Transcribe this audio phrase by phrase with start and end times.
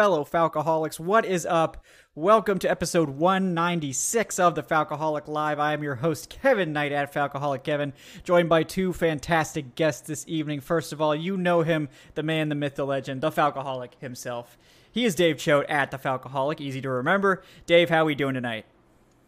[0.00, 1.84] Fellow Falcoholics, what is up?
[2.14, 5.58] Welcome to episode 196 of the Falcoholic Live.
[5.58, 7.92] I am your host, Kevin Knight at Falcoholic Kevin,
[8.24, 10.62] joined by two fantastic guests this evening.
[10.62, 14.56] First of all, you know him, the man, the myth, the legend, the Falcoholic himself.
[14.90, 17.42] He is Dave Choate at the Falcoholic, easy to remember.
[17.66, 18.64] Dave, how are we doing tonight?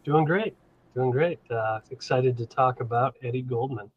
[0.03, 0.55] Doing great.
[0.95, 1.39] Doing great.
[1.51, 3.91] Uh, excited to talk about Eddie Goldman.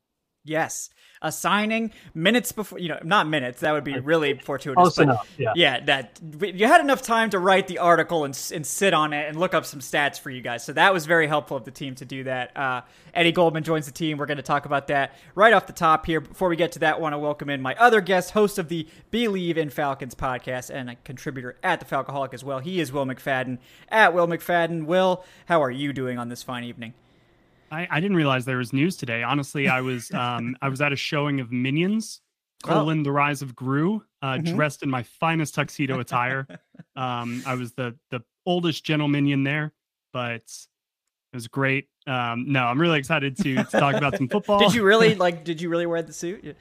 [0.46, 0.90] Yes,
[1.22, 5.02] a signing minutes before you know not minutes that would be really fortuitous Close but
[5.02, 5.52] enough, yeah.
[5.56, 9.28] yeah that you had enough time to write the article and, and sit on it
[9.28, 10.64] and look up some stats for you guys.
[10.64, 12.56] So that was very helpful of the team to do that.
[12.56, 12.82] Uh,
[13.14, 14.18] eddie goldman joins the team.
[14.18, 16.20] We're going to talk about that right off the top here.
[16.20, 18.68] Before we get to that I want to welcome in my other guest host of
[18.68, 22.60] the Bleav in Falcons podcast and a contributor at the falcoholic as well.
[22.60, 23.58] He is will mcfadden.
[23.88, 26.94] At will mcfadden will how are you doing on this fine evening
[27.70, 29.22] I, I didn't realize there was news today.
[29.22, 32.20] Honestly, I was um, I was at a showing of Minions,
[32.62, 34.54] colon the Rise of Gru, uh, Mhm.
[34.54, 36.46] dressed in my finest tuxedo attire.
[36.96, 39.72] um, I was the the oldest gentle minion there,
[40.12, 40.42] but
[41.32, 41.88] it was great.
[42.06, 44.60] Um, no, I'm really excited to, to talk about some football.
[44.60, 46.56] did you really like did you really wear the suit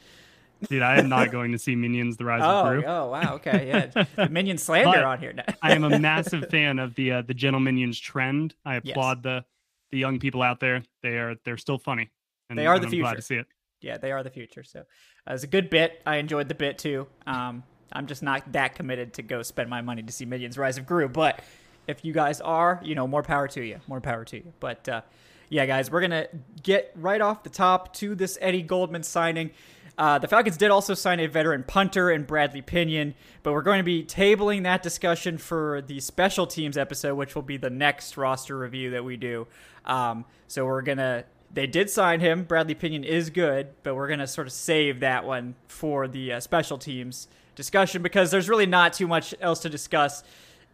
[0.70, 2.84] Dude, I am not going to see Minions: The Rise oh, of Gru.
[2.90, 5.36] oh wow okay yeah minion slander But on here.
[5.62, 8.56] I am a massive fan of the uh, the gentle minions trend.
[8.66, 8.82] I Yes.
[8.92, 9.46] applaud the
[9.92, 10.84] the young people out there.
[11.04, 12.12] They are they're still funny.
[12.50, 13.16] And, They are the I'm glad future.
[13.16, 13.46] to see it.
[13.82, 14.64] yeah, they are the future.
[14.64, 14.84] So uh,
[15.30, 16.02] it was a good bit.
[16.06, 17.08] I enjoyed the bit too.
[17.26, 20.78] Um, I'm just not that committed to go spend my money to see Minions Rise
[20.78, 21.08] of Gru.
[21.08, 21.42] But
[21.88, 23.80] if you guys are, you know, more power to you.
[23.88, 24.54] More power to you.
[24.60, 25.02] But uh,
[25.50, 26.28] yeah, guys, we're gonna
[26.64, 29.52] get right off the top to this Eddie Goldman signing.
[29.98, 33.80] Uh, the Falcons did also sign a veteran punter in Bradley Pinion, but we're going
[33.80, 38.18] to be tabling that discussion for the special teams episode, which will be the next
[38.18, 39.48] roster review that we do.
[39.86, 41.24] Um, so we're gonna
[41.54, 42.44] they did sign him.
[42.44, 46.40] Bradley Pinion is good, but we're gonna sort of save that one for the uh,
[46.40, 50.24] special teams discussion because there's really not too much else to discuss.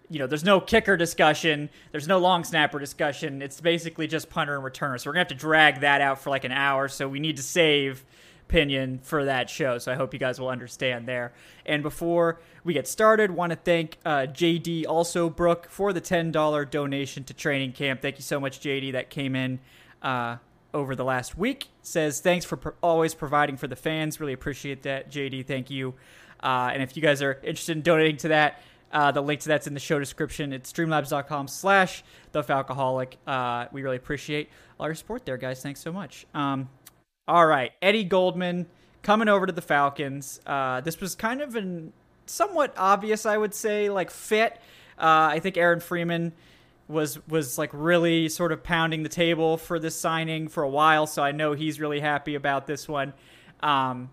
[0.09, 3.41] You know, there's no kicker discussion, there's no long snapper discussion.
[3.41, 4.99] It's basically just punter and returner.
[4.99, 6.87] So we're gonna have to drag that out for like an hour.
[6.87, 8.03] So we need to save
[8.51, 9.77] Pinion for that show.
[9.77, 11.33] So I hope you guys will understand there.
[11.65, 16.31] And before we get started, want to thank uh, JD also Brooke for the ten
[16.31, 18.01] dollar donation to training camp.
[18.01, 18.91] Thank you so much, JD.
[18.91, 19.59] That came in
[20.01, 20.37] uh,
[20.73, 21.69] over the last week.
[21.81, 24.19] Says thanks for pro- always providing for the fans.
[24.19, 25.47] Really appreciate that, JD.
[25.47, 25.93] Thank you.
[26.43, 28.61] Uh, and if you guys are interested in donating to that,
[28.91, 30.51] uh, the link to that's in the show description.
[30.51, 32.03] It's streamlabs.com slash
[32.33, 33.13] the Falcoholic.
[33.25, 35.61] Uh, we really appreciate all your support there, guys.
[35.61, 36.25] Thanks so much.
[36.33, 36.67] Um,
[37.31, 38.67] all right, Eddie Goldman
[39.03, 40.41] coming over to the Falcons.
[40.45, 41.93] Uh, this was kind of an
[42.25, 44.59] somewhat obvious, I would say, like fit.
[44.99, 46.33] Uh, I think Aaron Freeman
[46.89, 51.07] was was like really sort of pounding the table for this signing for a while,
[51.07, 53.13] so I know he's really happy about this one.
[53.63, 54.09] Um,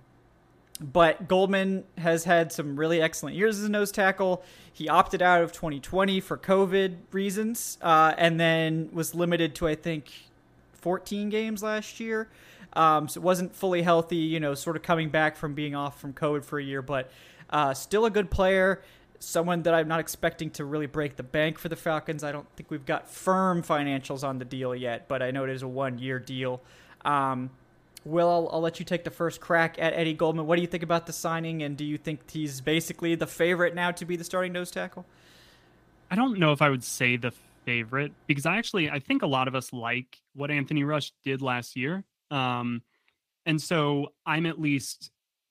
[0.81, 4.45] but Goldman has had some really excellent years as a nose tackle.
[4.73, 9.75] He opted out of 2020 for COVID reasons, uh, and then was limited to I
[9.75, 10.13] think
[10.75, 12.29] 14 games last year.
[12.75, 16.13] Um, so wasn't fully healthy, you know, sort of coming back from being off from
[16.13, 17.11] COVID for a year, but
[17.51, 18.83] uh, still a good player.
[19.21, 22.23] Someone that I'm not expecting to really break the bank for the Falcons.
[22.23, 25.51] I don't think we've got firm financials on the deal yet, but I know it
[25.51, 26.61] is a one year deal.
[27.05, 27.51] Um,
[28.05, 30.47] Will, I'll, I'll let you take the first crack at Eddie Goldman.
[30.47, 33.75] What do you think about the signing, and do you think he's basically the favorite
[33.75, 35.05] now to be the starting nose tackle?
[36.11, 37.33] I don't know if I would say the
[37.65, 41.43] favorite because I actually I think a lot of us like what Anthony Rush did
[41.43, 42.05] last year.
[42.31, 42.83] Um,
[43.47, 45.11] and so I'm at least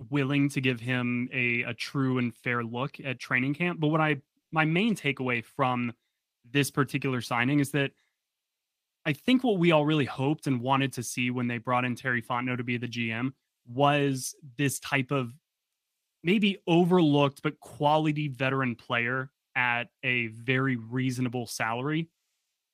[0.10, 3.80] willing to give him a, a true and fair look at training camp.
[3.80, 4.18] But what I
[4.52, 5.94] my main takeaway from
[6.50, 7.92] this particular signing is that
[9.06, 11.96] I think what we all really hoped and wanted to see when they brought in
[11.96, 13.32] Terry Fontenot to be the GM
[13.68, 15.34] was this type of
[16.24, 22.10] maybe overlooked but quality veteran player at a very reasonable salary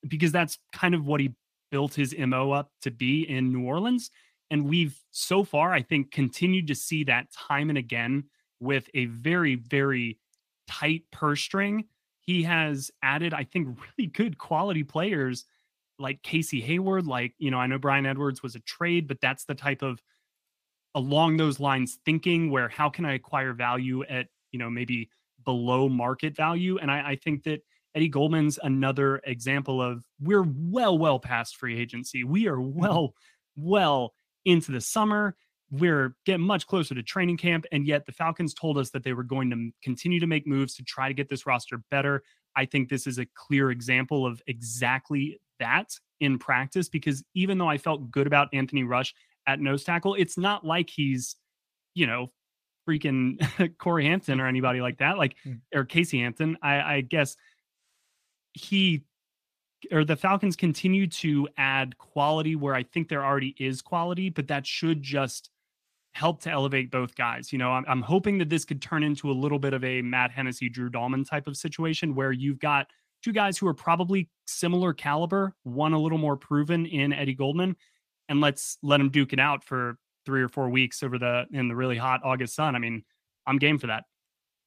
[0.07, 1.33] because that's kind of what he
[1.73, 4.11] built his MO up to be in New Orleans.
[4.51, 8.25] And we've so far, I think, continued to see that time and again
[8.59, 10.19] with a very, very
[10.67, 11.85] tight purse string.
[12.19, 15.45] He has added, I think, really good quality players
[15.97, 17.07] like Casey Hayward.
[17.07, 19.99] Like, you know, I know Bryan Edwards was a trade, but that's the type of
[20.93, 25.09] along those lines thinking where how can I acquire value at, you know, maybe
[25.43, 26.77] below market value.
[26.77, 27.63] And I, I think that
[27.95, 32.23] Eddie Goldman's another example of we're well, well past free agency.
[32.23, 32.79] We are mm-hmm.
[32.79, 33.13] well,
[33.55, 34.13] well
[34.45, 35.35] into the summer.
[35.71, 37.65] We're getting much closer to training camp.
[37.71, 40.75] And yet the Falcons told us that they were going to continue to make moves
[40.75, 42.23] to try to get this roster better.
[42.55, 45.89] I think this is a clear example of exactly that
[46.19, 49.13] in practice because even though I felt good about Anthony Rush
[49.47, 51.35] at nose tackle, it's not like he's,
[51.95, 52.31] you know,
[52.87, 53.37] freaking
[53.77, 55.53] Corey Hampton or anybody like that, like hmm.
[55.73, 56.57] or Casey Hampton.
[56.61, 57.35] I, I guess
[58.53, 59.03] he
[59.91, 64.47] or the Falcons continue to add quality where I think there already is quality, but
[64.47, 65.49] that should just
[66.13, 67.51] help to elevate both guys.
[67.51, 70.01] You know, I'm, I'm hoping that this could turn into a little bit of a
[70.01, 72.87] Matt Hennessy, Drew Dalman type of situation where you've got
[73.23, 77.75] two guys who are probably similar caliber, one a little more proven in Eddie Goldman,
[78.29, 81.67] and let's let him duke it out for three or four weeks over the in
[81.67, 82.75] the really hot August sun.
[82.75, 83.03] I mean,
[83.45, 84.03] I'm game for that.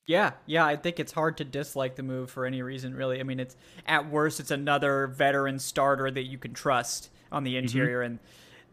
[0.06, 3.18] Yeah, yeah, I think it's hard to dislike the move for any reason, really.
[3.18, 3.56] I mean, it's
[3.86, 7.64] at worst, it's another veteran starter that you can trust on the mm-hmm.
[7.64, 7.98] interior.
[7.98, 8.12] Mm-hmm.
[8.12, 8.18] And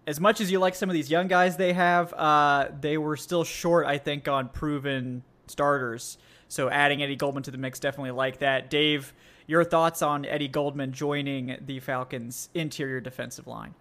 [0.05, 3.17] as much as you like some of these young guys they have, uh, they were
[3.17, 6.19] still short, I think, on proven starters.
[6.49, 8.69] So adding Eddie Goldman to the mix definitely like that.
[8.69, 9.11] Dave,
[9.47, 13.73] your thoughts on Eddie Goldman joining the Falcons' interior defensive line?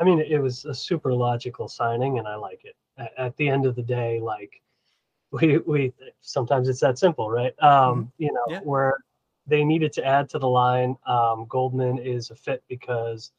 [0.00, 2.74] I mean, it was a super logical signing, and I like it.
[2.96, 4.62] At, at the end of the day, like
[5.40, 7.54] we we sometimes it's that simple, right?
[7.62, 8.02] Um, mm-hmm.
[8.18, 8.60] You know, yeah.
[8.60, 8.98] where
[9.46, 10.96] they needed to add to the line.
[11.06, 13.32] Um, Goldman is a fit because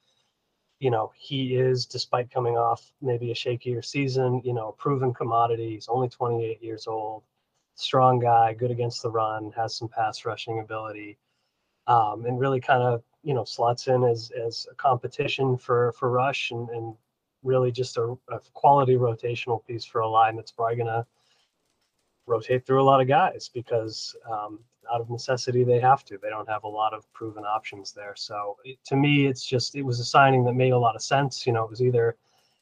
[0.79, 5.13] you know he is, despite coming off maybe a shakier season, you know, a proven
[5.13, 5.71] commodity.
[5.73, 7.23] He's only 28 years old,
[7.75, 11.19] strong guy, good against the run, has some pass rushing ability,
[11.85, 16.09] um, and really kind of you know slots in as as a competition for for
[16.09, 16.95] Rush and, and
[17.43, 21.05] really just a, a quality rotational piece for a line that's probably gonna
[22.25, 24.59] rotate through a lot of guys because um,
[24.93, 26.17] out of necessity they have to.
[26.17, 28.15] They don't have a lot of proven options there.
[28.15, 31.01] So it, to me, it's just it was a signing that made a lot of
[31.01, 31.45] sense.
[31.45, 32.17] You know, it was either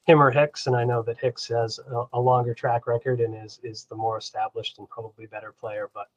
[0.06, 3.36] him or Hicks, and I know that Hicks has a, a longer track record and
[3.46, 6.08] is is the more established and probably better player, but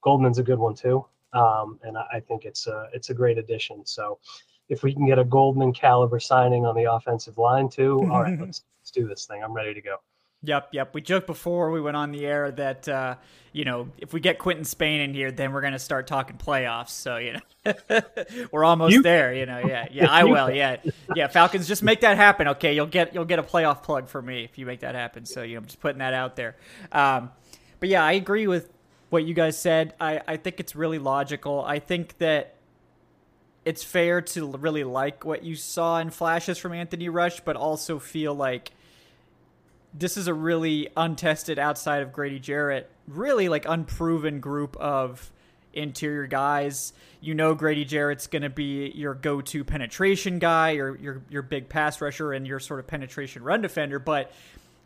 [0.00, 3.38] Goldman's a good one too um, and I, I think it's a it's a great
[3.38, 3.84] addition.
[3.86, 4.18] So
[4.68, 8.38] if we can get a Goldman caliber signing on the offensive line too, all right,
[8.40, 9.42] let's let's do this thing.
[9.42, 9.96] I'm ready to go.
[10.44, 10.94] Yep, yep.
[10.94, 13.14] We joked before we went on the air that uh,
[13.52, 16.90] you know if we get Quinton Spain in here, then we're gonna start talking playoffs.
[16.90, 17.74] So you know
[18.50, 19.02] we're almost you?
[19.02, 19.32] there.
[19.32, 20.10] You know, yeah, yeah.
[20.10, 20.50] I will.
[20.50, 20.78] Yeah,
[21.14, 21.28] yeah.
[21.28, 22.48] Falcons, just make that happen.
[22.48, 25.26] Okay, you'll get you'll get a playoff plug for me if you make that happen.
[25.26, 26.56] So you know, I'm just putting that out there.
[26.90, 27.30] Um,
[27.78, 28.72] but yeah, I agree with
[29.10, 29.94] what you guys said.
[30.00, 31.64] I, I think it's really logical.
[31.64, 32.56] I think that
[33.64, 37.98] it's fair to really like what you saw in flashes from Anthony Rush, but also
[37.98, 38.72] feel like
[39.94, 45.30] this is a really untested outside of Grady Jarrett, really like unproven group of
[45.72, 46.92] interior guys.
[47.20, 51.68] You know Grady Jarrett's going to be your go-to penetration guy, your your your big
[51.68, 54.32] pass rusher and your sort of penetration run defender, but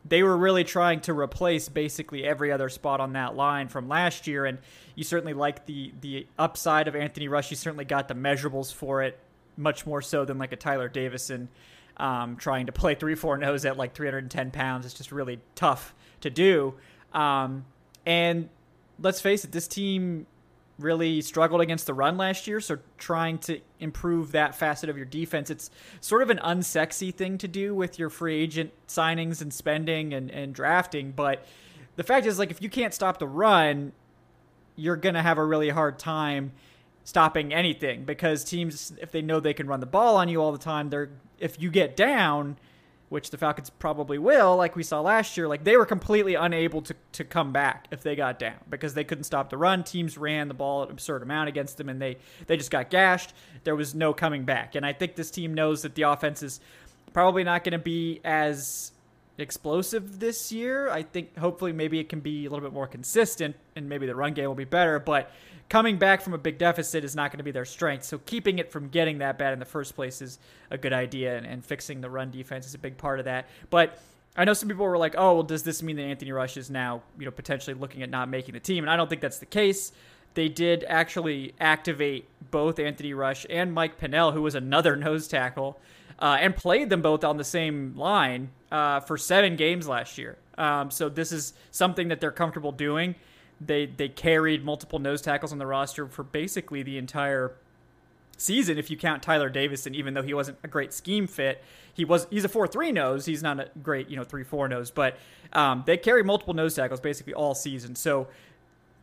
[0.09, 4.27] they were really trying to replace basically every other spot on that line from last
[4.27, 4.45] year.
[4.45, 4.59] And
[4.95, 7.51] you certainly like the the upside of Anthony Rush.
[7.51, 9.19] You certainly got the measurables for it,
[9.57, 11.49] much more so than like a Tyeler Davison
[11.97, 14.85] um, trying to play three four nose at like 310 pounds.
[14.85, 16.75] It's just really tough to do.
[17.13, 17.65] Um,
[18.05, 18.49] and
[19.01, 20.27] let's face it, this team
[20.79, 22.61] really struggled against the run last year.
[22.61, 27.39] So trying to improve that facet of your defense, it's sort of an unsexy thing
[27.39, 31.13] to do with your free agent signings and spending and, and drafting.
[31.13, 31.47] But
[31.97, 33.93] the fact is, like, if you can't stop the run,
[34.77, 36.53] you're going to have a really hard time
[37.07, 40.51] stopping anything because teams, if they know they can run the ball on you all
[40.51, 41.09] the time, they're
[41.39, 42.59] if you get down,
[43.11, 46.83] which the Falcons probably will, like we saw last year, like they were completely unable
[46.83, 49.85] to, to come back if they got down because they couldn't stop the run.
[49.85, 52.17] Teams ran the ball an absurd amount against them and they,
[52.49, 53.33] they just got gashed.
[53.63, 54.75] There was no coming back.
[54.75, 56.59] And I think this team knows that the offense is
[57.13, 58.91] probably not going to be as
[59.39, 60.89] explosive this year.
[60.89, 64.15] I think hopefully maybe it can be a little bit more consistent and maybe the
[64.15, 64.99] run game will be better.
[64.99, 65.31] But
[65.69, 68.05] coming back from a big deficit is not going to be their strength.
[68.05, 70.39] So keeping it from getting that bad in the first place is
[70.71, 73.49] a good idea, and, and fixing the run defense is a big part of that.
[73.71, 73.99] But
[74.37, 76.71] I know some people were like, "Oh, well, does this mean that Anthony Rush is
[76.71, 79.39] now, you know, potentially looking at not making the team?" And I don't think that's
[79.39, 79.93] the case.
[80.35, 85.81] They did actually activate both Anthony Rush and Mike Pennel, who was another nose tackle,
[86.19, 90.37] uh, and played them both on the same line uh, for seven games last year.
[90.59, 93.15] Um, so this is something that they're comfortable doing.
[93.61, 97.53] They they carried multiple nose tackles on the roster for basically the entire
[98.37, 101.63] season if you count Tyeler Davison even though he wasn't a great scheme fit.
[101.95, 103.25] He was he's a 4-3 nose.
[103.25, 105.17] He's not a great you know 3-4 nose but
[105.55, 107.95] um, they carry multiple nose tackles basically all season.
[107.95, 108.29] So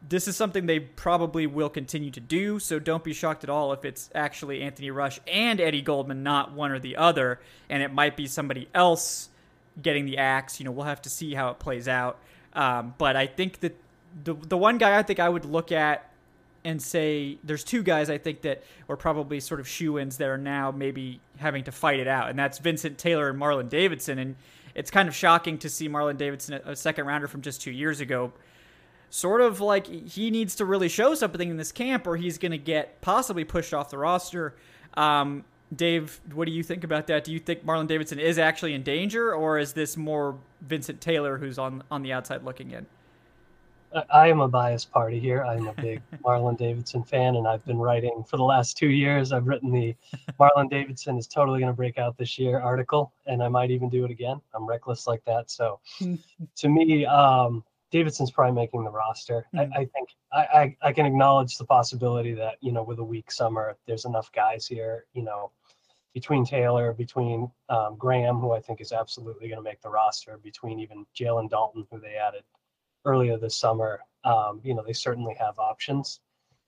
[0.07, 2.59] this is something they probably will continue to do.
[2.59, 6.51] So don't be shocked at all if it's actually Anthony Rush and Eddie Goldman not
[6.51, 7.39] one or the other.
[7.69, 9.29] And it might be somebody else
[9.81, 12.19] getting the axe you know we'll have to see how it plays out
[12.53, 13.75] um, but I think that
[14.23, 16.09] the the one guy I think I would look at
[16.63, 20.29] and say there's two guys I think that were probably sort of shoe ins that
[20.29, 24.19] are now maybe having to fight it out, and that's Vincent Taylor and Marlon Davidson.
[24.19, 24.35] And
[24.75, 27.99] it's kind of shocking to see Marlon Davidson, a second rounder from just two years
[27.99, 28.31] ago,
[29.09, 32.51] sort of like he needs to really show something in this camp, or he's going
[32.51, 34.55] to get possibly pushed off the roster.
[34.95, 35.43] Um,
[35.75, 37.23] Dave, what do you think about that?
[37.23, 41.37] Do you think Marlon Davidson is actually in danger, or is this more Vincent Taylor
[41.37, 42.85] who's on on the outside looking in?
[44.09, 45.43] I am a biased party here.
[45.43, 49.31] I'm a big Marlon Davidson fan, and I've been writing for the last two years.
[49.31, 49.95] I've written the
[50.39, 53.89] Marlon Davidson is totally going to break out this year article, and I might even
[53.89, 54.41] do it again.
[54.53, 55.51] I'm reckless like that.
[55.51, 55.79] So,
[56.55, 59.45] to me, um, Davidson's probably making the roster.
[59.53, 59.73] Mm-hmm.
[59.73, 63.03] I, I, think I, I, I can acknowledge the possibility that you know with a
[63.03, 65.05] weak summer, there's enough guys here.
[65.13, 65.51] You know,
[66.13, 70.37] between Taylor, between um, Graham, who I think is absolutely going to make the roster,
[70.37, 72.43] between even Jalen Dalton, who they added
[73.05, 76.21] earlier this summer, um, you know, they certainly have options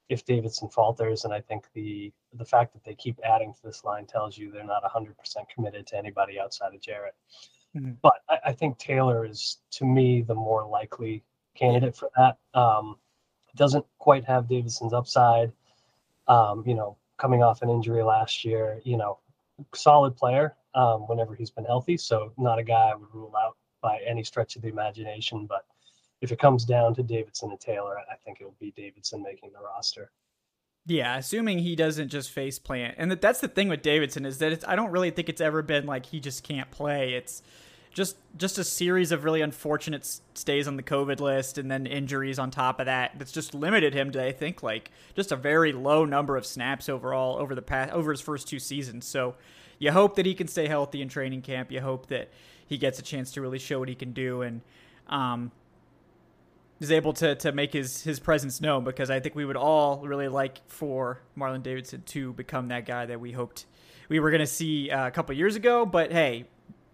[0.09, 1.25] if Davidson falters.
[1.25, 4.51] And I think the the fact that they keep adding to this line tells you
[4.51, 5.15] they're not 100%
[5.53, 7.15] committed to anybody outside of Jarrett.
[7.75, 7.91] Mm-hmm.
[8.01, 11.23] But I, I, think Taylor is, to me, the more likely
[11.55, 12.37] candidate for that.
[12.53, 12.97] Um,
[13.55, 15.51] doesn't quite have Davidson's upside.
[16.27, 19.19] Um, you know, coming off an injury last year, you know,
[19.73, 21.97] solid player um, whenever he's been healthy.
[21.97, 25.65] So not a guy I would rule out by any stretch of the imagination, but
[26.21, 29.51] if it comes down to Davidson and Taylor, I think it will be Davidson making
[29.51, 30.11] the roster.
[30.87, 34.37] Yeah, assuming he doesn't just face plant, and that, that's the thing with Davidson is
[34.37, 37.13] that I don't really think it's ever been like he just can't play.
[37.13, 37.41] It's
[37.95, 42.37] just just a series of really unfortunate stays on the COVID list, and then injuries
[42.37, 43.13] on top of that.
[43.17, 46.89] That's just limited him to I think like just a very low number of snaps
[46.89, 49.07] overall over the past over his first two seasons.
[49.07, 49.35] So
[49.79, 51.71] you hope that he can stay healthy in training camp.
[51.71, 52.29] You hope that
[52.67, 54.61] he gets a chance to really show what he can do, and
[55.07, 55.53] um,
[56.81, 60.05] is able to to make his his presence known because I think we would all
[60.05, 63.67] really like for Marlon Davidson to become that guy that we hoped
[64.09, 65.85] we were going to see uh, a couple years ago.
[65.85, 66.47] But hey,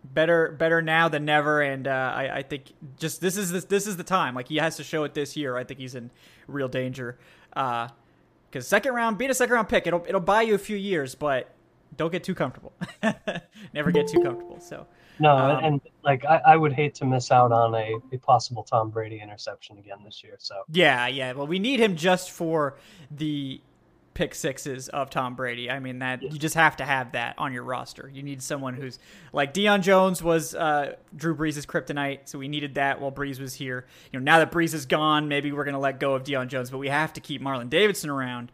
[0.03, 3.87] better better now than never, and uh, I, I think just this is this, this
[3.87, 4.35] is the time.
[4.35, 5.57] Like he has to show it this year.
[5.57, 6.11] I think he's in
[6.47, 7.17] real danger.
[7.49, 7.89] Because
[8.55, 11.15] uh, second round, being a second round pick, it'll it'll buy you a few years,
[11.15, 11.53] but
[11.97, 12.73] don't get too comfortable.
[13.73, 14.59] Never get too comfortable.
[14.59, 14.87] So.
[15.19, 18.63] No, um, and like I, I, would hate to miss out on a, a possible
[18.63, 20.35] Tom Brady interception again this year.
[20.39, 21.33] So yeah, yeah.
[21.33, 22.77] Well, we need him just for
[23.11, 23.61] the
[24.13, 25.69] pick sixes of Tom Brady.
[25.69, 28.09] I mean that you just have to have that on your roster.
[28.13, 28.99] You need someone who's
[29.33, 33.53] like Deion Jones was uh, Drew Brees' kryptonite, so we needed that while Brees was
[33.53, 33.85] here.
[34.11, 36.69] You know, now that Brees is gone, maybe we're gonna let go of Deion Jones,
[36.69, 38.51] but we have to keep Marlon Davidson around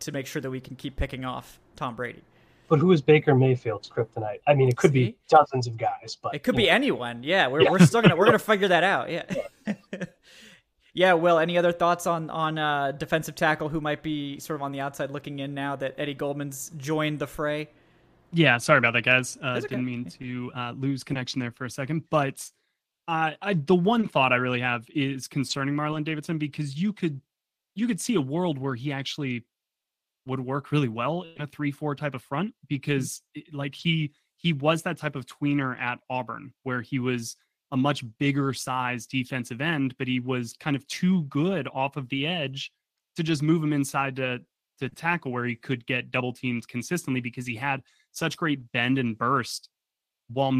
[0.00, 2.22] to make sure that we can keep picking off Tom Brady.
[2.68, 4.40] But who is Baker Mayfield's kryptonite?
[4.46, 5.06] I mean, it could See?
[5.06, 6.72] be dozens of guys, but it could be know.
[6.72, 7.22] anyone.
[7.22, 7.70] Yeah, we're, yeah.
[7.70, 9.10] we're still gonna we're gonna figure that out.
[9.10, 9.24] Yeah.
[10.98, 11.12] yeah.
[11.12, 14.72] Will, any other thoughts on on uh, defensive tackle who might be sort of on
[14.72, 17.68] the outside looking in now that Eddie Goldman's joined the fray?
[18.32, 19.38] Yeah, sorry about that, guys.
[19.42, 19.68] Uh, okay.
[19.68, 22.44] Didn't mean to uh, lose connection there for a second, but
[23.06, 27.20] uh, I, the one thought I really have is concerning Marlon Davidson because you could
[27.76, 29.44] you could see a world where he actually
[30.26, 34.82] would work really well in a 3-4 type of front because like he he was
[34.82, 37.36] that type of tweener at Auburn where he was
[37.72, 42.08] a much bigger size defensive end but he was kind of too good off of
[42.08, 42.72] the edge
[43.16, 44.38] to just move him inside to
[44.78, 47.82] to tackle where he could get double teams consistently because he had
[48.12, 49.68] such great bend and burst
[50.28, 50.52] while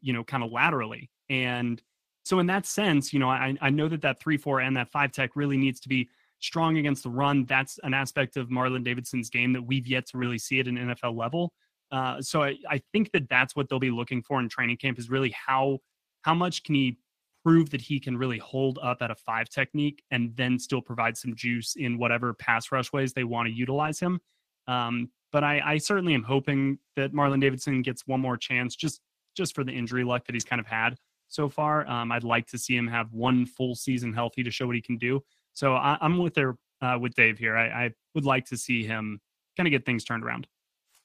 [0.00, 1.82] you know kind of laterally and
[2.24, 5.12] so in that sense you know i i know that that 3-4 and that 5
[5.12, 6.08] tech really needs to be
[6.40, 7.44] strong against the run.
[7.44, 10.76] That's an aspect of Marlon Davidson's game that we've yet to really see at an
[10.76, 11.52] NFL level.
[11.92, 14.98] Uh, so I, I think that that's what they'll be looking for in training camp
[14.98, 15.78] is really how
[16.22, 16.98] how much can he
[17.44, 21.16] prove that he can really hold up at a five technique and then still provide
[21.16, 24.20] some juice in whatever pass rush ways they want to utilize him.
[24.66, 29.00] Um, but I, I certainly am hoping that Marlon Davidson gets one more chance just
[29.36, 30.96] just for the injury luck that he's kind of had
[31.28, 31.88] so far.
[31.88, 34.82] Um, I'd like to see him have one full season healthy to show what he
[34.82, 35.22] can do.
[35.52, 37.56] So I, am with there uh, with Dave here.
[37.56, 39.20] I, I would like to see him
[39.56, 40.46] kind of get things turned around.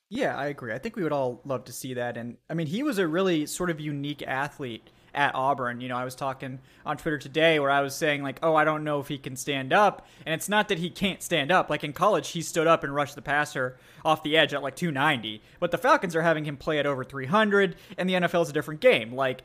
[0.10, 0.74] Yeah, I agree.
[0.74, 2.17] I think we would all love to see that.
[2.17, 5.81] And I mean, he was a really sort of unique athlete at Auburn.
[5.81, 8.63] You know, I was talking on Twitter today where I was saying, like, oh, I
[8.63, 10.05] don't know if he can stand up.
[10.25, 11.69] And it's not that he can't stand up.
[11.69, 14.75] Like in college, he stood up and rushed the passer off the edge at like
[14.75, 15.41] 290.
[15.60, 18.53] But the Falcons are having him play at over 300, and the NFL is a
[18.53, 19.13] different game.
[19.13, 19.43] Like,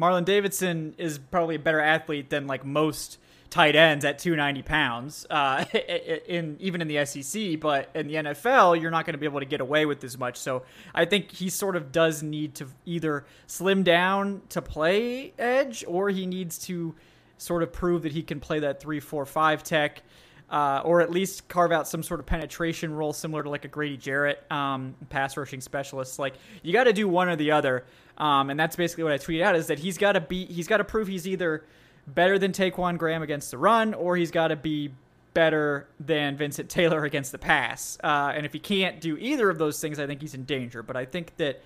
[0.00, 3.18] Marlon Davidson is probably a better athlete than like most
[3.54, 5.64] tight ends at 290 pounds uh,
[6.26, 9.38] in even in the SEC, but in the NFL, you're not going to be able
[9.38, 10.36] to get away with as much.
[10.38, 15.84] So I think he sort of does need to either slim down to play edge,
[15.86, 16.96] or he needs to
[17.38, 20.02] sort of prove that he can play that three, four, five tech.
[20.50, 23.68] Uh, or at least carve out some sort of penetration role similar to like a
[23.68, 26.18] Grady Jarrett um, pass rushing specialist.
[26.18, 27.86] Like you got to do one or the other,
[28.18, 30.68] um, and that's basically what I tweeted out: is that he's got to be, he's
[30.68, 31.64] got to prove he's either
[32.06, 34.92] better than Ta'Quon Graham against the run, or he's got to be
[35.32, 37.98] better than Vincent Taylor against the pass.
[38.02, 40.82] Uh, and if he can't do either of those things, I think he's in danger.
[40.82, 41.62] But I think that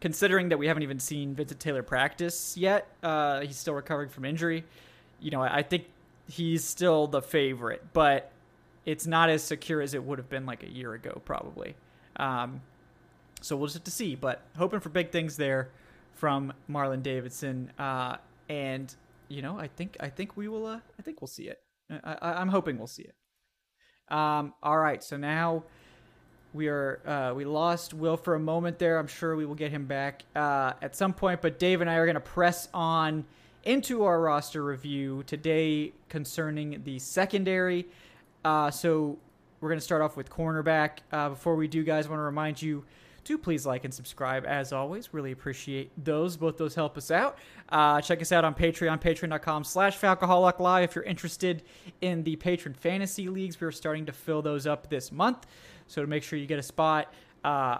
[0.00, 4.24] considering that we haven't even seen Vincent Taylor practice yet, uh, he's still recovering from
[4.24, 4.64] injury.
[5.20, 5.84] You know, I think
[6.28, 8.30] he's still the favorite, but
[8.84, 11.74] it's not as secure as it would have been like a year ago, probably.
[12.16, 12.60] Um,
[13.40, 14.14] so we'll just have to see.
[14.14, 15.68] But hoping for big things there
[16.14, 17.70] from Marlon Davidson.
[17.78, 18.16] Uh,
[18.48, 18.94] and
[19.28, 20.66] you know, I think I think we will.
[20.66, 21.60] Uh, I think we'll see it.
[21.90, 23.14] I, I, am hoping we'll see it.
[24.08, 25.64] Um, all right, so now
[26.52, 28.98] we are uh, we lost Will for a moment there.
[28.98, 31.42] I'm sure we will get him back uh, at some point.
[31.42, 33.24] But Dave and I are going to press on
[33.64, 37.86] into our roster review today concerning the secondary.
[38.44, 39.18] Uh, so
[39.60, 40.98] we're going to start off with cornerback.
[41.10, 42.84] Uh, before we do, guys, I want to remind you
[43.24, 45.12] do please like and subscribe as always.
[45.12, 46.36] Really appreciate those.
[46.36, 47.38] Both those help us out.
[47.68, 50.84] Uh, check us out on Patreon, patreon.com slash Live.
[50.84, 51.62] If you're interested
[52.00, 55.46] in the patron fantasy leagues, we're starting to fill those up this month.
[55.86, 57.12] So to make sure you get a spot,
[57.42, 57.78] uh,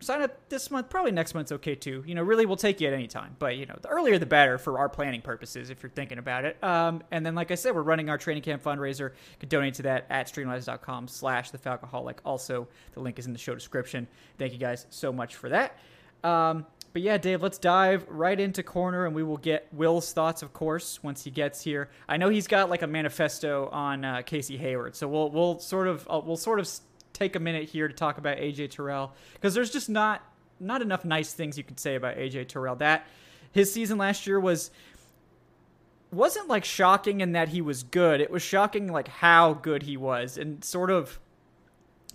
[0.00, 0.88] sign up this month.
[0.90, 2.04] Probably next month's okay too.
[2.06, 3.36] You know, really, we'll take you at any time.
[3.38, 6.44] But you know, the earlier the better for our planning purposes, if you're thinking about
[6.44, 6.62] it.
[6.62, 9.10] Um, and then, like I said, we're running our training camp fundraiser.
[9.10, 12.18] You can donate to that at streamlabs.com/slash the Falcoholic.
[12.24, 14.06] Also, the link is in the show description.
[14.38, 15.78] Thank you guys so much for that.
[16.24, 20.42] Um, but yeah, Dave, let's dive right into corner, and we will get Will's thoughts,
[20.42, 21.90] of course, once he gets here.
[22.08, 25.86] I know he's got like a manifesto on uh, Casey Hayward, so we'll we'll sort
[25.86, 26.68] of uh, we'll sort of
[27.18, 30.22] take a minute here to talk about AJ Terrell because there's just not
[30.60, 32.76] not enough nice things you could say about AJ Terrell.
[32.76, 33.06] That
[33.52, 34.70] his season last year was
[36.12, 38.20] wasn't like shocking in that he was good.
[38.20, 41.18] It was shocking like how good he was and sort of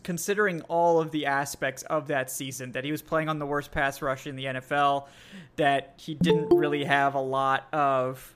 [0.04, 3.72] considering all of the aspects of that season that he was playing on the worst
[3.72, 5.08] pass rush in the NFL,
[5.56, 8.36] that he didn't really have a lot of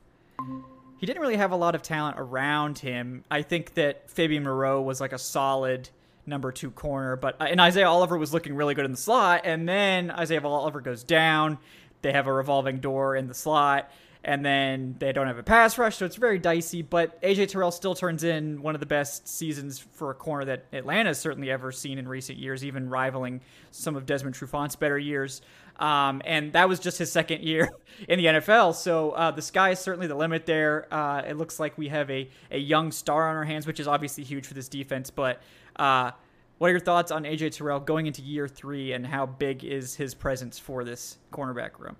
[0.99, 3.23] he didn't really have a lot of talent around him.
[3.30, 5.89] I think that Fabian Moreau was like a solid
[6.27, 7.15] number two corner.
[7.15, 10.41] But uh, and Isaiah Oliver was looking really good in the slot, and then Isaiah
[10.43, 11.57] Oliver goes down.
[12.01, 13.89] They have a revolving door in the slot,
[14.23, 16.81] and then they don't have a pass rush, so it's very dicey.
[16.81, 20.65] But AJ Terrell still turns in one of the best seasons for a corner that
[20.73, 24.99] Atlanta has certainly ever seen in recent years, even rivaling some of Desmond Trufant's better
[24.99, 25.41] years.
[25.77, 27.69] Um, and that was just his second year
[28.07, 28.75] in the NFL.
[28.75, 30.91] So uh, the sky is certainly the limit there.
[30.93, 33.87] Uh, it looks like we have a, a young star on our hands, which is
[33.87, 35.09] obviously huge for this defense.
[35.09, 35.41] But
[35.75, 36.11] uh,
[36.57, 39.95] what are your thoughts on AJ Terrell going into year three, and how big is
[39.95, 41.95] his presence for this cornerback room?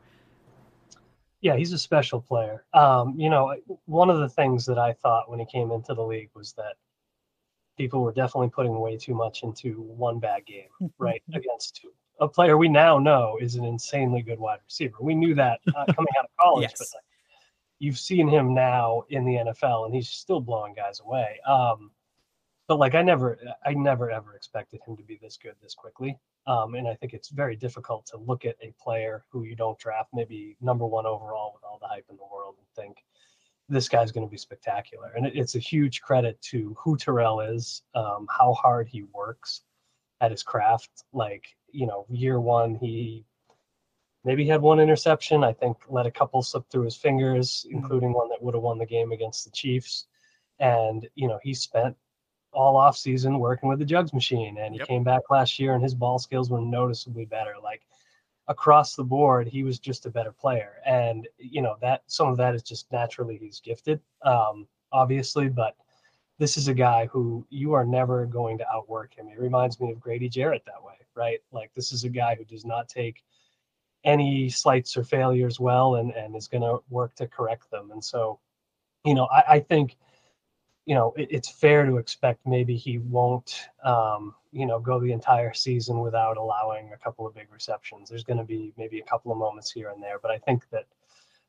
[1.41, 2.65] Yeah, he's a special player.
[2.73, 6.01] Um, you know, one of the things that I thought when he came into the
[6.01, 6.75] league was that
[7.77, 11.91] people were definitely putting way too much into one bad game, right, against two.
[12.19, 14.97] A player we now know is an insanely good wide receiver.
[15.01, 16.80] We knew that uh, coming out of college, yes.
[16.80, 17.03] but like,
[17.80, 21.39] you've seen him now in the NFL, and he's still blowing guys away.
[21.47, 21.91] Um,
[22.67, 26.17] but like I never, I never ever expected him to be this good this quickly.
[26.47, 29.77] Um, and I think it's very difficult to look at a player who you don't
[29.77, 33.03] draft, maybe number one overall with all the hype in the world, and think
[33.69, 35.12] this guy's going to be spectacular.
[35.15, 39.63] And it, it's a huge credit to who Terrell is, um, how hard he works
[40.21, 41.03] at his craft.
[41.12, 43.25] Like you know, year one he
[44.23, 45.43] maybe had one interception.
[45.43, 47.77] I think let a couple slip through his fingers, mm-hmm.
[47.77, 50.08] including one that would have won the game against the Chiefs.
[50.60, 51.95] And you know, he spent
[52.58, 54.88] all off season working with the jugs machine and he yep.
[54.88, 57.86] came back last year and his ball skills were noticeably better like
[58.47, 62.38] across the board he was just a better player and you know that some of
[62.38, 65.75] that is just naturally he's gifted um obviously but
[66.39, 69.91] this is a guy who you are never going to outwork him it reminds me
[69.91, 73.23] of grady jarrett that way right like this is a guy who does not take
[74.03, 78.03] any slights or failures well and and is going to work to correct them and
[78.03, 78.39] so
[79.03, 79.97] you know I, I think
[80.88, 85.12] you know, it, it's fair to expect maybe he won't, um, you know, go the
[85.12, 88.10] entire season without allowing a couple of big receptions.
[88.10, 90.63] There's going to be maybe a couple of moments here and there, but I think
[90.71, 90.86] that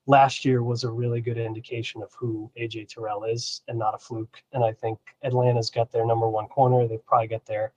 [0.06, 3.98] last year was a really good indication of who AJ Terrell is and not a
[3.98, 4.42] fluke.
[4.52, 6.88] And I think Atlanta's got their number one corner.
[6.88, 7.72] They've probably got their,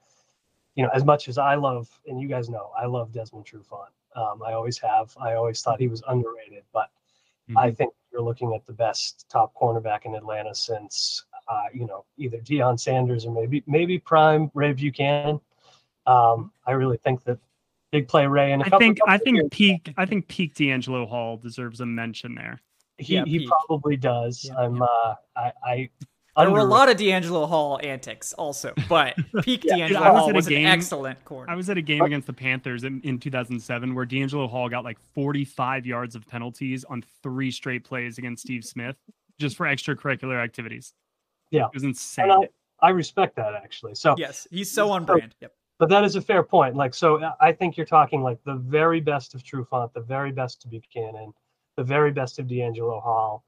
[0.74, 3.92] you know, as much as I love, and you guys know, I love Desmond Trufant.
[4.16, 5.14] Um, I always have.
[5.20, 6.90] I always thought he was underrated, but
[7.48, 7.58] mm-hmm.
[7.58, 12.04] I think you're looking at the best top cornerback in Atlanta since, uh, you know,
[12.18, 15.40] either Deion Sanders or maybe maybe prime Ray Buchanan.
[16.06, 17.38] Um, I really think that
[17.90, 18.52] big play Ray.
[18.52, 19.48] And I think I think years.
[19.50, 22.60] peak I think peak DeAngelo Hall deserves a mention there.
[22.98, 24.44] He yeah, he probably does.
[24.44, 24.82] Yeah, I'm yeah.
[24.84, 25.90] uh I, I
[26.36, 30.48] there were a lot of DeAngelo Hall antics also, but peak yeah, DeAngelo Hall was
[30.48, 31.50] game, an excellent corner.
[31.50, 34.84] I was at a game against the Panthers in, in 2007 where DeAngelo Hall got
[34.84, 38.96] like 45 yards of penalties on three straight plays against Steve Smith
[39.38, 40.94] just for extracurricular activities.
[41.50, 41.66] Yeah.
[41.66, 42.30] It was insane.
[42.30, 42.48] I,
[42.80, 43.94] I, respect that actually.
[43.94, 45.34] So Yes, he's so on brand.
[45.40, 46.76] Yep but that is a fair point.
[46.76, 50.30] Like, so uh, I think you're talking like the very best of Trufant, the very
[50.30, 51.32] best of Buchanan,
[51.76, 53.44] the very best of DeAngelo Hall.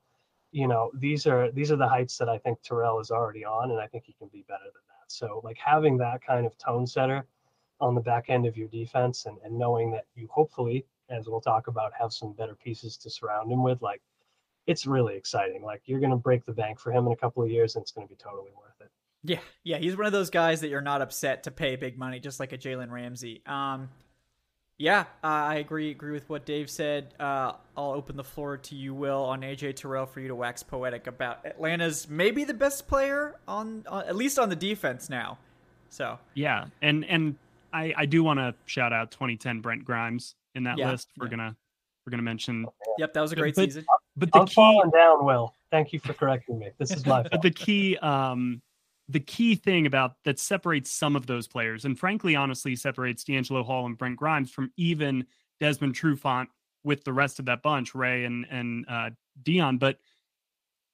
[0.54, 3.72] You know, these are these are the heights that I think Terrell is already on,
[3.72, 5.10] and I think he can be better than that.
[5.10, 7.26] So, like having that kind of tone setter
[7.80, 11.40] on the back end of your defense, and, and knowing that you hopefully, as we'll
[11.40, 14.00] talk about, have some better pieces to surround him with, like
[14.68, 15.64] it's really exciting.
[15.64, 17.82] Like you're going to break the bank for him in a couple of years, and
[17.82, 18.92] it's going to be totally worth it.
[19.24, 22.20] Yeah, yeah, he's one of those guys that you're not upset to pay big money,
[22.20, 23.42] just like a Jalen Ramsey.
[23.44, 23.88] Um,
[24.78, 25.90] yeah, uh, I agree.
[25.90, 27.14] Agree with what Dave said.
[27.20, 30.62] Uh, I'll open the floor to you, Will, on AJ Terrell for you to wax
[30.62, 35.38] poetic about Atlanta's maybe the best player on, on at least on the defense now.
[35.90, 37.36] So yeah, and and
[37.72, 41.08] I I do want to shout out 2010 Brent Grimes in that yeah, list.
[41.16, 41.30] We're yeah.
[41.30, 41.56] gonna
[42.04, 42.66] we're gonna mention.
[42.98, 43.86] Yep, that was a great but, season.
[44.16, 45.54] But the I'm key, falling down, Will.
[45.70, 46.70] Thank you for correcting me.
[46.78, 47.28] This is my fault.
[47.30, 48.60] But the key um
[49.08, 53.64] the key thing about that separates some of those players, and frankly, honestly, separates DeAngelo
[53.64, 55.26] Hall and Brent Grimes from even
[55.60, 56.48] Desmond Trufant
[56.84, 59.10] with the rest of that bunch, Ray and and uh,
[59.42, 59.78] Deion.
[59.78, 59.98] But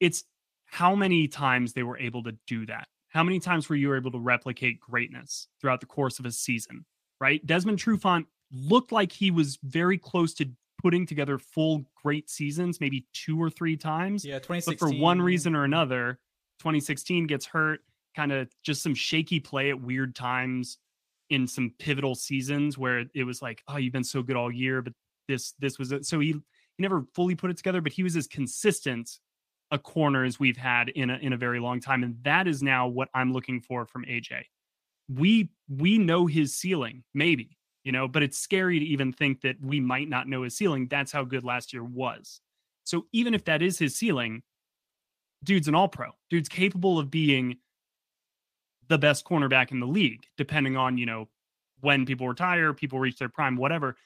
[0.01, 0.25] it's
[0.67, 2.89] how many times they were able to do that.
[3.09, 6.85] How many times were you able to replicate greatness throughout the course of a season?
[7.21, 10.49] Right, Desmond Trufant looked like he was very close to
[10.83, 14.25] putting together full great seasons, maybe two or three times.
[14.25, 14.75] Yeah, 2016.
[14.75, 16.19] But for one reason or another,
[16.61, 17.81] 2016 gets hurt
[18.15, 20.79] kind of just some shaky play at weird times
[21.31, 24.83] in some pivotal seasons where it was like, oh, you've been so good all year,
[24.83, 24.93] but
[25.29, 26.07] this this was it.
[26.07, 29.11] So he he never fully put it together, but he was as consistent
[29.71, 32.63] a corner as we've had in a in a very long time, and that is
[32.63, 34.43] now what I'm looking for from AJ.
[35.09, 39.57] We we know his ceiling, maybe you know, but it's scary to even think that
[39.63, 40.87] we might not know his ceiling.
[40.89, 42.41] That's how good last year was.
[42.85, 44.43] So even if that is his ceiling,
[45.45, 46.11] dude's an all pro.
[46.29, 47.57] Dude's capable of being
[48.91, 51.29] the best cornerback in the league, depending on, you know,
[51.81, 53.97] when people retire, people reach their prime, whatever.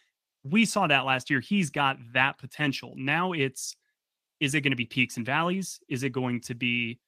[0.45, 1.41] We saw that last year.
[1.41, 2.93] He's got that potential.
[2.97, 3.75] Now it's
[4.41, 5.81] is it going to be peaks and valleys?
[5.89, 7.01] Is it going to be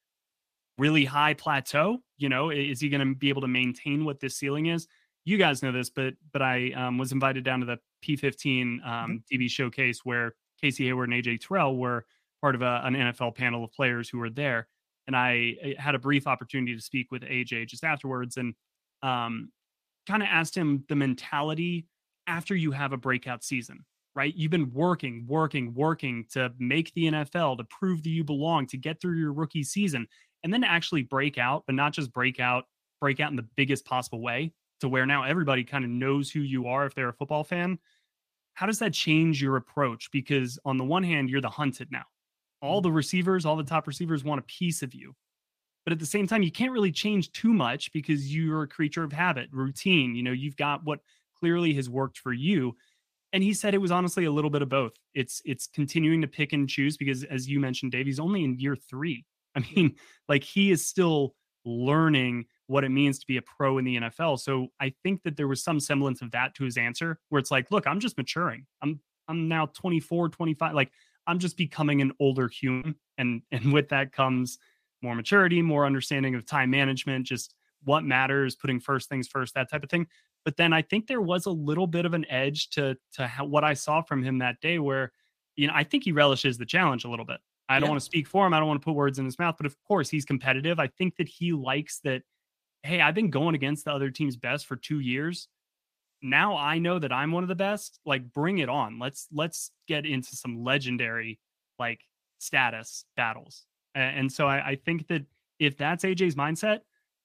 [0.78, 1.98] really high plateau?
[2.16, 4.88] You know, is he going to be able to maintain what this ceiling is?
[5.26, 8.80] You guys know this, but but I um, was invited down to the P15 um,
[8.86, 9.16] mm-hmm.
[9.30, 12.06] DB showcase where Casey Hayward and AJ Terrell were
[12.40, 14.66] part of a, an NFL panel of players who were there
[15.06, 18.54] and I had a brief opportunity to speak with AJ just afterwards and
[19.02, 19.50] um,
[20.08, 21.86] kind of asked him the mentality
[22.26, 24.34] after you have a breakout season, right?
[24.34, 28.76] You've been working, working, working to make the NFL, to prove that you belong, to
[28.76, 30.06] get through your rookie season,
[30.42, 32.64] and then actually break out, but not just break out,
[33.00, 36.40] break out in the biggest possible way to where now everybody kind of knows who
[36.40, 37.78] you are if they're a football fan.
[38.54, 40.10] How does that change your approach?
[40.10, 42.04] Because on the one hand, you're the hunted now
[42.62, 45.14] all the receivers, all the top receivers want a piece of you.
[45.84, 49.04] But at the same time, you can't really change too much because you're a creature
[49.04, 50.16] of habit, routine.
[50.16, 50.98] You know, you've got what
[51.38, 52.74] clearly has worked for you.
[53.32, 54.92] And he said it was honestly a little bit of both.
[55.14, 58.58] It's it's continuing to pick and choose because as you mentioned, Dave, he's only in
[58.58, 59.24] year three.
[59.56, 59.94] I mean,
[60.28, 64.40] like he is still learning what it means to be a pro in the NFL.
[64.40, 67.50] So I think that there was some semblance of that to his answer where it's
[67.50, 68.66] like, look, I'm just maturing.
[68.82, 70.74] I'm I'm now 24, 25.
[70.74, 70.90] Like
[71.26, 72.94] I'm just becoming an older human.
[73.18, 74.58] And and with that comes
[75.02, 79.70] more maturity, more understanding of time management, just what matters, putting first things first, that
[79.70, 80.06] type of thing.
[80.44, 83.44] But then I think there was a little bit of an edge to to how,
[83.44, 85.12] what I saw from him that day, where
[85.56, 87.40] you know I think he relishes the challenge a little bit.
[87.68, 87.90] I don't yeah.
[87.90, 88.54] want to speak for him.
[88.54, 90.78] I don't want to put words in his mouth, but of course he's competitive.
[90.78, 92.22] I think that he likes that.
[92.82, 95.48] Hey, I've been going against the other team's best for two years
[96.22, 97.98] now I know that I'm one of the best.
[98.04, 98.98] Like, bring it on.
[98.98, 101.38] Let's let's get into some legendary
[101.78, 102.00] like
[102.38, 103.64] status battles.
[103.94, 105.24] And, and so I, I think that
[105.58, 106.80] if that's AJ's mindset,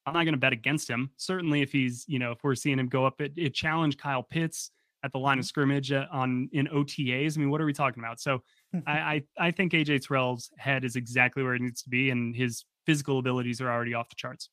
[0.05, 1.11] I'm not going to bet against him.
[1.17, 4.23] Certainly, if he's, you know, if we're seeing him go up, it, it challenged Kyle
[4.23, 4.71] Pitts
[5.03, 5.47] at the line of mm-hmm.
[5.47, 7.37] scrimmage uh, on in OTAs.
[7.37, 8.19] I mean, what are we talking about?
[8.19, 8.41] So,
[8.87, 12.35] I, I I think AJ Terrell's head is exactly where it needs to be, and
[12.35, 14.49] his physical abilities are already off the charts.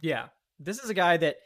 [0.00, 0.26] Yeah,
[0.58, 1.36] this is a guy that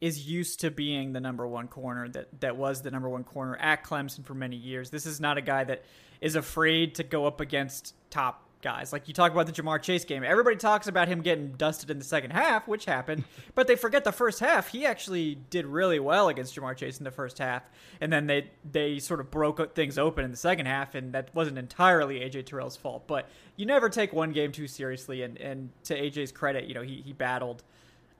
[0.00, 3.56] is used to being the number one corner that that was the number one corner
[3.56, 4.90] at Clemson for many years.
[4.90, 5.82] This is not a guy that
[6.20, 8.92] is afraid to go up against top guys.
[8.92, 10.22] Like you talk about the Ja'Marr Chase game.
[10.24, 14.04] Everybody talks about him getting dusted in the second half, which happened, but they forget
[14.04, 14.68] the first half.
[14.68, 17.62] He actually did really well against Ja'Marr Chase in the first half,
[18.00, 21.34] and then they they sort of broke things open in the second half, and that
[21.34, 23.06] wasn't entirely AJ Terrell's fault.
[23.06, 26.82] But you never take one game too seriously, and and to AJ's credit, you know
[26.82, 27.62] he he battled.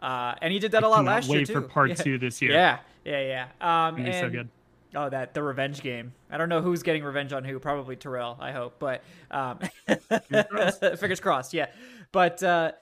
[0.01, 1.53] Uh, and he did that a lot last year too.
[1.53, 1.95] for part yeah.
[1.95, 2.53] two this year.
[2.53, 3.87] Yeah, yeah, yeah.
[3.89, 4.49] Um, and, so good.
[4.95, 6.13] Oh, that the revenge game.
[6.31, 7.59] I don't know who's getting revenge on who.
[7.59, 8.37] Probably Terrell.
[8.41, 10.81] I hope, but um, fingers, crossed.
[10.99, 11.55] fingers crossed.
[11.55, 11.67] Yeah,
[12.13, 12.73] but uh,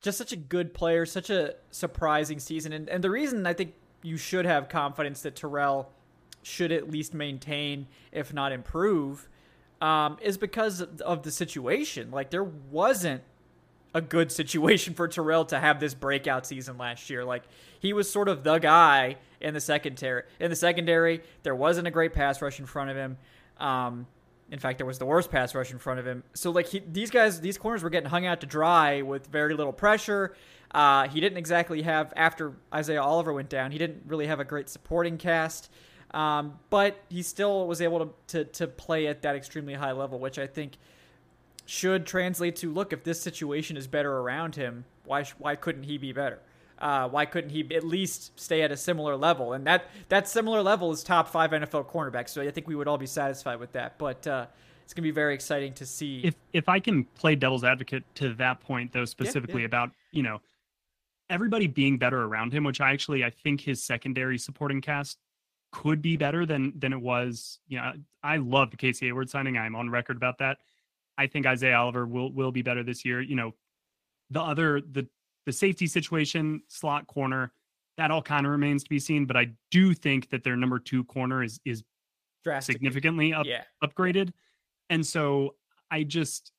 [0.00, 3.74] just such a good player, such a surprising season, and and the reason I think
[4.02, 5.90] you should have confidence that Terrell
[6.42, 9.28] should at least maintain, if not improve,
[9.80, 12.10] um, is because of the situation.
[12.10, 13.22] Like there wasn't
[13.98, 17.24] a good situation for Terrell to have this breakout season last year.
[17.24, 17.42] Like
[17.78, 20.22] he was sort of the guy in the secondary.
[20.40, 23.18] In the secondary, there wasn't a great pass rush in front of him.
[23.58, 24.06] Um,
[24.50, 26.22] in fact, there was the worst pass rush in front of him.
[26.32, 29.54] So like he, these guys, these corners were getting hung out to dry with very
[29.54, 30.34] little pressure.
[30.70, 33.72] Uh, he didn't exactly have after Isaiah Oliver went down.
[33.72, 35.70] He didn't really have a great supporting cast.
[36.12, 40.18] Um, but he still was able to, to to play at that extremely high level,
[40.18, 40.78] which I think
[41.68, 45.98] should translate to look if this situation is better around him why why couldn't he
[45.98, 46.40] be better?
[46.78, 49.52] Uh, why couldn't he at least stay at a similar level?
[49.52, 52.88] And that that similar level is top five NFL cornerbacks so I think we would
[52.88, 53.98] all be satisfied with that.
[53.98, 54.46] But uh,
[54.82, 56.22] it's gonna be very exciting to see.
[56.24, 59.66] If if I can play devil's advocate to that point though specifically yeah, yeah.
[59.66, 60.40] about you know
[61.28, 65.18] everybody being better around him which I actually I think his secondary supporting cast
[65.70, 69.58] could be better than than it was you know I love the Casey Hayward signing.
[69.58, 70.58] I'm on record about that
[71.18, 73.20] I think Isaiah Oliver will will be better this year.
[73.20, 73.54] You know,
[74.30, 75.06] the other the
[75.44, 77.52] the safety situation, slot corner,
[77.96, 79.26] that all kind of remains to be seen.
[79.26, 81.82] But I do think that their number two corner is is
[82.60, 83.64] significantly up, yeah.
[83.82, 84.32] upgraded,
[84.88, 85.56] and so
[85.90, 86.52] I just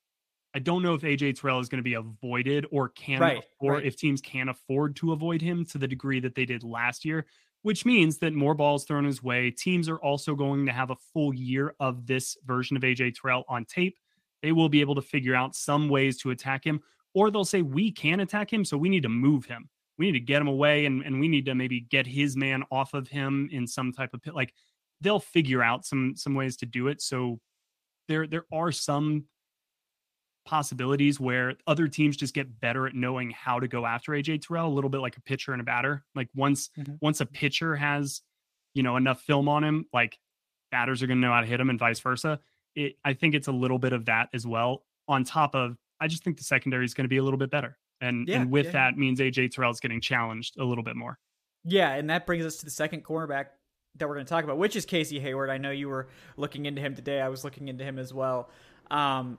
[0.53, 3.73] I don't know if AJ Terrell is going to be avoided or can right, or
[3.73, 3.85] right.
[3.85, 7.25] if teams can afford to avoid him to the degree that they did last year,
[7.61, 9.51] which means that more balls thrown his way.
[9.51, 13.45] Teams are also going to have a full year of this version of AJ Terrell
[13.47, 13.97] on tape
[14.41, 16.81] they will be able to figure out some ways to attack him,
[17.13, 19.69] or they'll say, We can attack him, so we need to move him.
[19.97, 22.63] We need to get him away and, and we need to maybe get his man
[22.71, 24.33] off of him in some type of pit.
[24.33, 24.53] Like
[25.01, 27.01] they'll figure out some some ways to do it.
[27.01, 27.39] So
[28.07, 29.25] there there are some
[30.45, 34.67] possibilities where other teams just get better at knowing how to go after AJ Terrell,
[34.67, 36.05] a little bit like a pitcher and a batter.
[36.15, 36.93] Like once mm-hmm.
[37.01, 38.21] once a pitcher has,
[38.73, 40.17] you know, enough film on him, like
[40.71, 42.39] batters are going to know how to hit him and vice versa
[42.75, 44.83] it, I think it's a little bit of that as well.
[45.07, 47.49] On top of, I just think the secondary is going to be a little bit
[47.49, 48.71] better, and yeah, and with yeah.
[48.71, 51.17] that means AJ Terrell is getting challenged a little bit more.
[51.65, 53.47] Yeah, and that brings us to the second cornerback
[53.97, 55.49] that we're going to talk about, which is Casey Hayward.
[55.49, 57.21] I know you were looking into him today.
[57.21, 58.49] I was looking into him as well.
[58.91, 59.37] Um,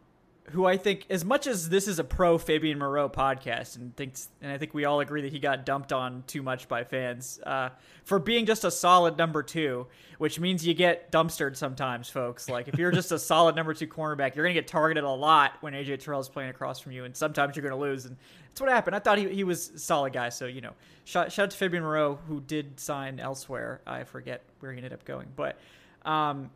[0.52, 4.28] who I think, as much as this is a pro Fabian Moreau podcast, and thinks,
[4.42, 7.40] and I think we all agree that he got dumped on too much by fans
[7.44, 7.70] uh,
[8.04, 9.86] for being just a solid number two,
[10.18, 12.48] which means you get dumpstered sometimes, folks.
[12.48, 15.52] Like if you're just a solid number two cornerback, you're gonna get targeted a lot
[15.60, 18.16] when AJ Terrell is playing across from you, and sometimes you're gonna lose, and
[18.48, 18.96] that's what happened.
[18.96, 21.56] I thought he, he was a solid guy, so you know, shout, shout out to
[21.56, 23.80] Fabian Moreau who did sign elsewhere.
[23.86, 25.58] I forget where he ended up going, but
[26.04, 26.50] um,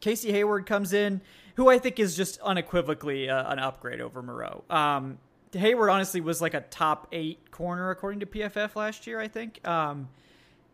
[0.00, 1.20] Casey Hayward comes in
[1.56, 4.64] who I think is just unequivocally uh, an upgrade over Moreau.
[4.70, 5.18] Um,
[5.52, 9.66] Hayward honestly was like a top eight corner according to PFF last year, I think.
[9.66, 10.08] Um,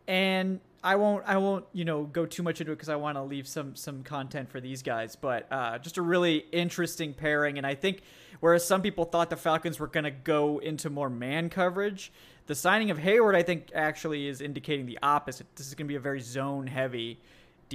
[0.07, 3.17] and I won't, I won't, you know, go too much into it because I want
[3.17, 5.15] to leave some some content for these guys.
[5.15, 8.01] But uh, just a really interesting pairing, and I think
[8.41, 12.11] whereas some people thought the Falcons were going to go into more man coverage,
[12.47, 15.47] the signing of Hayward, I think, actually is indicating the opposite.
[15.55, 17.21] This is going to be a very zone heavy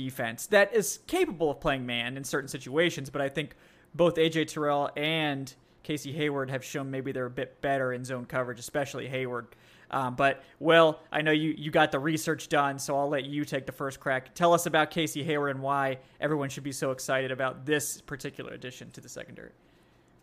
[0.02, 3.56] defense that is capable of playing man in certain situations, but I think
[3.94, 8.24] both AJ Terrell and Casey Hayward have shown maybe they're a bit better in zone
[8.24, 9.48] coverage, especially Hayward.
[9.90, 13.44] Um, but Will, I know you you got the research done, so I'll let you
[13.44, 14.34] take the first crack.
[14.34, 18.52] Tell us about Casey Hayward and why everyone should be so excited about this particular
[18.52, 19.50] addition to the secondary.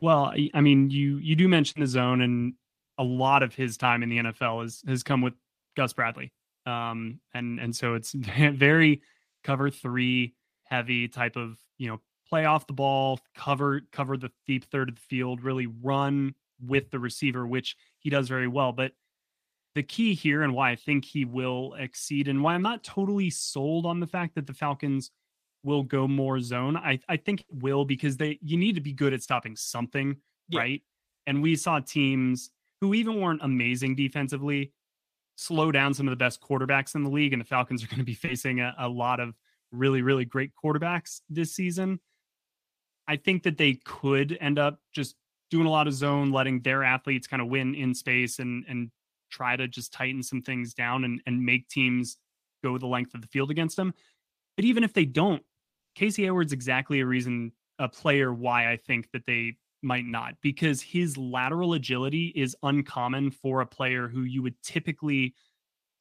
[0.01, 2.53] Well, I mean, you you do mention the zone, and
[2.99, 5.33] a lot of his time in the NFL has has come with
[5.75, 6.31] Gus Bradley,
[6.67, 8.11] um, and and so it's
[8.53, 9.01] very
[9.45, 14.65] cover three heavy type of, you know, play off the ball, cover cover the deep
[14.65, 16.33] third of the field, really run
[16.65, 18.71] with the receiver, which he does very well.
[18.71, 18.93] But
[19.75, 23.29] the key here and why I think he will exceed and why I'm not totally
[23.29, 25.11] sold on the fact that the Falcons
[25.63, 26.77] will go more zone.
[26.77, 30.17] I, I think it will because they you need to be good at stopping something,
[30.49, 30.59] yeah.
[30.59, 30.81] right?
[31.27, 34.71] And we saw teams who even weren't amazing defensively
[35.35, 37.33] slow down some of the best quarterbacks in the league.
[37.33, 39.35] And the Falcons are going to be facing a, a lot of
[39.71, 41.99] really, really great quarterbacks this season.
[43.07, 45.15] I think that they could end up just
[45.51, 48.89] doing a lot of zone, letting their athletes kind of win in space and and
[49.29, 52.17] try to just tighten some things down and, and make teams
[52.63, 53.93] go the length of the field against them.
[54.55, 55.43] But even if they don't,
[55.95, 60.81] Casey Hayward's exactly a reason, a player why I think that they might not, because
[60.81, 65.33] his lateral agility is uncommon for a player who you would typically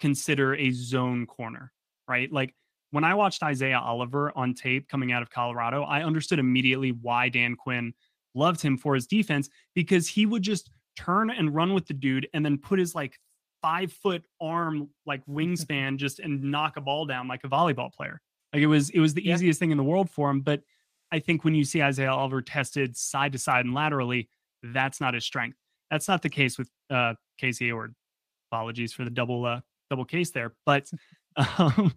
[0.00, 1.72] consider a zone corner,
[2.08, 2.32] right?
[2.32, 2.54] Like
[2.90, 7.28] when I watched Isaiah Oliver on tape coming out of Colorado, I understood immediately why
[7.28, 7.94] Dan Quinn
[8.34, 12.28] loved him for his defense because he would just turn and run with the dude
[12.34, 13.18] and then put his like
[13.62, 18.20] five foot arm like wingspan just and knock a ball down like a volleyball player.
[18.52, 19.34] Like it was it was the yeah.
[19.34, 20.40] easiest thing in the world for him.
[20.40, 20.60] But
[21.14, 24.28] I think when you see Isaiah Oliver tested side to side and laterally,
[24.64, 25.56] that's not his strength.
[25.88, 27.94] That's not the case with uh, Casey Hayward.
[28.50, 30.90] Apologies for the double uh, double case there, but
[31.58, 31.94] um,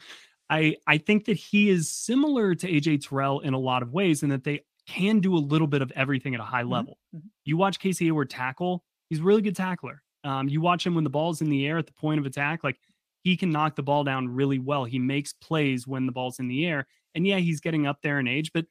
[0.52, 4.22] I I think that he is similar to AJ Terrell in a lot of ways,
[4.22, 6.74] in that they can do a little bit of everything at a high mm-hmm.
[6.74, 6.98] level.
[7.16, 7.28] Mm-hmm.
[7.46, 10.04] You watch Casey Hayward tackle; he's a really good tackler.
[10.24, 12.64] Um, you watch him when the ball's in the air at the point of attack,
[12.64, 12.80] like
[13.24, 14.86] he can knock the ball down really well.
[14.86, 18.20] He makes plays when the ball's in the air, and yeah, he's getting up there
[18.20, 18.66] in age, but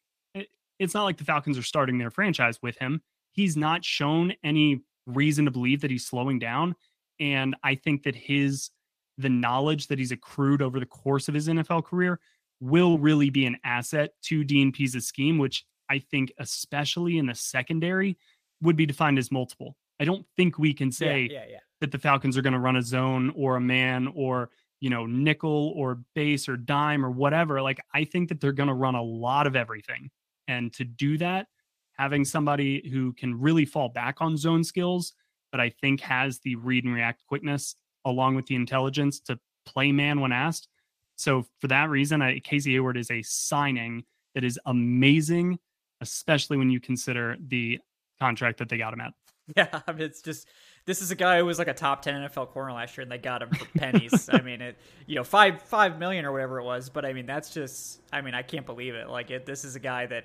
[0.79, 3.01] it's not like the Falcons are starting their franchise with him.
[3.33, 6.75] He's not shown any reason to believe that he's slowing down,
[7.21, 8.71] and I think that his
[9.19, 12.21] the knowledge that he's accrued over the course of his NFL career
[12.61, 18.19] will really be an asset to Pees's scheme, which I think, especially in the secondary,
[18.63, 19.77] would be defined as multiple.
[20.01, 21.59] I don't think we can say yeah, yeah, yeah.
[21.81, 25.07] that the Falcons are going to run a zone or a man or you know
[25.07, 27.63] nickel or base or dime or whatever.
[27.63, 30.11] Like I think that they're going to run a lot of everything,
[30.49, 31.47] and to do that,
[31.93, 35.15] having somebody who can really fall back on zone skills,
[35.51, 39.93] but I think has the read and react quickness along with the intelligence to play
[39.93, 40.69] man when asked.
[41.17, 44.05] So for that reason, I, Casey Hayward is a signing
[44.35, 45.59] that is amazing,
[46.01, 47.81] especially when you consider the
[48.21, 49.13] contract that they got him at.
[49.57, 50.49] Yeah, I mean, it's just
[50.87, 53.13] this is a guy who was like a top ten NFL corner last year, and
[53.13, 54.29] they got him for pennies.
[54.33, 57.27] I mean, it you know five five million or whatever it was, but I mean
[57.27, 59.09] that's just I mean I can't believe it.
[59.09, 60.25] Like it, this is a guy that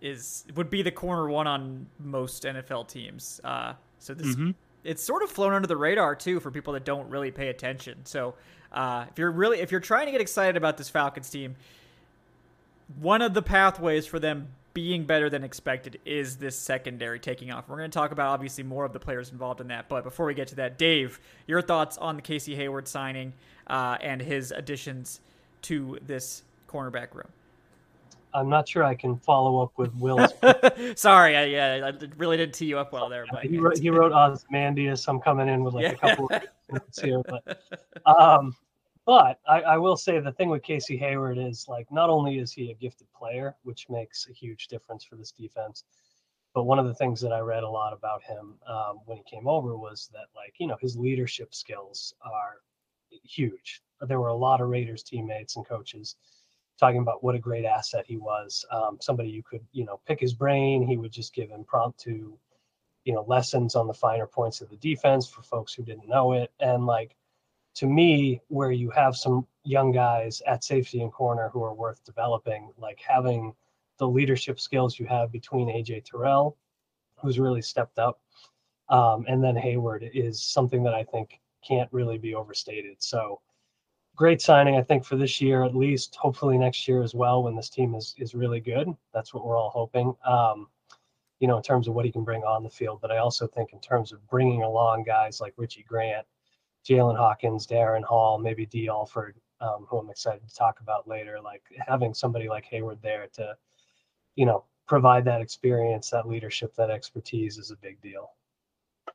[0.00, 3.40] is would be the corner one on most NFL teams.
[3.44, 4.50] Uh, so this mm-hmm
[4.86, 8.04] it's sort of flown under the radar too for people that don't really pay attention.
[8.04, 8.34] So
[8.72, 11.56] uh, if you're really if you're trying to get excited about this Falcons team,
[13.00, 17.66] one of the pathways for them being better than expected is this secondary taking off.
[17.66, 20.26] We're going to talk about obviously more of the players involved in that, but before
[20.26, 23.32] we get to that, Dave, your thoughts on the Casey Hayward signing
[23.68, 25.22] uh, and his additions
[25.62, 27.28] to this cornerback room?
[28.34, 30.34] I'm not sure I can follow up with Will's.
[31.00, 33.24] Sorry, I, yeah, I really didn't tee you up well there.
[33.32, 35.08] But he wrote, he wrote Ozymandias.
[35.08, 35.92] I'm coming in with like yeah.
[35.92, 37.62] a couple of here, but
[38.04, 38.54] um,
[39.06, 42.52] but I, I, will say the thing with Casey Hayward is like not only is
[42.52, 45.84] he a gifted player, which makes a huge difference for this defense,
[46.54, 49.24] but one of the things that I read a lot about him um, when he
[49.24, 52.56] came over was that like you know his leadership skills are
[53.24, 53.82] huge.
[54.00, 56.16] There were a lot of Raiders teammates and coaches
[56.78, 58.64] talking about what a great asset he was.
[58.70, 60.86] Um, somebody you could, you know, pick his brain.
[60.86, 62.36] He would just give impromptu,
[63.04, 66.32] you know, lessons on the finer points of the defense for folks who didn't know
[66.32, 66.52] it.
[66.60, 67.16] And like,
[67.76, 72.02] to me, where you have some young guys at safety and corner who are worth
[72.04, 73.54] developing, like having
[73.98, 76.56] the leadership skills you have between AJ Terrell,
[77.16, 78.20] who's really stepped up,
[78.88, 82.96] um, and then Hayward is something that I think can't really be overstated.
[82.98, 83.40] So,
[84.14, 86.16] great signing, I think, for this year at least.
[86.16, 88.88] Hopefully next year as well, when this team is is really good.
[89.12, 90.14] That's what we're all hoping.
[90.24, 90.68] Um,
[91.40, 93.46] you know, in terms of what he can bring on the field, but I also
[93.46, 96.26] think in terms of bringing along guys like Richie Grant,
[96.88, 101.40] Jaylinn Hawkins, Darren Hall, maybe Dee Alford, um, who I'm excited to talk about later.
[101.42, 103.56] Like having somebody like Hayward there to,
[104.36, 108.30] you know, provide that experience, that leadership, that expertise is a big deal.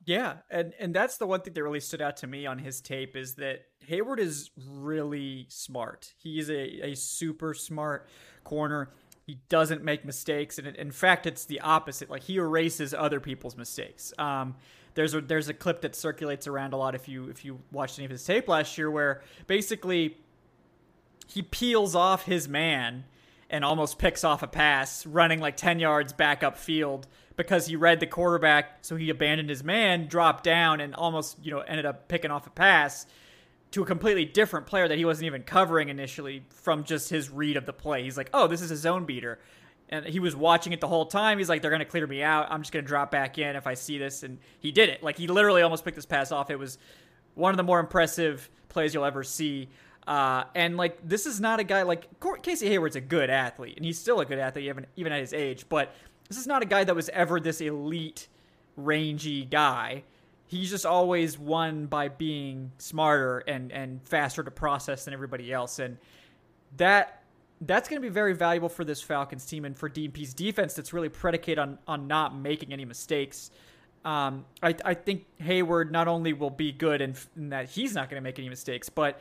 [0.04, 2.80] Yeah, and and that's the one thing that really stood out to me on his
[2.80, 6.14] tape is that Hayward is really smart.
[6.16, 8.08] He's a, a super smart
[8.42, 8.90] corner.
[9.26, 12.10] He doesn't make mistakes, and in fact, it's the opposite.
[12.10, 14.12] Like he erases other people's mistakes.
[14.18, 14.56] Um,
[14.94, 17.98] there's a there's a clip that circulates around a lot if you if you watched
[17.98, 20.16] any of his tape last year, where basically
[21.26, 23.04] he peels off his man
[23.48, 27.76] and almost picks off a pass running like 10 yards back up field because he
[27.76, 31.86] read the quarterback, so he abandoned his man, dropped down, and almost you know ended
[31.86, 33.06] up picking off a pass
[33.72, 37.56] to a completely different player that he wasn't even covering initially from just his read
[37.56, 38.02] of the play.
[38.02, 39.38] He's like, oh, this is a zone beater.
[39.92, 41.36] And he was watching it the whole time.
[41.36, 42.46] He's like, they're to clear me out.
[42.50, 44.22] I'm just to drop back in if I see this.
[44.22, 45.02] And he did it.
[45.02, 46.50] Like, he literally almost picked this pass off.
[46.50, 46.78] It was
[47.34, 49.68] one of the more impressive plays you'll ever see.
[50.06, 52.08] Uh, and, like, this is not a guy like
[52.42, 55.34] Casey Hayward's a good athlete, and he's still a good athlete even, even at his
[55.34, 55.66] age.
[55.68, 55.94] But
[56.28, 58.28] this is not a guy that was ever this elite,
[58.76, 60.04] rangy guy.
[60.46, 65.78] He's just always won by being smarter and, and faster to process than everybody else.
[65.78, 65.98] And
[66.78, 67.21] that
[67.62, 70.92] that's going to be very valuable for this Falcons team and for DMP's defense that's
[70.92, 73.50] really predicated on, on not making any mistakes.
[74.04, 78.20] Um, I, I think Hayward not only will be good in that he's not going
[78.20, 79.20] to make any mistakes, but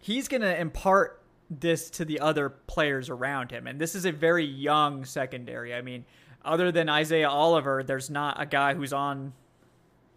[0.00, 3.66] he's going to impart this to the other players around him.
[3.66, 5.74] And this is a very young secondary.
[5.74, 6.04] I mean,
[6.44, 9.32] other than Isaiah Oliver, there's not a guy who's on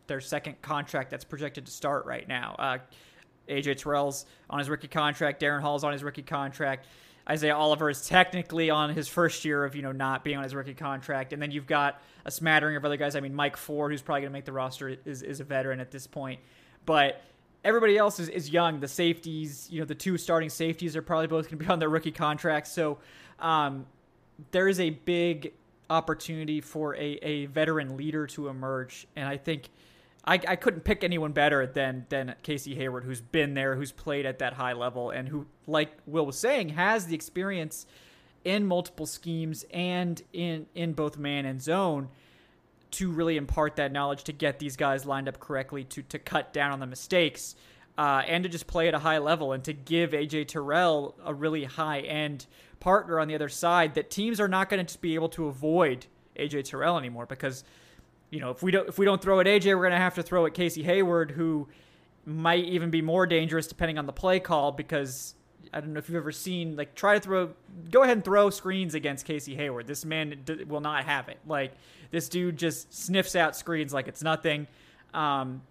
[0.07, 2.55] their second contract that's projected to start right now.
[2.59, 2.77] Uh,
[3.47, 5.41] AJ Terrell's on his rookie contract.
[5.41, 6.87] Darren Hall's on his rookie contract.
[7.27, 10.53] Isaiah Oliver is technically on his first year of you know not being on his
[10.53, 13.15] rookie contract, and then you've got a smattering of other guys.
[13.15, 15.79] I mean, Mike Ford, who's probably going to make the roster, is is a veteran
[15.79, 16.39] at this point,
[16.85, 17.21] but
[17.63, 18.79] everybody else is, is young.
[18.79, 21.79] The safeties, you know, the two starting safeties are probably both going to be on
[21.79, 22.71] their rookie contracts.
[22.71, 22.99] So
[23.39, 23.87] um,
[24.51, 25.53] there is a big
[25.89, 29.69] opportunity for a, a veteran leader to emerge, and I think
[30.27, 34.25] I, I couldn't pick anyone better than than Casey Hayward, who's been there, who's played
[34.25, 37.85] at that high level, and who, like Will was saying, has the experience
[38.43, 42.09] in multiple schemes and in in both man and zone
[42.91, 46.53] to really impart that knowledge to get these guys lined up correctly, to to cut
[46.53, 47.55] down on the mistakes,
[47.97, 51.35] uh, and to just play at a high level, and to give AJ Terrell a
[51.35, 52.47] really high end
[52.79, 55.45] partner on the other side that teams are not going to just be able to
[55.47, 57.63] avoid AJ Terrell anymore because
[58.35, 60.23] you know, if we don't if we don't throw at AJ, we're to have to
[60.23, 61.69] throw at Casey Hayward, who
[62.25, 65.35] might even be more dangerous depending on the play call because
[65.73, 67.51] I don't know if you've ever seen like try to throw
[67.89, 69.87] go ahead and throw screens against Casey Hayward.
[69.87, 71.37] This man d- will not have it.
[71.47, 71.71] Like
[72.11, 74.67] this dude just sniffs out screens like it's nothing.
[75.13, 75.61] Um,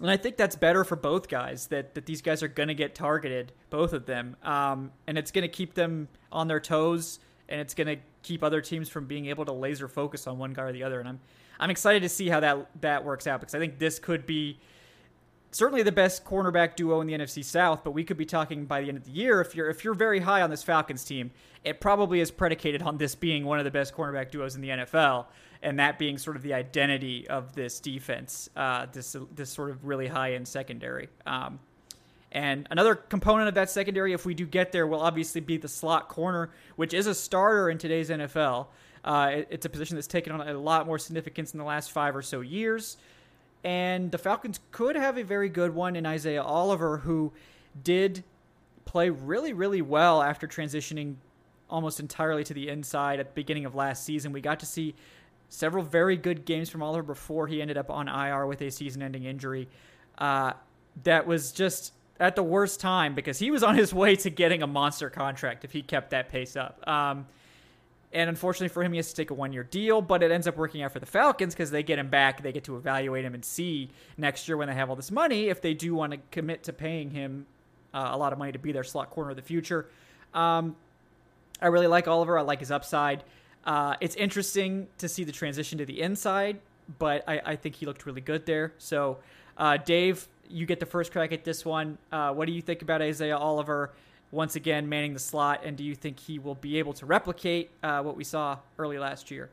[0.00, 2.74] and I think that's better for both guys that that these guys are going to
[2.74, 4.34] get targeted, both of them.
[4.42, 8.42] Um, and it's going to keep them on their toes and it's going to keep
[8.42, 10.98] other teams from being able to laser focus on one guy or the other.
[10.98, 11.20] And I'm
[11.58, 14.58] I'm excited to see how that that works out because I think this could be
[15.50, 18.82] certainly the best cornerback duo in the NFC South, but we could be talking by
[18.82, 21.30] the end of the year if you're if you're very high on this Falcons team,
[21.64, 24.68] it probably is predicated on this being one of the best cornerback duos in the
[24.68, 25.26] NFL,
[25.62, 29.84] and that being sort of the identity of this defense, uh, this this sort of
[29.84, 31.08] really high end secondary.
[31.26, 31.58] Um,
[32.32, 35.68] and another component of that secondary, if we do get there, will obviously be the
[35.68, 38.66] slot corner, which is a starter in today's NFL.
[39.06, 41.92] Uh, it, it's a position that's taken on a lot more significance in the last
[41.92, 42.96] five or so years.
[43.64, 47.32] And the Falcons could have a very good one in Isaiah Oliver, who
[47.82, 48.22] did
[48.84, 51.14] play really, really well after transitioning
[51.68, 54.32] almost entirely to the inside at the beginning of last season.
[54.32, 54.94] We got to see
[55.48, 59.02] several very good games from Oliver before he ended up on IR with a season
[59.02, 59.68] ending injury.
[60.18, 60.52] Uh,
[61.04, 64.62] that was just at the worst time because he was on his way to getting
[64.62, 66.86] a monster contract if he kept that pace up.
[66.88, 67.26] Um,
[68.16, 70.48] and unfortunately for him, he has to take a one year deal, but it ends
[70.48, 72.42] up working out for the Falcons because they get him back.
[72.42, 75.48] They get to evaluate him and see next year when they have all this money
[75.50, 77.44] if they do want to commit to paying him
[77.92, 79.86] uh, a lot of money to be their slot corner of the future.
[80.32, 80.76] Um,
[81.60, 82.38] I really like Oliver.
[82.38, 83.22] I like his upside.
[83.66, 86.58] Uh, it's interesting to see the transition to the inside,
[86.98, 88.72] but I, I think he looked really good there.
[88.78, 89.18] So,
[89.58, 91.98] uh, Dave, you get the first crack at this one.
[92.10, 93.92] Uh, what do you think about Isaiah Oliver?
[94.30, 95.62] Once again manning the slot?
[95.64, 98.98] And do you think he will be able to replicate uh, what we saw early
[98.98, 99.50] last year?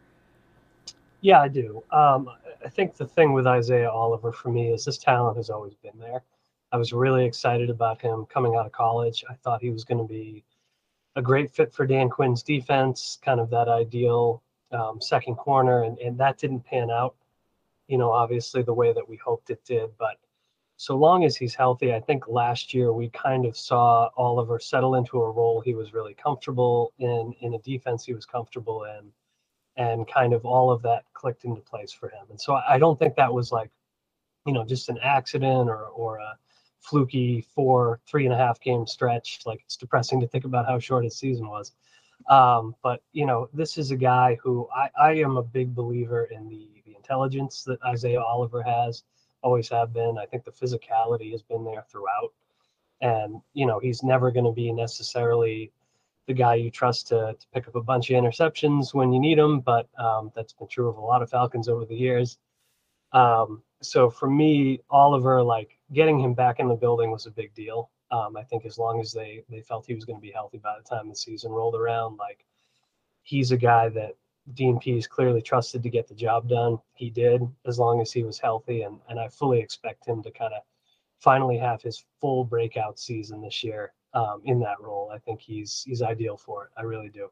[1.21, 1.83] Yeah, I do.
[1.91, 2.29] Um,
[2.65, 5.97] I think the thing with Isaiah Oliver for me is this talent has always been
[5.99, 6.23] there.
[6.71, 9.23] I was really excited about him coming out of college.
[9.29, 10.43] I thought he was going to be
[11.15, 15.97] a great fit for Dan Quinn's defense, kind of that ideal um, second corner, and,
[15.99, 17.15] and that didn't pan out,
[17.87, 19.91] you know, obviously the way that we hoped it did.
[19.99, 20.17] But
[20.83, 24.95] so long as he's healthy, I think last year we kind of saw Oliver settle
[24.95, 29.09] into a role he was really comfortable in, in a defense he was comfortable in,
[29.77, 32.25] and kind of all of that clicked into place for him.
[32.29, 33.71] And so I don't think that was like,
[34.45, 36.37] you know, just an accident or or a
[36.81, 39.39] fluky four, three and a half game stretch.
[39.45, 41.71] Like it's depressing to think about how short his season was.
[42.29, 46.25] Um, but you know, this is a guy who I, I am a big believer
[46.25, 49.03] in the the intelligence that Isaiah Oliver has
[49.43, 50.17] always have been.
[50.17, 52.33] I think the physicality has been there throughout.
[53.01, 55.71] And, you know, he's never going to be necessarily
[56.25, 59.37] the guy you trust to, to pick up a bunch of interceptions when you need
[59.37, 62.37] them, but um, that's been true of a lot of Falcons over the years.
[63.11, 67.53] Um, so for me, Oliver, like getting him back in the building was a big
[67.53, 67.89] deal.
[68.11, 70.59] Um, I think as long as they they felt he was going to be healthy
[70.59, 72.45] by the time the season rolled around, like
[73.23, 74.15] he's a guy that
[74.53, 76.77] Dean is clearly trusted to get the job done.
[76.93, 80.31] He did as long as he was healthy, and and I fully expect him to
[80.31, 80.63] kind of
[81.19, 85.09] finally have his full breakout season this year um, in that role.
[85.13, 86.71] I think he's he's ideal for it.
[86.77, 87.29] I really do.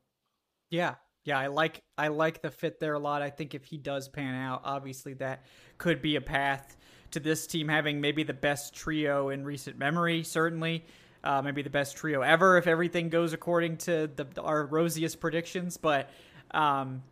[0.69, 3.21] Yeah, yeah, I like I like the fit there a lot.
[3.21, 5.45] I think if he does pan out, obviously that
[5.77, 6.77] could be a path
[7.11, 10.85] to this team having maybe the best trio in recent memory, certainly.
[11.23, 15.77] Uh, maybe the best trio ever if everything goes according to the, our rosiest predictions.
[15.77, 16.09] But
[16.53, 17.03] um,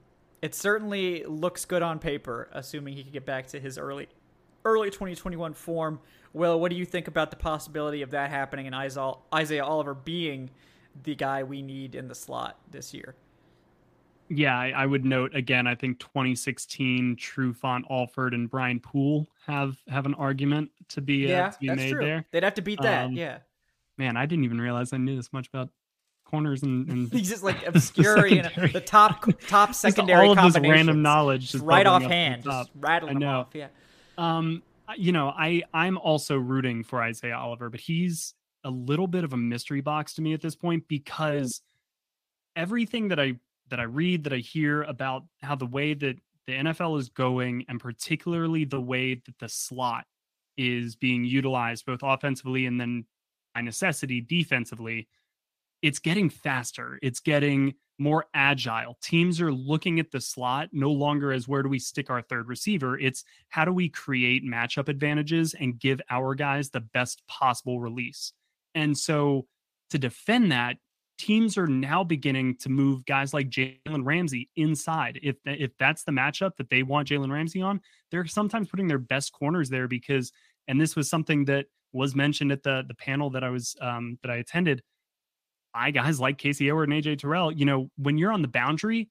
[0.42, 4.08] it certainly looks good on paper, assuming he can get back to his early
[4.66, 6.00] early 2021 form.
[6.34, 10.50] Will, what do you think about the possibility of that happening and Isaiah Oliver being
[11.04, 13.16] the guy we need in the slot this year?
[14.30, 15.66] Yeah, I, I, would note again.
[15.66, 21.30] I think 2016 Trufant Alford and Brian Poole have have an argument to be uh,
[21.30, 22.06] yeah, to be that's made true.
[22.06, 22.26] there.
[22.30, 23.06] They'd have to beat that.
[23.06, 23.40] Um, yeah.
[23.98, 25.70] Man, I didn't even realize I knew this much about
[26.30, 30.62] corners and, and he's just like obscure know, the top top secondary all of this
[30.62, 33.40] random knowledge just right offhand just rattling I know.
[33.40, 33.68] off yeah.
[34.18, 34.64] Um
[34.98, 39.34] you know i i'm also rooting for isaiah oliver but he's a little bit of
[39.34, 41.62] a mystery box to me at this point because
[42.56, 43.36] everything that i
[43.70, 46.18] that I read, that I hear about how the way that
[46.48, 50.06] the NFL is going, and particularly the way that the slot
[50.58, 53.06] is being utilized both offensively and then
[53.56, 55.08] by necessity defensively,
[55.82, 57.00] it's getting faster.
[57.02, 58.98] It's getting more agile.
[59.04, 62.48] Teams are looking at the slot no longer as where do we stick our third
[62.48, 62.98] receiver?
[62.98, 68.32] It's how do we create matchup advantages and give our guys the best possible release.
[68.74, 69.48] And so
[69.90, 70.78] to defend that,
[71.18, 75.20] teams are now beginning to move guys like Jalen Ramsey inside.
[75.22, 79.00] If if that's the matchup that they want Jalen Ramsey on, they're sometimes putting their
[79.00, 80.32] best corners there because,
[80.68, 84.18] and this was something that was mentioned at the the panel that I was um,
[84.22, 84.82] that I attended.
[85.74, 87.52] I guys like Casey Hayward and AJ Terrell.
[87.52, 89.10] You know, when you're on the boundary,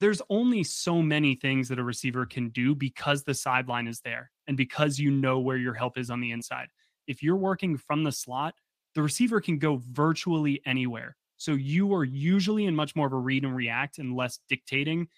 [0.00, 4.30] there's only so many things that a receiver can do because the sideline is there
[4.46, 6.68] and because you know where your help is on the inside.
[7.06, 8.54] If you're working from the slot,
[8.94, 11.16] the receiver can go virtually anywhere.
[11.36, 15.08] So you are usually in much more of a read and react and less dictating.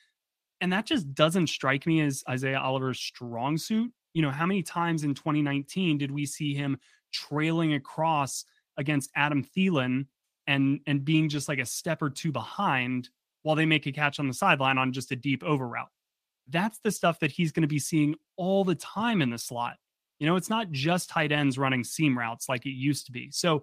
[0.61, 3.91] And that just doesn't strike me as Isaiah Oliver's strong suit.
[4.13, 6.79] You know, how many times in 2019 did we see him
[7.13, 8.45] trailing across
[8.77, 10.07] against Adam Thielen
[10.51, 13.09] and and being just like a step or two behind
[13.43, 15.89] while they make a catch on the sideline on just a deep over route?
[16.49, 19.77] That's the stuff that he's going to be seeing all the time in the slot.
[20.19, 23.31] You know, it's not just tight ends running seam routes like it used to be.
[23.31, 23.63] So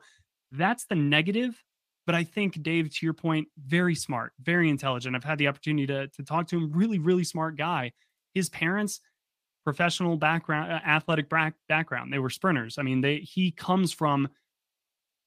[0.52, 1.62] that's the negative.
[2.08, 5.14] But I think Dave, to your point, very smart, very intelligent.
[5.14, 6.72] I've had the opportunity to to talk to him.
[6.72, 7.92] Really, really smart guy.
[8.34, 9.02] His parents,
[9.66, 12.14] professional background, uh, athletic back, background.
[12.14, 12.78] They were sprinters.
[12.78, 14.30] I mean, they he comes from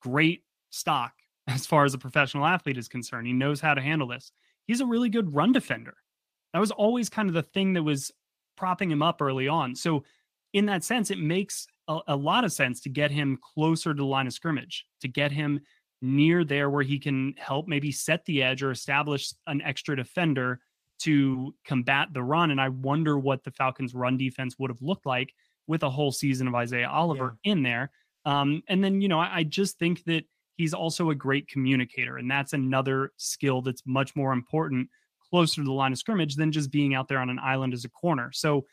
[0.00, 1.12] great stock
[1.46, 3.26] as far as a professional athlete is concerned.
[3.26, 4.32] He knows how to handle this.
[4.66, 5.94] He's a really good run defender.
[6.52, 8.12] That was always kind of the thing that was
[8.56, 9.74] propping him up early on.
[9.74, 10.04] So,
[10.52, 13.98] in that sense, it makes a, a lot of sense to get him closer to
[13.98, 15.60] the line of scrimmage, to get him
[16.02, 20.60] near there where he can help maybe set the edge or establish an extra defender
[21.00, 22.50] to combat the run.
[22.50, 25.32] And I wonder what the Falcons' run defense would have looked like
[25.66, 27.52] with a whole season of Isaiah Oliver yeah.
[27.52, 27.90] in there.
[28.24, 30.24] Um, and then, you know, I, I just think that
[30.60, 32.18] he's also a great communicator.
[32.18, 34.88] And that's another skill that's much more important
[35.30, 37.84] closer to the line of scrimmage than just being out there on an island as
[37.84, 38.30] a corner.
[38.32, 38.66] So,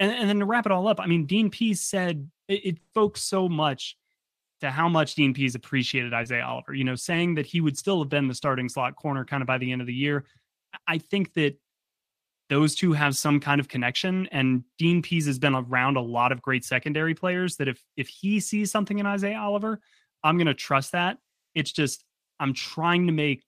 [0.00, 2.78] and, and then to wrap it all up, I mean, Dean Pees said it, it
[2.90, 3.96] spoke so much
[4.62, 6.72] to how much Dean Pees appreciated Isaiah Oliver.
[6.72, 9.46] You know, saying that he would still have been the starting slot corner kind of
[9.46, 10.24] by the end of the year.
[10.88, 11.58] I think that
[12.48, 14.28] those two have some kind of connection.
[14.32, 18.08] And Dean Pees has been around a lot of great secondary players that if if
[18.08, 19.80] he sees something in Isaiah Oliver,
[20.22, 21.18] I'm gonna trust that.
[21.54, 22.04] It's just
[22.40, 23.42] I'm trying to make,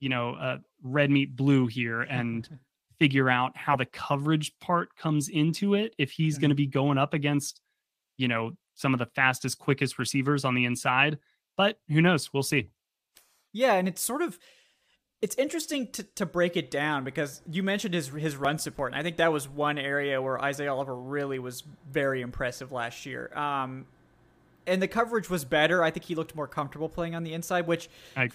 [0.00, 2.48] you know, uh, red meat blue here and
[2.98, 5.94] figure out how the coverage part comes into it.
[5.98, 7.60] If he's going to be going up against,
[8.16, 11.18] you know, some of the fastest, quickest receivers on the inside.
[11.56, 12.32] But who knows?
[12.32, 12.70] We'll see.
[13.52, 14.38] Yeah, and it's sort of
[15.20, 19.00] it's interesting to, to break it down because you mentioned his his run support, and
[19.00, 23.36] I think that was one area where Isaiah Oliver really was very impressive last year.
[23.36, 23.86] Um,
[24.68, 25.82] and the coverage was better.
[25.82, 27.66] I think he looked more comfortable playing on the inside.
[27.66, 27.88] Which,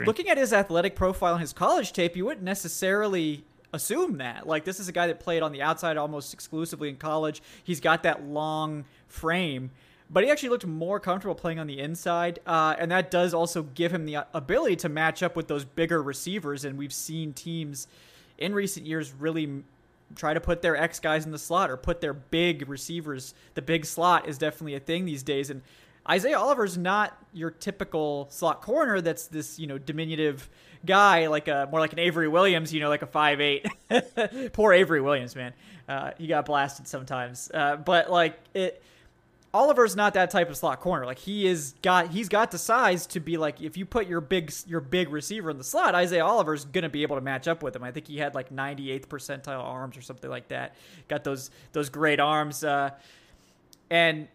[0.05, 4.45] looking at his athletic profile and his college tape, you wouldn't necessarily assume that.
[4.47, 7.41] Like this is a guy that played on the outside almost exclusively in college.
[7.63, 9.71] He's got that long frame
[10.13, 13.63] but he actually looked more comfortable playing on the inside, uh, and that does also
[13.63, 16.65] give him the ability to match up with those bigger receivers.
[16.65, 17.87] And we've seen teams
[18.37, 19.63] in recent years really
[20.15, 23.33] try to put their X guys in the slot or put their big receivers.
[23.55, 25.63] The big slot is definitely a thing these days, and
[26.09, 29.01] Isaiah Oliver's not your typical slot corner.
[29.01, 30.49] That's this you know diminutive
[30.85, 33.65] guy, like a more like an Avery Williams, you know, like a five eight.
[34.53, 35.53] Poor Avery Williams, man.
[35.87, 38.81] Uh, he got blasted sometimes, uh, but like it
[39.53, 41.05] Oliver's not that type of slot corner.
[41.05, 44.19] Like he is got he's got the size to be like if you put your
[44.19, 47.61] big your big receiver in the slot, Isaiah Oliver's gonna be able to match up
[47.61, 47.83] with him.
[47.83, 50.75] I think he had like 98th percentile arms or something like that.
[51.07, 52.91] Got those those great arms, uh,
[53.91, 54.27] and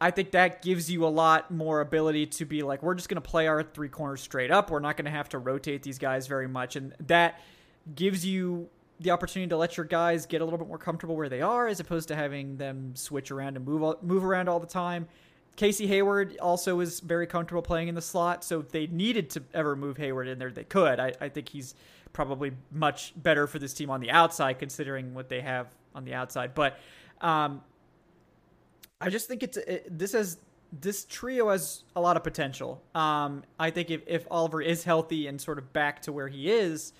[0.00, 3.20] I think that gives you a lot more ability to be like we're just gonna
[3.20, 4.70] play our three corners straight up.
[4.70, 7.40] We're not gonna have to rotate these guys very much, and that
[7.94, 8.68] gives you
[9.00, 11.66] the opportunity to let your guys get a little bit more comfortable where they are,
[11.66, 15.06] as opposed to having them switch around and move move around all the time.
[15.56, 19.42] Casey Hayward also is very comfortable playing in the slot, so if they needed to
[19.52, 20.98] ever move Hayward in there, they could.
[20.98, 21.76] I, I think he's
[22.12, 26.14] probably much better for this team on the outside, considering what they have on the
[26.14, 26.54] outside.
[26.54, 26.78] But
[27.20, 27.62] um,
[29.04, 30.38] I just think it's it, this has
[30.80, 32.82] this trio has a lot of potential.
[32.94, 36.50] Um, I think if, if Oliver is healthy and sort of back to where he
[36.50, 36.92] is,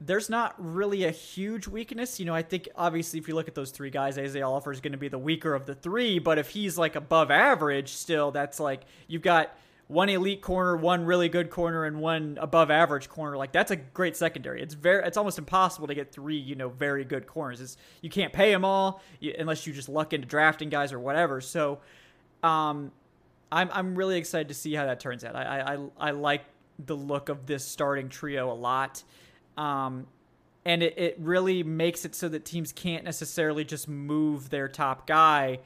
[0.00, 2.20] there's not really a huge weakness.
[2.20, 4.80] You know, I think obviously if you look at those three guys, Isaiah Oliver is
[4.80, 6.18] going to be the weaker of the three.
[6.18, 9.56] But if he's like above average, still, that's like you've got
[9.88, 13.36] one elite corner, one really good corner, and one above average corner.
[13.36, 14.60] Like that's a great secondary.
[14.60, 17.60] It's very, it's almost impossible to get three, you know, very good corners.
[17.60, 19.00] It's, you can't pay them all
[19.38, 21.40] unless you just luck into drafting guys or whatever.
[21.40, 21.78] So,
[22.42, 22.90] um,
[23.52, 25.36] I'm I'm really excited to see how that turns out.
[25.36, 26.44] I I I like
[26.84, 29.02] the look of this starting trio a lot.
[29.56, 30.06] Um,
[30.64, 35.06] and it, it really makes it so that teams can't necessarily just move their top
[35.06, 35.60] guy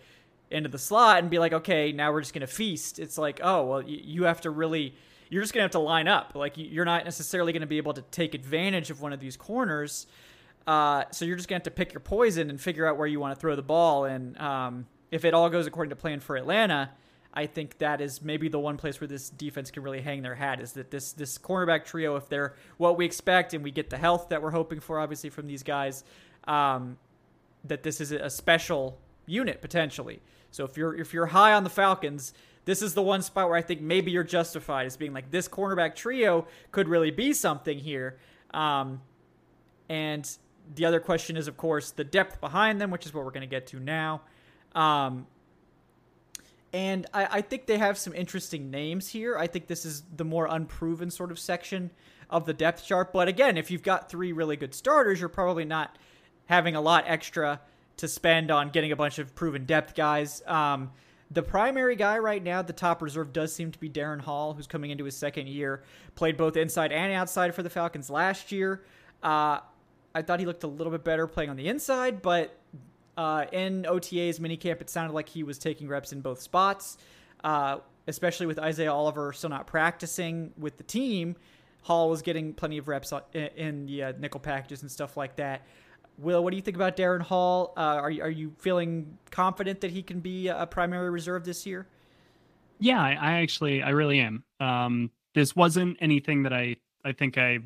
[0.51, 2.99] into the slot and be like, okay, now we're just going to feast.
[2.99, 4.95] It's like, oh, well, you, you have to really,
[5.29, 6.33] you're just going to have to line up.
[6.35, 9.37] Like, you're not necessarily going to be able to take advantage of one of these
[9.37, 10.07] corners.
[10.67, 13.07] Uh, so you're just going to have to pick your poison and figure out where
[13.07, 14.05] you want to throw the ball.
[14.05, 16.91] And um, if it all goes according to plan for Atlanta,
[17.33, 20.35] I think that is maybe the one place where this defense can really hang their
[20.35, 23.89] hat is that this this cornerback trio, if they're what we expect and we get
[23.89, 26.03] the health that we're hoping for, obviously from these guys,
[26.49, 26.99] um,
[27.65, 30.21] that this is a special unit potentially.
[30.51, 32.33] So if you're if you're high on the Falcons,
[32.65, 35.49] this is the one spot where I think maybe you're justified as being like this
[35.49, 38.19] cornerback trio could really be something here.
[38.53, 39.01] Um,
[39.89, 40.29] and
[40.75, 43.41] the other question is, of course, the depth behind them, which is what we're going
[43.43, 44.23] to get to now.
[44.75, 45.27] Um,
[46.73, 49.37] and I, I, think they have some interesting names here.
[49.37, 51.91] I think this is the more unproven sort of section
[52.29, 53.13] of the depth chart.
[53.13, 55.99] But again, if you've got three really good starters, you're probably not
[56.47, 57.61] having a lot extra
[58.01, 60.43] to spend on getting a bunch of proven depth guys.
[60.47, 60.91] Um,
[61.31, 64.67] the primary guy right now, the top reserve, does seem to be Darren Hall, who's
[64.67, 65.85] coming into his second year.
[66.17, 68.83] Played both inside and outside for the Falcons last year.
[69.23, 69.61] Uh,
[70.13, 72.59] I thought he looked a little bit better playing on the inside, but
[73.17, 76.99] uh, in OTA's minicamp, it sounded like he was taking reps in both spots,
[77.45, 77.79] uh,
[78.09, 81.37] especially with Isaiah Oliver still not practicing with the team.
[81.83, 85.63] Hall was getting plenty of reps in the uh, nickel packages and stuff like that.
[86.21, 87.73] Will, what do you think about Darren Hall?
[87.77, 91.65] Uh, are you, are you feeling confident that he can be a primary reserve this
[91.65, 91.87] year?
[92.79, 94.45] Yeah, I, I actually, I really am.
[94.61, 97.61] Um, this wasn't anything that I, I think I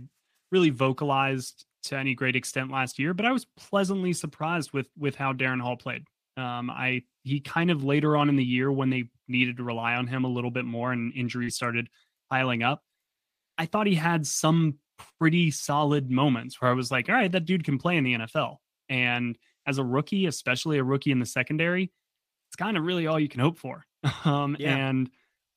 [0.52, 5.16] really vocalized to any great extent last year, but I was pleasantly surprised with with
[5.16, 6.04] how Darren Hall played.
[6.36, 9.94] Um, I he kind of later on in the year when they needed to rely
[9.94, 11.88] on him a little bit more and injuries started
[12.30, 12.82] piling up,
[13.58, 14.78] I thought he had some
[15.18, 18.14] pretty solid moments where I was like, all right, that dude can play in the
[18.14, 18.56] NFL.
[18.88, 21.92] And as a rookie, especially a rookie in the secondary,
[22.48, 23.84] it's kind of really all you can hope for.
[24.26, 24.76] Um, yeah.
[24.76, 25.10] and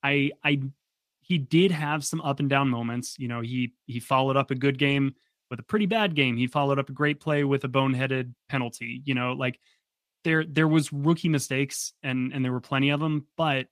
[0.03, 0.61] I, I,
[1.19, 3.15] he did have some up and down moments.
[3.19, 5.15] You know, he he followed up a good game
[5.49, 6.37] with a pretty bad game.
[6.37, 9.01] He followed up a great play with a boneheaded penalty.
[9.03, 9.59] You know, like
[10.23, 13.67] there there was rookie mistakes and and there were plenty of them, but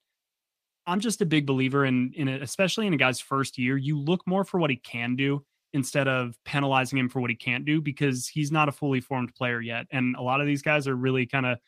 [0.85, 3.77] I'm just a big believer in in it, especially in a guy's first year.
[3.77, 5.45] You look more for what he can do
[5.75, 9.35] instead of penalizing him for what he can't do because he's not a fully formed
[9.35, 9.85] player yet.
[9.91, 11.59] And a lot of these guys are really kind of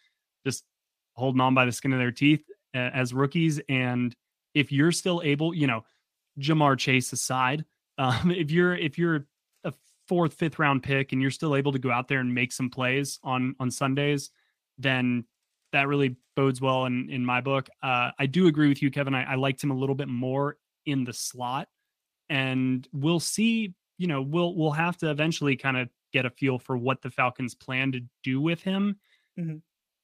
[0.46, 0.64] just
[1.14, 2.44] holding on by the skin of their teeth
[2.74, 3.60] as rookies.
[3.68, 4.16] And
[4.54, 5.84] if you're still able, you know,
[6.40, 7.66] Ja'Marr Chase aside,
[7.98, 9.26] um, if you're if you're
[9.66, 9.74] a
[10.08, 12.70] fourth, fifth round pick and you're still able to go out there and make some
[12.70, 14.32] plays on on Sundays,
[14.78, 15.26] then
[15.74, 17.68] that really bodes well in in my book.
[17.84, 19.16] Uh, I do agree with you, Kevin.
[19.16, 21.68] I, I liked him a little bit more in the slot,
[22.30, 26.58] and we'll see you know, we'll we'll have to eventually kind of get a feel
[26.60, 28.98] for what the Falcons plan to do with him.
[29.40, 29.58] Mm-hmm.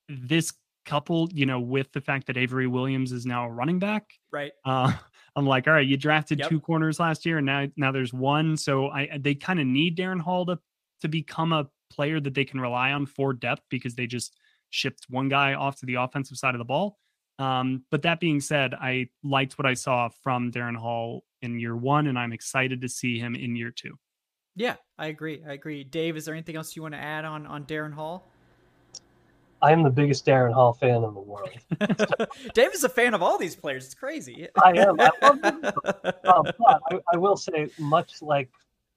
[0.09, 0.53] This
[0.85, 4.11] coupled, you know, with the fact that Avery Williams is now a running back.
[4.31, 4.51] Right.
[4.65, 4.91] Uh,
[5.35, 6.49] I'm like, all right, you drafted Yep.
[6.49, 8.57] two corners last year, and now now there's one.
[8.57, 10.59] So I they kind of need Darren Hall to
[11.01, 14.35] to become a player that they can rely on for depth because they just
[14.69, 16.97] shipped one guy off to the offensive side of the ball.
[17.39, 21.75] Um, but that being said, I liked what I saw from Darren Hall in year
[21.75, 23.97] one, and I'm excited to see him in year two.
[24.55, 25.41] Yeah, I agree.
[25.47, 25.83] I agree.
[25.83, 28.27] Dave, is there anything else you want to add on on Darren Hall?
[29.63, 31.49] I am the biggest Darren Hall fan in the world.
[32.53, 33.85] Dave is a fan of all these players.
[33.85, 34.49] It's crazy.
[34.61, 34.99] I am.
[34.99, 35.61] I love them.
[36.25, 38.49] Um, but I, I will say, much like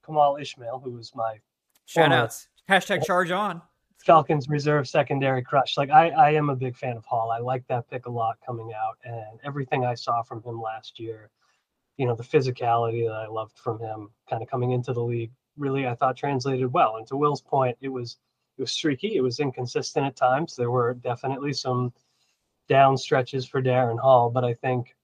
[0.05, 1.39] Kemal Ishmael, who was my
[1.85, 2.47] Shout former outs.
[2.69, 3.61] Hashtag charge on.
[4.07, 5.75] Falcons reserve secondary crush.
[5.75, 7.29] Like I, I am a big fan of Hall.
[7.29, 10.97] I like that pick a lot coming out, and everything I saw from him last
[10.97, 11.29] year.
[11.97, 15.33] You know, the physicality that I loved from him, kind of coming into the league,
[15.57, 16.95] really I thought translated well.
[16.95, 18.17] And to Will's point, it was
[18.57, 19.17] it was streaky.
[19.17, 20.55] It was inconsistent at times.
[20.55, 21.91] There were definitely some
[22.69, 24.95] down stretches for Darren Hall, but I think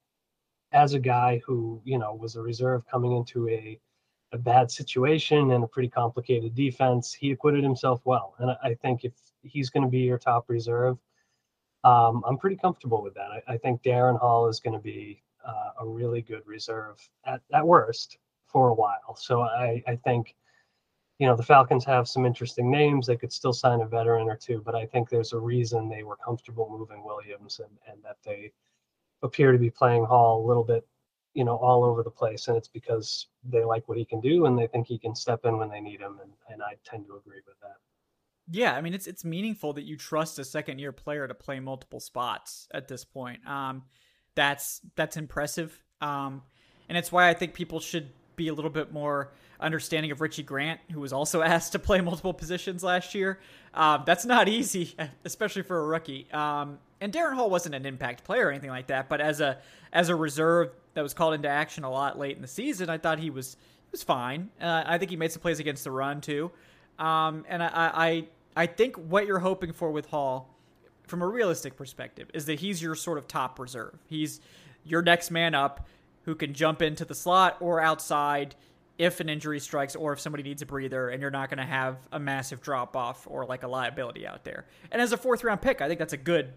[0.72, 3.78] as a guy who you know was a reserve coming into a
[4.34, 8.34] a bad situation and a pretty complicated defense, he acquitted himself well.
[8.40, 9.14] And I, think if
[9.44, 10.98] he's going to be your top reserve,
[11.84, 13.30] um, I'm pretty comfortable with that.
[13.32, 17.42] I, I think Darren Hall is going to be uh, a really good reserve at,
[17.54, 18.18] at worst
[18.48, 19.16] for a while.
[19.16, 20.36] So I, I think,
[21.20, 23.06] you know, the Falcons have some interesting names.
[23.06, 26.04] They could still sign a veteran or two, but I think there's a reason they
[26.04, 28.52] were comfortable moving Williams and, and that they
[29.22, 30.88] appear to be playing Hall a little bit
[31.34, 32.48] you know, all over the place.
[32.48, 35.46] And it's because they like what he can do and they think he can step
[35.46, 36.20] in when they need him.
[36.22, 37.78] And, and I tend to agree with that.
[38.50, 41.62] Yeah, I mean it's it's meaningful that you trust a second year player to play
[41.62, 43.46] multiple spots at this point.
[43.48, 43.84] Um,
[44.36, 45.82] that's that's impressive.
[46.02, 46.42] Um,
[46.90, 49.32] and it's why I think people should be a little bit more
[49.64, 53.40] understanding of Richie Grant, who was also asked to play multiple positions last year.
[53.74, 54.96] Um, that's not easy,
[55.26, 56.28] especially for a rookie.
[56.32, 59.58] Um, and Darren Hall wasn't an impact player or anything like that, but as a
[59.92, 62.98] as a reserve that was called into action a lot late in the season, I
[62.98, 64.50] thought he was he was fine.
[64.62, 66.52] Uh, I think he made some plays against the run too.
[67.00, 70.56] Um, and I, I I think what you're hoping for with Hall,
[71.08, 73.98] from a realistic perspective, is that he's your sort of top reserve.
[74.08, 74.40] He's
[74.86, 75.88] your next man up
[76.26, 78.56] who can jump into the slot or outside
[78.98, 81.66] if an injury strikes or if somebody needs a breather and you're not going to
[81.66, 84.66] have a massive drop off or like a liability out there.
[84.92, 86.54] And as a fourth round pick, I think that's a good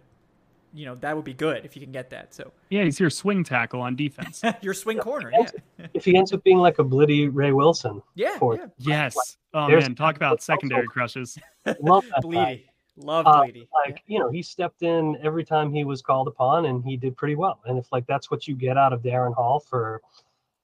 [0.74, 2.34] you know that would be good if you can get that.
[2.34, 4.42] So yeah, he's your swing tackle on defense.
[4.60, 5.32] your swing corner.
[5.32, 5.86] Yeah.
[5.94, 8.02] if he ends up being like a Blidi Wreh-Wilson.
[8.14, 8.36] Yeah.
[8.38, 8.66] for- yeah.
[8.78, 9.36] Yes.
[9.54, 11.38] Oh man, talk about secondary crushes.
[11.80, 12.28] Love that guy.
[12.28, 12.64] Blidi.
[12.98, 13.68] Love Uh, Blidi.
[13.86, 17.16] Like you know, he stepped in every time he was called upon, and he did
[17.16, 17.60] pretty well.
[17.64, 20.02] And if like that's what you get out of Darren Hall for,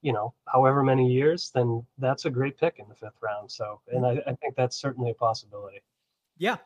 [0.02, 3.50] you know, however many years, then that's a great pick in the fifth round.
[3.50, 5.82] So, and I, I think that's certainly a possibility.
[6.36, 6.56] Yeah.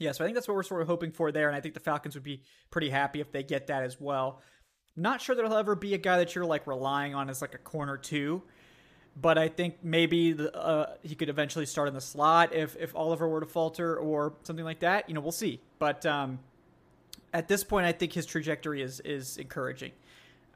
[0.00, 1.74] Yeah, so I think that's what we're sort of hoping for there, and I think
[1.74, 4.42] the Falcons would be pretty happy if they get that as well.
[4.96, 7.54] Not sure that he'll ever be a guy that you're like relying on as like
[7.54, 8.42] a corner two,
[9.16, 12.94] but I think maybe the, uh, he could eventually start in the slot if if
[12.96, 15.08] Oliver were to falter or something like that.
[15.08, 15.60] You know, we'll see.
[15.78, 16.40] But um,
[17.32, 19.92] at this point, I think his trajectory is is encouraging.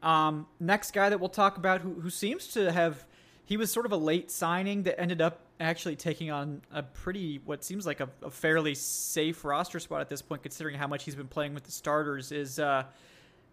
[0.02, 3.04] Um, next guy that we'll talk about, who who seems to have,
[3.44, 7.40] he was sort of a late signing that ended up actually taking on a pretty
[7.44, 11.04] what seems like a, a fairly safe roster spot at this point, considering how much
[11.04, 12.32] he's been playing with the starters.
[12.32, 12.84] Is uh,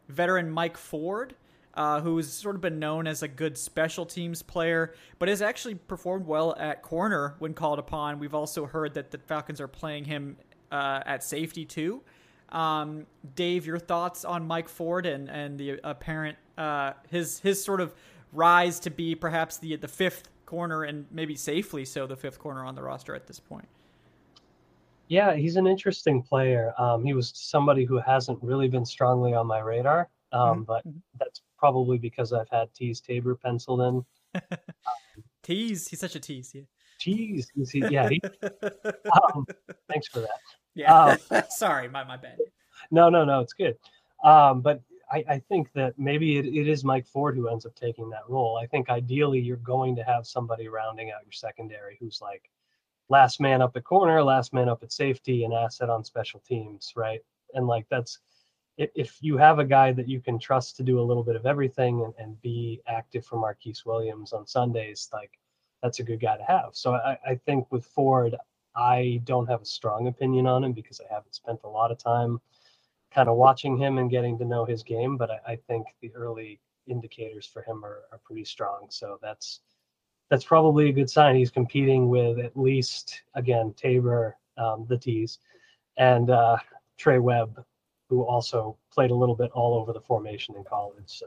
[0.10, 1.36] veteran Mike Ford.
[1.74, 5.76] Uh, who's sort of been known as a good special teams player, but has actually
[5.76, 8.18] performed well at corner when called upon.
[8.18, 10.38] We've also heard that the Falcons are playing him
[10.72, 12.02] uh, at safety too.
[12.50, 17.82] Um, Dave, your thoughts on Mike Ford and and the apparent uh, his his sort
[17.82, 17.94] of
[18.32, 22.64] rise to be perhaps the the fifth corner and maybe safely so the fifth corner
[22.64, 23.68] on the roster at this point.
[25.08, 26.74] Yeah, he's an interesting player.
[26.80, 30.66] Um, he was somebody who hasn't really been strongly on my radar, um, Mhm.
[30.66, 30.84] but
[31.20, 34.06] that's probably because I've had Teez Tabor penciled in.
[35.44, 36.54] Tease, he's such a tease.
[36.56, 36.62] Yeah.
[37.00, 38.10] Tease, yeah.
[38.10, 38.20] He,
[39.34, 39.46] um,
[39.88, 40.40] thanks for that.
[40.76, 41.16] Yeah.
[41.50, 42.38] Sorry, my my bad.
[42.92, 43.78] No, no, no, it's good.
[44.24, 47.76] Um, but I, I think that maybe it, it is Mike Ford who ends up
[47.76, 48.58] taking that role.
[48.58, 52.50] I think ideally you're going to have somebody rounding out your secondary who's like
[53.10, 56.94] last man up at corner, last man up at safety, and asset on special teams,
[56.96, 57.22] right?
[57.54, 58.20] And like that's
[58.78, 61.36] if, if you have a guy that you can trust to do a little bit
[61.36, 65.32] of everything and, and be active for Marquise Williams on Sundays, like
[65.82, 66.70] that's a good guy to have.
[66.74, 68.36] So I, I think with Ford,
[68.76, 71.98] I don't have a strong opinion on him because I haven't spent a lot of
[71.98, 72.40] time
[73.14, 75.18] kind of watching him and getting to know his game.
[75.18, 78.88] But I, I think the early indicators for him are, are pretty strong.
[78.90, 79.62] So that's
[80.30, 81.36] that's probably a good sign.
[81.36, 85.40] He's competing with at least again Tabor, um, the T's,
[85.98, 86.58] and uh,
[86.98, 87.64] Trey Webb
[88.10, 91.04] who also played a little bit all over the formation in college.
[91.08, 91.26] So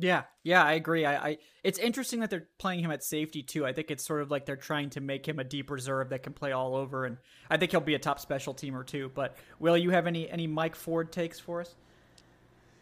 [0.00, 1.04] yeah, yeah, I agree.
[1.04, 3.66] I, I it's interesting that they're playing him at safety too.
[3.66, 6.22] I think it's sort of like they're trying to make him a deep reserve that
[6.22, 7.18] can play all over, and
[7.50, 9.10] I think he'll be a top special teamer too.
[9.14, 11.74] But will you have any any Mike Ford takes for us?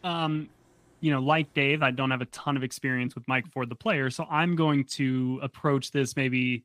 [0.05, 0.49] Um,
[1.01, 3.75] you know, like Dave, I don't have a ton of experience with Mike Ford, the
[3.75, 6.65] player, so I'm going to approach this maybe.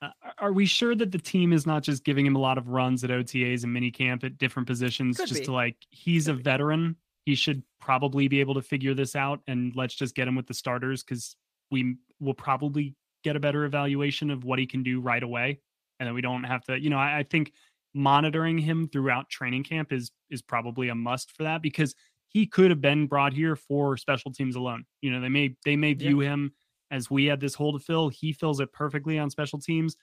[0.00, 2.68] Uh, are we sure that the team is not just giving him a lot of
[2.68, 5.46] runs at OTAs and minicamp at different positions, Could just be.
[5.46, 6.42] to like he's Could a be.
[6.44, 6.96] veteran
[7.28, 10.46] he should probably be able to figure this out and let's just get him with
[10.46, 11.36] the starters because
[11.70, 15.60] we will probably get a better evaluation of what he can do right away
[16.00, 17.52] and then we don't have to you know I, I think
[17.94, 21.94] monitoring him throughout training camp is is probably a must for that because
[22.28, 24.84] he could have been brought here for special teams alone.
[25.02, 26.52] You know they may they may view him
[26.90, 29.96] as we had this hole to fill he fills it perfectly on special teams.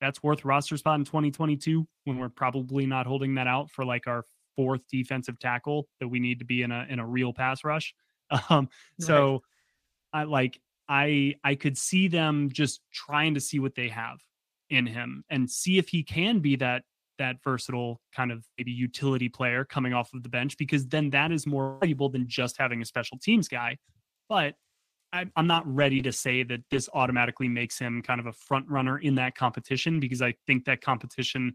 [0.00, 4.06] That's worth roster spot in 2022 when we're probably not holding that out for like
[4.06, 4.24] our
[4.56, 7.94] fourth defensive tackle that we need to be in a in a real pass rush.
[8.48, 9.42] Um, so
[10.14, 14.20] I like I I could see them just trying to see what they have
[14.70, 16.84] in him and see if he can be that
[17.18, 21.30] that versatile kind of maybe utility player coming off of the bench because then that
[21.30, 23.76] is more valuable than just having a special teams guy.
[24.28, 24.54] But
[25.12, 28.66] I, I'm not ready to say that this automatically makes him kind of a front
[28.68, 31.54] runner in that competition because I think that competition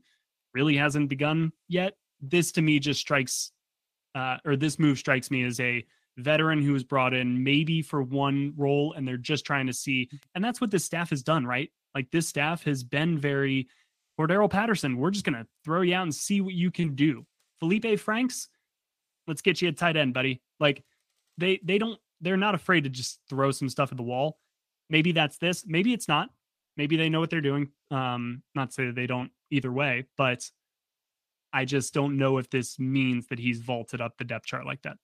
[0.54, 3.52] really hasn't begun yet this to me just strikes
[4.16, 5.86] uh, or this move strikes me as a
[6.18, 10.10] veteran who was brought in maybe for one role and they're just trying to see
[10.34, 11.72] and that's what this staff has done right?
[11.94, 13.68] Like this staff has been very
[14.20, 17.26] Cordarrelle Patterson we're just going to throw you out and see what you can do.
[17.60, 18.50] Felipe Franks
[19.28, 20.42] let's get you a tight end buddy.
[20.60, 20.84] Like
[21.38, 24.40] they they don't they're not afraid to just throw some stuff at the wall.
[24.90, 26.30] Maybe that's this maybe it's not.
[26.78, 27.70] Maybe they know what they're doing.
[27.92, 30.50] Um not to say that they don't either way but
[31.58, 34.84] I just don't know if this means that he's vaulted up the depth chart like
[34.84, 34.98] that.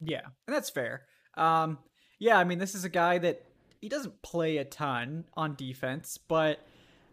[0.00, 1.06] Yeah, and that's fair.
[1.34, 1.78] Um,
[2.18, 3.42] yeah, I mean, this is a guy that
[3.80, 6.58] he doesn't play a ton on defense, but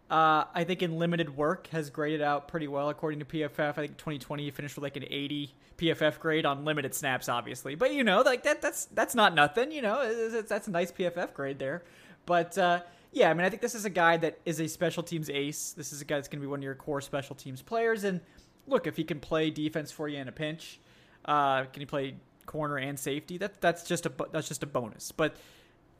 [0.10, 3.70] uh, I think in limited work has graded out pretty well according to PFF.
[3.70, 7.76] I think 2020 he finished with like an 80 PFF grade on limited snaps, obviously.
[7.76, 9.72] But you know, like that that's that's not nothing.
[9.72, 11.84] You know, it's, it's, that's a nice PFF grade there.
[12.26, 12.82] But uh,
[13.14, 15.72] yeah, I mean, I think this is a guy that is a special teams ace.
[15.72, 18.04] This is a guy that's going to be one of your core special teams players.
[18.04, 18.20] And
[18.68, 20.80] look, if he can play defense for you in a pinch,
[21.26, 23.38] uh, can he play corner and safety?
[23.38, 25.12] That that's just a that's just a bonus.
[25.12, 25.36] But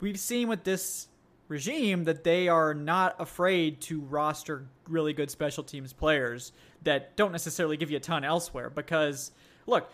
[0.00, 1.08] we've seen with this
[1.48, 6.52] regime that they are not afraid to roster really good special teams players
[6.82, 9.32] that don't necessarily give you a ton elsewhere because
[9.66, 9.90] look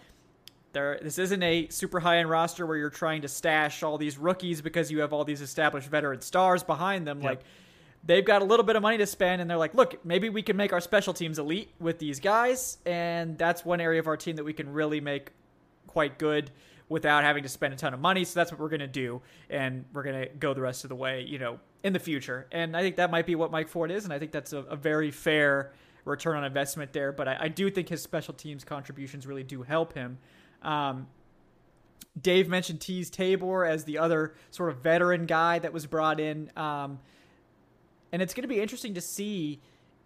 [0.73, 4.19] there this isn't a super high end roster where you're trying to stash all these
[4.19, 7.29] rookies because you have all these established veteran stars behind them Yep.
[7.31, 7.41] like
[8.09, 10.43] they've got a little bit of money to spend and they're like look maybe we
[10.43, 14.17] can make our special teams elite with these guys and that's one area of our
[14.17, 15.31] team that we can really make
[15.87, 16.51] quite good
[16.89, 18.25] without having to spend a ton of money.
[18.25, 19.21] So that's what we're going to do.
[19.51, 22.47] And we're going to go the rest of the way, you know, in the future.
[22.53, 24.05] And I think that might be what Mike Ford is.
[24.05, 25.73] And I think that's a, a very fair
[26.05, 27.13] return on investment there.
[27.13, 30.19] But I, I do think his special teams contributions really do help him.
[30.63, 31.09] Um,
[32.21, 36.51] Dave mentioned Teez Tabor as the other sort of veteran guy that was brought in.
[36.57, 36.99] Um,
[38.13, 39.61] and it's going to be interesting to see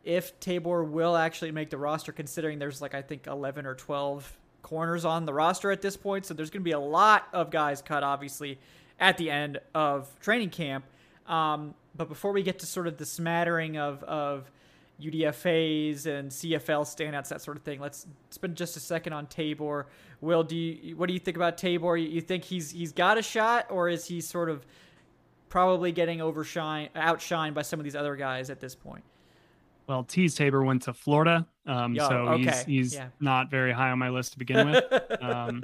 [0.04, 4.38] if Tabor will actually make the roster, considering there's like, I think, 11 or 12
[4.62, 6.26] corners on the roster at this point.
[6.26, 8.58] So there's going to be a lot of guys cut, obviously,
[8.98, 10.84] at the end of training camp.
[11.26, 14.50] Um, but before we get to sort of the smattering of, of
[15.00, 19.86] UDFAs and CFL standouts, that sort of thing, let's spend just a second on Tabor.
[20.20, 21.96] Will, do you, what do you think about Tabor?
[21.96, 24.64] You, you think he's he's got a shot, or is he sort of
[25.52, 29.04] probably getting overshine outshined by some of these other guys at this point?
[29.86, 33.08] Well, Teez Tabor went to Florida, um, Yo, so okay, he's he's yeah.
[33.20, 34.84] not very high on my list to begin with.
[35.22, 35.62] Um,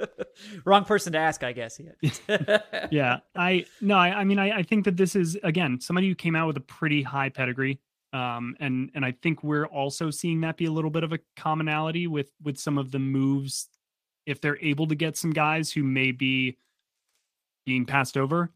[0.63, 1.81] Wrong person to ask, I guess.
[2.91, 3.19] Yeah.
[3.35, 6.35] I no, I, I mean, I, I think that this is again somebody who came
[6.35, 7.79] out with a pretty high pedigree,
[8.13, 11.19] um, and and I think we're also seeing that be a little bit of a
[11.35, 13.67] commonality with with some of the moves,
[14.27, 16.57] if they're able to get some guys who may be
[17.65, 18.51] being passed over.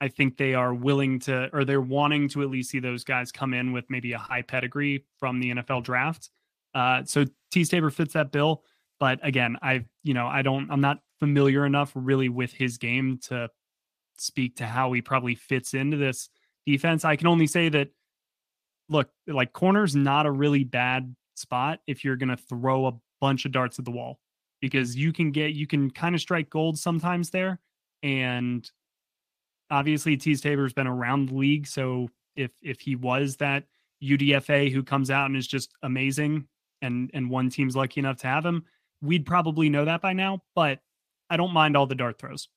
[0.00, 3.32] I think they are willing to, or they're wanting to at least see those guys
[3.32, 6.30] come in with maybe a high pedigree from the NFL draft.
[6.74, 8.62] Uh, so Teez Tabor fits that bill.
[9.00, 13.18] But again, I, you know, I don't, I'm not familiar enough really with his game
[13.28, 13.48] to
[14.18, 16.28] speak to how he probably fits into this
[16.66, 17.04] defense.
[17.04, 17.88] I can only say that,
[18.88, 23.44] look, like corner's not a really bad spot if you're going to throw a bunch
[23.44, 24.18] of darts at the wall
[24.60, 27.60] because you can get, you can kind of strike gold sometimes there.
[28.02, 28.70] And
[29.70, 31.66] obviously Teez Tabor's been around the league.
[31.66, 33.64] So if, if he was that
[34.02, 36.46] UDFA who comes out and is just amazing
[36.82, 38.64] and, and one team's lucky enough to have him,
[39.00, 40.80] we'd probably know that by now, but
[41.30, 42.48] I don't mind all the dart throws.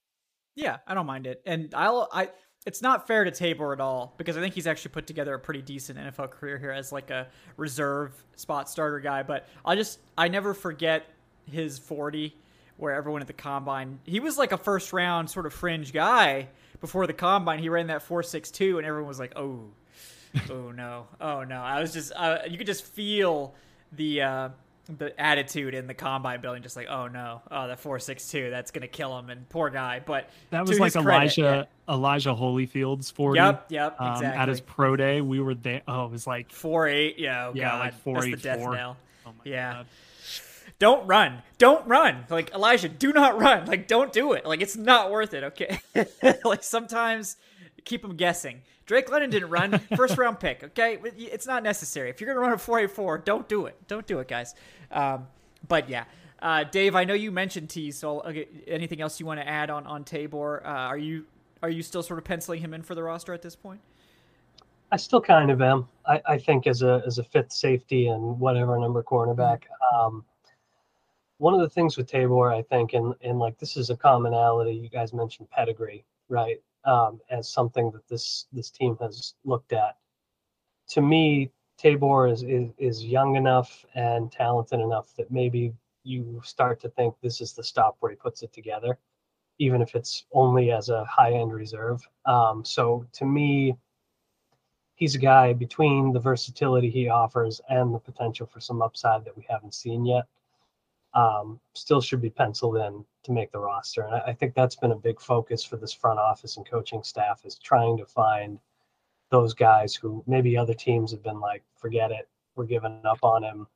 [0.55, 1.41] Yeah, I don't mind it.
[1.45, 2.29] And I'll I
[2.65, 5.39] it's not fair to Tabor at all because I think he's actually put together a
[5.39, 9.23] pretty decent NFL career here as like a reserve spot starter guy.
[9.23, 11.05] But I just I never forget
[11.49, 12.35] his 40
[12.77, 16.47] where everyone at the combine he was like a first round sort of fringe guy
[16.81, 17.59] before the combine.
[17.59, 19.65] He ran that 4.62 and everyone was like, oh,
[20.49, 21.61] oh no, oh no.
[21.61, 23.53] I was just uh, you could just feel
[23.91, 24.21] the.
[24.21, 24.49] Uh,
[24.97, 28.49] the attitude in the combine building, just like, oh no, oh the four six two,
[28.49, 30.01] that's gonna kill him, and poor guy.
[30.03, 31.93] But that was like Elijah credit, yeah.
[31.93, 33.37] Elijah Holyfield's forty.
[33.37, 34.41] Yep, yep, um, exactly.
[34.41, 35.83] At his pro day, we were there.
[35.87, 37.19] Oh, it was like four eight.
[37.19, 37.79] Yeah, oh, yeah, God.
[37.79, 38.75] like four eight four.
[38.77, 39.73] Oh my yeah.
[39.73, 39.85] God.
[40.79, 41.43] Don't run.
[41.57, 42.25] Don't run.
[42.29, 43.65] Like Elijah, do not run.
[43.65, 44.45] Like don't do it.
[44.45, 45.43] Like it's not worth it.
[45.43, 45.79] Okay.
[46.45, 47.35] like sometimes
[47.83, 48.61] keep them guessing.
[48.85, 49.77] Drake London didn't run.
[49.95, 50.63] First round pick.
[50.63, 52.09] Okay, it's not necessary.
[52.09, 53.75] If you're gonna run a four eight four, don't do it.
[53.87, 54.55] Don't do it, guys.
[54.89, 55.27] Um,
[55.67, 56.05] but yeah,
[56.41, 57.91] uh, Dave, I know you mentioned T.
[57.91, 60.65] So okay, anything else you want to add on on Tabor?
[60.65, 61.25] Uh, are you
[61.61, 63.81] are you still sort of penciling him in for the roster at this point?
[64.91, 65.87] I still kind of am.
[66.07, 69.63] I, I think as a as a fifth safety and whatever number cornerback.
[69.93, 70.23] Um,
[71.39, 74.73] one of the things with Tabor, I think, and and like this is a commonality.
[74.75, 76.61] You guys mentioned pedigree, right?
[76.85, 79.97] um, as something that this this team has looked at.
[80.89, 85.73] To me, Tabor is, is is young enough and talented enough that maybe
[86.03, 88.97] you start to think this is the stop where he puts it together,
[89.59, 92.07] even if it's only as a high end reserve.
[92.25, 93.75] Um, so to me,
[94.95, 99.37] he's a guy between the versatility he offers and the potential for some upside that
[99.37, 100.25] we haven't seen yet
[101.19, 104.03] um, still should be penciled in to make the roster.
[104.03, 107.03] And I, I, think that's been a big focus for this front office and coaching
[107.03, 108.57] staff is trying to find
[109.29, 113.43] those guys who maybe other teams have been like, forget it, we're giving up on
[113.43, 113.67] him.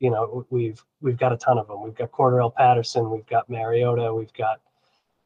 [0.00, 1.82] You know, we've we've got a ton of them.
[1.82, 4.60] We've got Cordarrelle Patterson, we've got Mariota, we've got,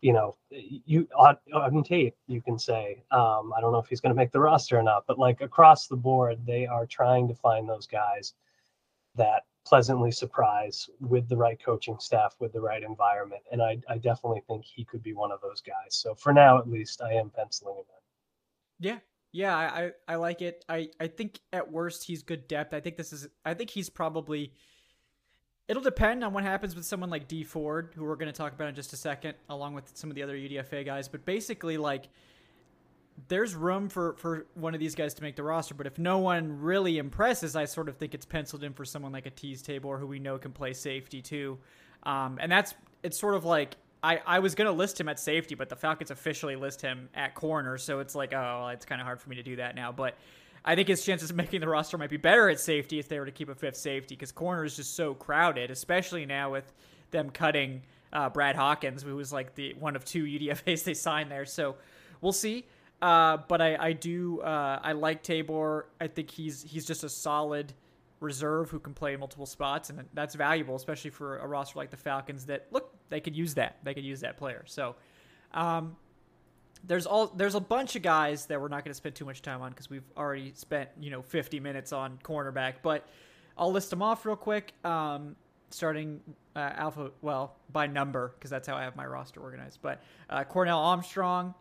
[0.03, 4.15] you know, you on tape you can say, um, I don't know if he's going
[4.15, 7.35] to make the roster or not, but like across the board, they are trying to
[7.35, 8.35] find those guys
[9.15, 13.43] that pleasantly surprise with the right coaching staff, with the right environment.
[13.51, 15.95] And I, I definitely think he could be one of those guys.
[15.95, 18.87] So for now, at least, I am penciling him in.
[18.87, 18.99] Yeah.
[19.35, 20.63] Yeah, I, I like it.
[20.69, 22.75] I, I think at worst he's good depth.
[22.75, 24.53] I think this is I think he's probably
[25.69, 28.69] it'll depend on what happens with someone like D Ford, who we're gonna talk about
[28.69, 31.09] in just a second, along with some of the other UDFA guys.
[31.09, 32.11] But basically like
[33.29, 35.75] there's room for for one of these guys to make the roster.
[35.75, 39.13] But if no one really impresses, I sort of think it's penciled in for someone
[39.13, 41.59] like a Teez Tabor, who we know can play safety too.
[42.05, 45.55] Um, and that's it's sort of like I, I was gonna list him at safety,
[45.55, 49.07] but the Falcons officially list him at corner, so it's like oh, it's kind of
[49.07, 49.93] hard for me to do that now.
[49.93, 50.17] But
[50.65, 53.19] I think his chances of making the roster might be better at safety if they
[53.19, 56.73] were to keep a fifth safety because corner is just so crowded, especially now with
[57.11, 57.83] them cutting
[58.13, 61.45] uh, Brad Hawkins, who was like the one of two UDFA's they signed there.
[61.45, 61.77] So
[62.21, 62.67] we'll see.
[63.03, 65.89] Uh, but I, I do uh, I like Tabor.
[66.01, 67.75] I think he's he's just a solid
[68.21, 71.97] reserve who can play multiple spots, and that's valuable, especially for a roster like the
[71.97, 72.47] Falcons.
[72.47, 73.79] That look, they could use that.
[73.83, 74.63] They could use that player.
[74.67, 74.95] So,
[75.53, 75.97] um,
[76.85, 79.43] there's all there's a bunch of guys that we're not going to spend too much
[79.43, 82.75] time on because we've already spent you know 50 minutes on cornerback.
[82.83, 83.09] But
[83.59, 84.75] I'll list them off real quick.
[84.85, 85.35] Um,
[85.71, 86.21] starting
[86.55, 89.81] uh, alpha well by number because that's how I have my roster organized.
[89.83, 91.55] But uh, Cornell Armstrong,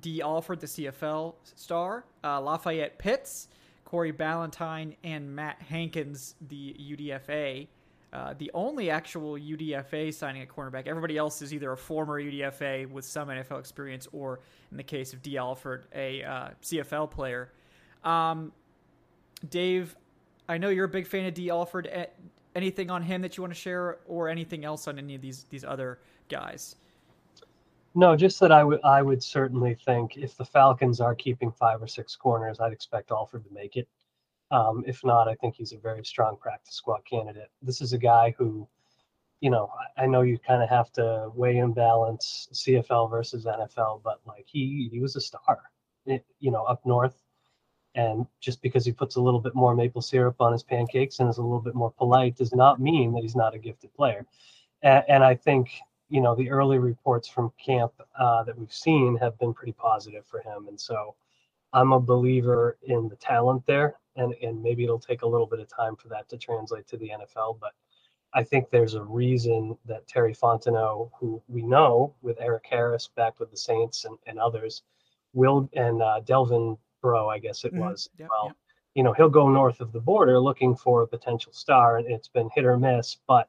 [0.00, 3.48] Dee Alford, the CFL star, uh, Lafayette Pitts,
[3.84, 7.66] Corey Ballentine, and Matt Hankins, the UDFA.
[8.10, 10.86] Uh, the only actual UDFA signing at cornerback.
[10.86, 14.40] Everybody else is either a former UDFA with some NFL experience, or
[14.70, 17.52] in the case of Dee Alford, a uh, CFL player.
[18.04, 18.52] Um,
[19.50, 19.94] Dave,
[20.48, 21.88] I know you're a big fan of Dee Alford.
[22.54, 25.44] Anything on him that you want to share, or anything else on any of these
[25.50, 25.98] these other
[26.30, 26.76] guys?
[27.98, 31.82] No, just that I would I would certainly think if the Falcons are keeping five
[31.82, 33.88] or six corners, I'd expect Alford to make it.
[34.52, 37.50] Um, if not, I think he's a very strong practice squad candidate.
[37.60, 38.68] This is a guy who,
[39.40, 44.02] you know, I, know you kind of have to weigh and balance CFL versus NFL,
[44.04, 45.58] but like he he was a star,
[46.06, 47.20] it, you know, up north.
[47.96, 51.28] And just because he puts a little bit more maple syrup on his pancakes and
[51.28, 54.24] is a little bit more polite does not mean that he's not a gifted player.
[54.82, 55.72] And, and I think
[56.08, 60.26] you know the early reports from camp uh, that we've seen have been pretty positive
[60.26, 61.14] for him and so
[61.72, 65.60] i'm a believer in the talent there and and maybe it'll take a little bit
[65.60, 67.72] of time for that to translate to the nfl but
[68.34, 73.38] i think there's a reason that terry fontenot who we know with erik harris back
[73.38, 74.82] with the saints and, and others
[75.34, 77.84] will and uh, delvin Breaux, i guess it mm-hmm.
[77.84, 78.56] was yep, well yep.
[78.94, 82.28] you know he'll go north of the border looking for a potential star and it's
[82.28, 83.48] been hit or miss but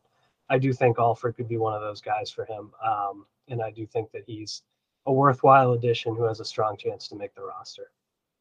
[0.49, 2.71] I do think Alford could be one of those guys for him.
[2.85, 4.63] Um, and I do think that he's
[5.05, 7.91] a worthwhile addition who has a strong chance to make the roster.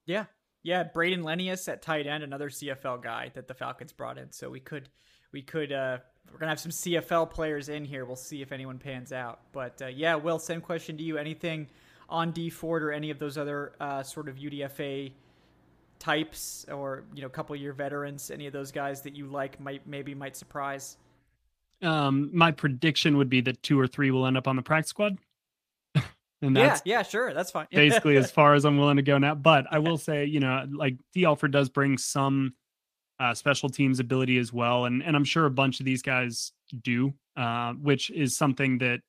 [0.07, 0.25] Yeah.
[0.63, 0.85] Yeah.
[0.85, 4.31] Brayden Lenius at tight end, another CFL guy that the Falcons brought in.
[4.33, 4.89] So we could,
[5.33, 5.99] we could, uh,
[6.33, 8.05] we're gonna have some CFL players in here.
[8.05, 9.41] We'll see if anyone pans out.
[9.53, 11.17] But uh, yeah, Will, same question to you.
[11.19, 11.69] Anything
[12.09, 15.13] on D Ford or any of those other uh, sort of UDFA
[15.99, 18.31] types, or you know, couple year veterans?
[18.31, 20.97] Any of those guys that you like might maybe might surprise?
[21.83, 24.91] Um, my prediction would be that two or three will end up on the practice
[24.91, 25.19] squad.
[26.43, 27.67] and that's yeah, yeah, sure, that's fine.
[27.73, 29.35] basically as far as I'm willing to go now.
[29.35, 32.55] But I will say, you know, like Dee Alford does bring some
[33.21, 36.53] uh, special teams ability as well, and and I'm sure a bunch of these guys
[36.83, 39.01] do, uh, which is something that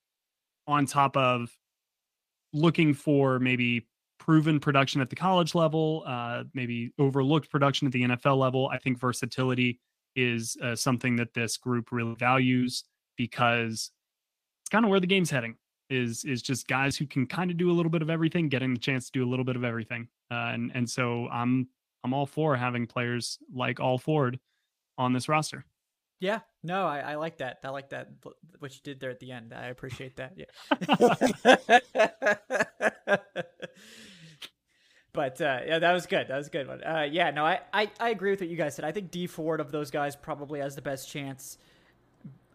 [0.68, 1.50] on top of
[2.54, 3.88] looking for maybe
[4.20, 8.70] proven production at the college level, uh, maybe overlooked production at the NFL level.
[8.72, 9.80] I think versatility
[10.16, 12.84] is uh, something that this group really values
[13.18, 13.92] because
[14.62, 15.56] it's kind of where the game's heading
[15.90, 18.74] is is just guys who can kind of do a little bit of everything getting
[18.74, 21.68] the chance to do a little bit of everything uh, and and so i'm
[22.04, 24.40] i'm all for having players like all ford
[24.98, 25.66] on this roster.
[26.20, 28.10] Yeah no I, I like that i like that
[28.60, 30.46] what you did there at the end i appreciate that yeah
[35.12, 36.28] But uh, yeah, that was good.
[36.28, 36.84] That was a good one.
[36.84, 38.86] Uh, yeah, no, I, I, I agree with what you guys said.
[38.86, 41.58] I think D Ford of those guys probably has the best chance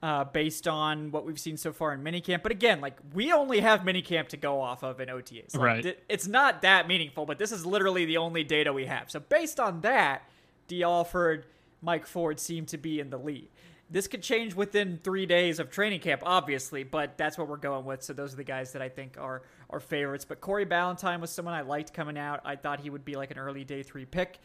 [0.05, 2.43] uh, based on what we've seen so far in minicamp.
[2.43, 5.55] But again, like we only have minicamp to go off of in OTAs.
[5.55, 5.83] Like, right.
[5.83, 9.11] Th- it's not that meaningful, but this is literally the only data we have.
[9.11, 10.29] So based on that,
[10.69, 11.47] Dee Alford,
[11.81, 13.49] Mike Ford seem to be in the lead.
[13.91, 17.85] This could change within three days of training camp, obviously, but that's what we're going
[17.85, 18.03] with.
[18.03, 20.24] So those are the guys that I think are are favorites.
[20.24, 22.41] But Corey Ballentine was someone I liked coming out.
[22.45, 24.39] I thought he would be like an early day three pick.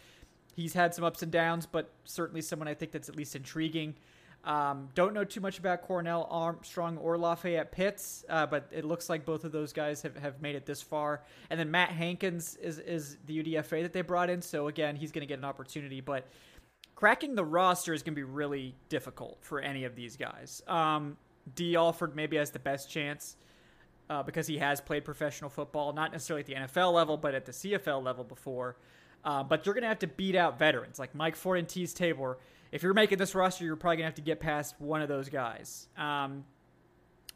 [0.55, 3.95] He's had some ups and downs, but certainly someone I think that's at least intriguing.
[4.43, 9.09] Um, don't know too much about Cornell Armstrong or Lafayette Pitts, uh, but it looks
[9.09, 11.23] like both of those guys have, have made it this far.
[11.49, 14.41] And then Matt Hankins is, is the UDFA that they brought in.
[14.41, 15.99] So again, he's going to get an opportunity.
[15.99, 16.25] But
[16.99, 20.61] cracking the roster is going to be really difficult for any of these guys.
[20.67, 21.15] Um,
[21.55, 23.37] Dee Alford maybe has the best chance
[24.09, 27.45] uh, because he has played professional football, not necessarily at the NFL level, but at
[27.45, 28.75] the CFL level before.
[29.23, 31.95] Uh, but you're going to have to beat out veterans like Mike Ford and Teez
[31.95, 32.37] Tabor.
[32.73, 35.07] If you're making this roster, you're probably going to have to get past one of
[35.07, 35.87] those guys.
[35.97, 36.43] Um,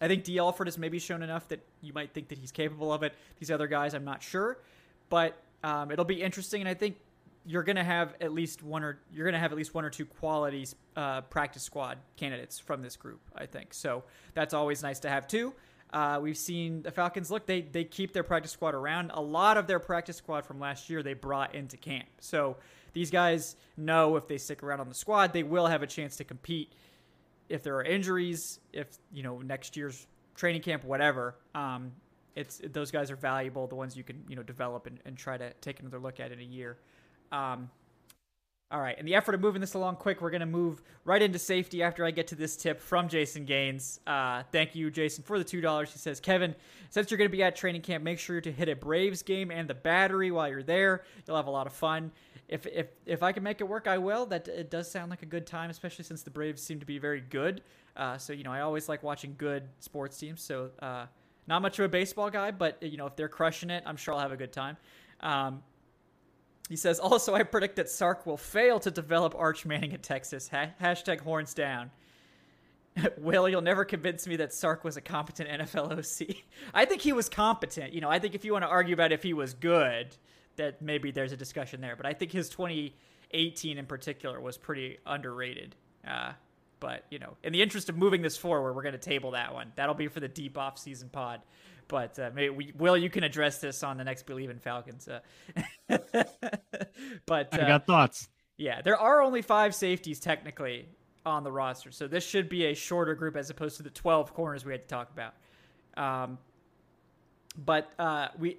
[0.01, 2.91] I think Dee Alford has maybe shown enough that you might think that he's capable
[2.91, 3.13] of it.
[3.39, 4.59] These other guys, I'm not sure,
[5.07, 6.59] but um, it'll be interesting.
[6.59, 6.97] And I think
[7.45, 9.85] you're going to have at least one or you're going to have at least one
[9.85, 13.21] or two quality uh, practice squad candidates from this group.
[13.35, 14.03] I think so.
[14.33, 15.53] That's always nice to have too.
[15.91, 19.11] Uh, we've seen the Falcons look they they keep their practice squad around.
[19.13, 22.07] A lot of their practice squad from last year they brought into camp.
[22.19, 22.57] So
[22.93, 26.15] these guys know if they stick around on the squad, they will have a chance
[26.17, 26.73] to compete.
[27.49, 31.91] If there are injuries, if you know next year's training camp, whatever, um,
[32.35, 33.67] it's those guys are valuable.
[33.67, 36.31] The ones you can you know develop and, and try to take another look at
[36.31, 36.77] in a year.
[37.33, 37.69] Um,
[38.71, 41.21] all right, in the effort of moving this along quick, we're going to move right
[41.21, 43.99] into safety after I get to this tip from Jason Gaines.
[44.07, 45.91] Uh, thank you, Jason, for the $2.
[45.91, 46.55] He says, Kevin,
[46.89, 49.51] since you're going to be at training camp, make sure to hit a Braves game
[49.51, 51.03] and the battery while you're there.
[51.27, 52.11] You'll have a lot of fun.
[52.47, 54.25] If, if, if I can make it work, I will.
[54.25, 56.97] That It does sound like a good time, especially since the Braves seem to be
[56.97, 57.61] very good.
[57.95, 60.41] Uh, so, you know, I always like watching good sports teams.
[60.41, 61.05] So, uh,
[61.45, 64.15] not much of a baseball guy, but, you know, if they're crushing it, I'm sure
[64.15, 64.77] I'll have a good time.
[65.19, 65.61] Um,
[66.69, 70.47] he says, also, I predict that Sark will fail to develop Arch Manning in Texas.
[70.49, 71.91] Ha- hashtag horns down.
[73.17, 76.37] Will, you'll never convince me that Sark was a competent NFL OC.
[76.73, 77.93] I think he was competent.
[77.93, 80.15] You know, I think if you want to argue about if he was good,
[80.55, 81.95] that maybe there's a discussion there.
[81.95, 85.75] But I think his 2018 in particular was pretty underrated.
[86.07, 86.33] Uh,
[86.79, 89.53] but, you know, in the interest of moving this forward, we're going to table that
[89.53, 89.71] one.
[89.75, 91.41] That'll be for the deep off season pod.
[91.93, 95.07] But uh, maybe we, Will, you can address this on the next Bleav in Falcons.
[95.07, 95.19] Uh,
[97.27, 98.29] but I got uh, thoughts.
[98.57, 100.87] Yeah, there are only five safeties technically
[101.23, 104.33] on the roster, so this should be a shorter group as opposed to the twelve
[104.33, 105.35] corners we had to talk about.
[105.95, 106.39] Um,
[107.63, 108.57] but uh, we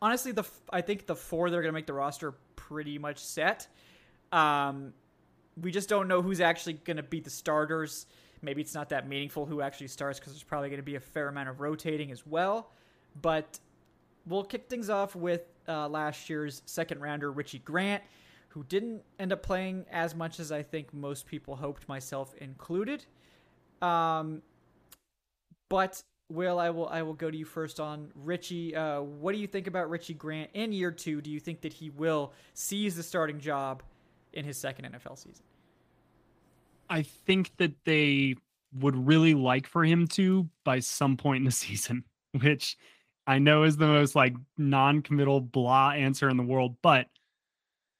[0.00, 3.18] honestly, the I think the four that are going to make the roster pretty much
[3.18, 3.66] set.
[4.30, 4.92] Um,
[5.60, 8.06] we just don't know who's actually going to be the starters.
[8.46, 11.00] Maybe it's not that meaningful who actually starts because there's probably going to be a
[11.00, 12.70] fair amount of rotating as well.
[13.20, 13.58] But
[14.24, 18.04] we'll kick things off with uh, last year's second rounder, Richie Grant,
[18.48, 23.04] who didn't end up playing as much as I think most people hoped, myself included.
[23.82, 24.42] Um,
[25.68, 28.74] but Will, I will I will go to you first on Richie.
[28.74, 31.20] Uh, what do you think about Richie Grant in year two?
[31.20, 33.84] Do you think that he will seize the starting job
[34.32, 35.44] in his second NFL season?
[36.88, 38.36] I think that they
[38.72, 42.04] would really like for him to by some point in the season,
[42.40, 42.76] which
[43.26, 47.08] I know is the most like non-committal blah answer in the world, but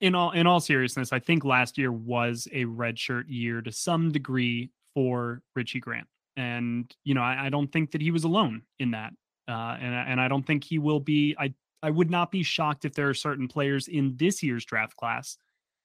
[0.01, 4.13] in all in all seriousness, I think last year was a redshirt year to some
[4.13, 6.07] degree for Richie Grant,
[6.37, 9.13] and you know I, I don't think that he was alone in that,
[9.49, 11.35] uh, and and I don't think he will be.
[11.39, 14.97] I I would not be shocked if there are certain players in this year's draft
[14.97, 15.39] class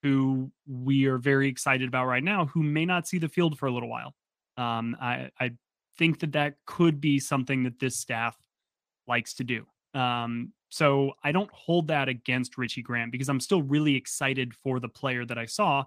[0.04, 3.68] who we are very excited about right now who may not see the field for
[3.68, 4.14] a little while.
[4.58, 5.52] Um, I I
[5.98, 8.36] think that that could be something that this staff
[9.08, 9.66] likes to do.
[9.94, 14.80] Um, so I don't hold that against Richie Grant because I'm still really excited for
[14.80, 15.84] the player that I saw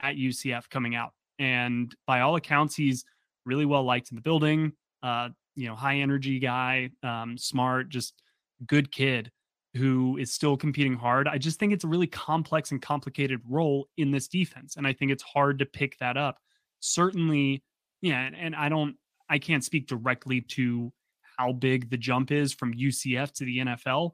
[0.00, 1.12] at UCF coming out.
[1.38, 3.04] And by all accounts, he's
[3.46, 4.72] really well liked in the building.
[5.02, 8.20] Uh, you know, high energy guy, um, smart, just
[8.66, 9.30] good kid
[9.76, 11.28] who is still competing hard.
[11.28, 14.76] I just think it's a really complex and complicated role in this defense.
[14.76, 16.38] And I think it's hard to pick that up.
[16.80, 17.62] Certainly,
[18.00, 18.96] yeah, and, and I don't
[19.28, 20.92] I can't speak directly to
[21.36, 24.12] how big the jump is from UCF to the NFL,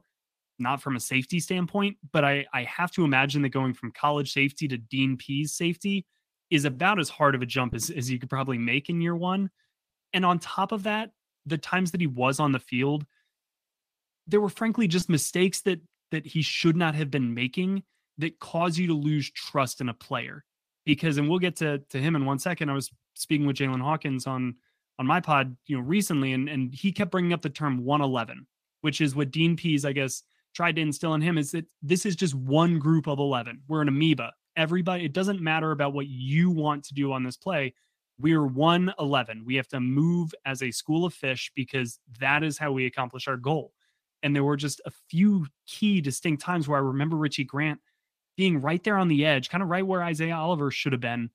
[0.59, 4.33] not from a safety standpoint, but I, I have to imagine that going from college
[4.33, 6.05] safety to Dean Pees safety
[6.49, 9.15] is about as hard of a jump as, as you could probably make in year
[9.15, 9.49] one.
[10.13, 11.11] And on top of that,
[11.45, 13.05] the times that he was on the field,
[14.27, 15.81] there were frankly just mistakes that
[16.11, 17.83] that he should not have been making
[18.19, 20.43] that cause you to lose trust in a player.
[20.85, 22.69] Because, and we'll get to, to him in one second.
[22.69, 24.55] I was speaking with Jaylinn Hawkins on
[24.99, 28.45] on my pod, you know, recently, and and he kept bringing up the term 111,
[28.81, 30.23] which is what Dean Pees, I guess,
[30.53, 33.61] tried to instill in him is that this is just one group of 11.
[33.67, 34.31] We're an amoeba.
[34.55, 37.73] Everybody, it doesn't matter about what you want to do on this play.
[38.19, 39.43] We're 111.
[39.45, 43.27] We have to move as a school of fish because that is how we accomplish
[43.27, 43.73] our goal.
[44.23, 47.79] And there were just a few key distinct times where I remember Richie Grant
[48.35, 51.29] being right there on the edge, kind of right where Isaiah Oliver should have been,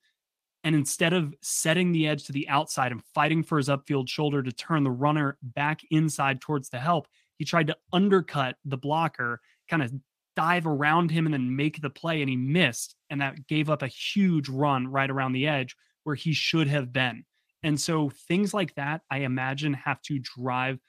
[0.65, 4.43] and instead of setting the edge to the outside and fighting for his upfield shoulder
[4.43, 7.07] to turn the runner back inside towards the help,
[7.37, 9.41] he tried to undercut the blocker,
[9.71, 9.93] kind of
[10.35, 12.97] dive around him and then make the play, and he missed.
[13.11, 16.93] And that gave up a huge run right around the edge where he should have
[16.93, 17.25] been.
[17.63, 20.81] And so things like that, I imagine, have to drive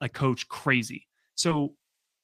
[0.00, 1.06] a coach crazy.
[1.34, 1.74] So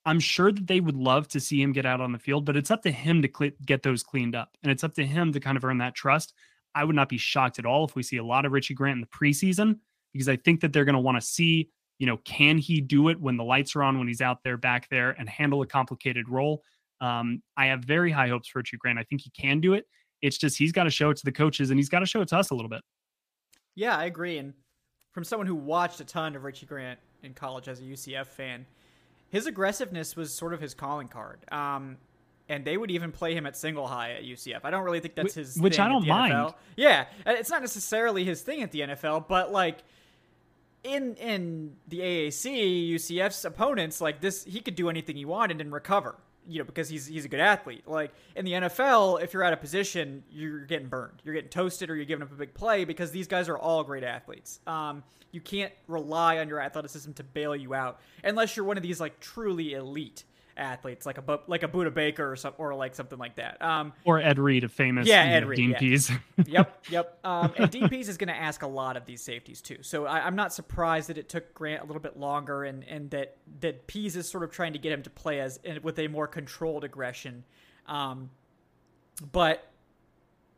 [0.04, 2.56] I'm sure that they would love to see him get out on the field, but
[2.56, 4.56] it's up to him to cl- get those cleaned up.
[4.62, 6.32] And it's up to him to kind of earn that trust.
[6.74, 8.96] I would not be shocked at all if we see a lot of Richie Grant
[8.96, 9.80] in the preseason
[10.12, 13.08] because I think that they're going to want to see, you know, can he do
[13.08, 15.66] it when the lights are on, when he's out there back there and handle a
[15.66, 16.62] complicated role?
[17.00, 18.98] Um, I have very high hopes for Richie Grant.
[18.98, 19.86] I think he can do it.
[20.22, 22.20] It's just he's got to show it to the coaches and he's got to show
[22.20, 22.80] it to us a little bit.
[23.74, 24.38] Yeah, I agree.
[24.38, 24.54] And
[25.12, 28.66] from someone who watched a ton of Richie Grant in college as a UCF fan,
[29.30, 31.38] his aggressiveness was sort of his calling card.
[31.52, 31.98] Um,
[32.48, 34.60] and they would even play him at single high at UCF.
[34.64, 36.32] I don't really think that's his which I don't mind.
[36.32, 36.54] NFL.
[36.76, 39.84] Yeah, it's not necessarily his thing at the NFL, but like
[40.82, 45.72] in in the AAC, UCF's opponents like this, he could do anything he wanted and
[45.72, 46.16] recover.
[46.48, 47.86] You know, because he's he's a good athlete.
[47.86, 51.90] Like in the NFL, if you're out of position, you're getting burned, you're getting toasted,
[51.90, 54.60] or you're giving up a big play because these guys are all great athletes.
[54.66, 58.82] Um, you can't rely on your athleticism to bail you out unless you're one of
[58.82, 60.24] these like truly elite
[60.58, 63.60] athletes, like a like a Budda Baker or some, or like something like that.
[63.62, 66.18] Um, or Ed Reed, a famous yeah, Ed know, Reed, Dean yeah.
[66.46, 67.18] Yep, yep.
[67.24, 69.78] Um, and Dean Pees is going to ask a lot of these safeties too.
[69.82, 73.10] So I, am not surprised that it took Grant a little bit longer, and and
[73.10, 76.08] that that Pees is sort of trying to get him to play as with a
[76.08, 77.44] more controlled aggression.
[77.86, 78.30] Um,
[79.32, 79.68] but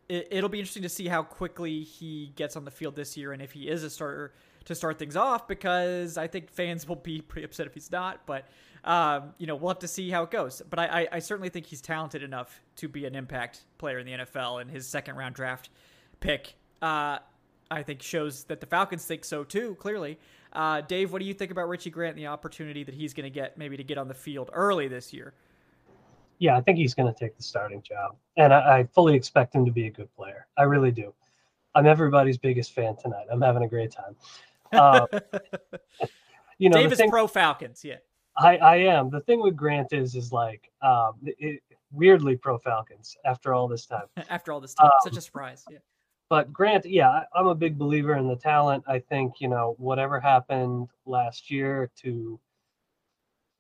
[0.09, 3.32] it, will be interesting to see how quickly he gets on the field this year,
[3.32, 6.97] and if he is a starter to start things off, because I think fans will
[6.97, 8.27] be pretty upset if he's not.
[8.27, 8.47] But
[8.85, 10.62] um, you know, we'll have to see how it goes.
[10.69, 14.07] But I, I, I, certainly think he's talented enough to be an impact player in
[14.07, 15.69] the NFL, and his second round draft
[16.20, 17.19] pick, uh,
[17.70, 19.74] I think, shows that the Falcons think so too.
[19.77, 20.19] Clearly,
[20.52, 23.24] uh, Dave, what do you think about Richie Grant and the opportunity that he's going
[23.24, 25.35] to get, maybe to get on the field early this year?
[26.39, 29.55] Yeah, I think he's going to take the starting job, and I, I fully expect
[29.55, 30.47] him to be a good player.
[30.57, 31.12] I really do.
[31.74, 33.27] I'm everybody's biggest fan tonight.
[33.31, 34.16] I'm having a great time.
[34.73, 35.07] Uh,
[36.59, 37.97] you know, Dave is thing, pro Falcons, yeah.
[38.36, 39.11] I, I am.
[39.11, 41.62] The thing with Grant is, is like, um, it,
[41.93, 44.07] weirdly pro Falcons after all this time.
[44.31, 45.65] after all this time, um, such a surprise.
[45.70, 45.78] Yeah.
[46.28, 48.85] But Grant, yeah, I'm a big believer in the talent.
[48.86, 52.39] I think you know whatever happened last year to,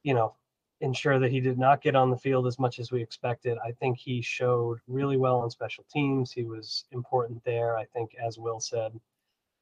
[0.04, 0.36] you know,
[0.80, 3.58] ensure that he did not get on the field as much as we expected.
[3.64, 6.30] I think he showed really well on special teams.
[6.30, 7.76] He was important there.
[7.76, 8.92] I think, as Will said,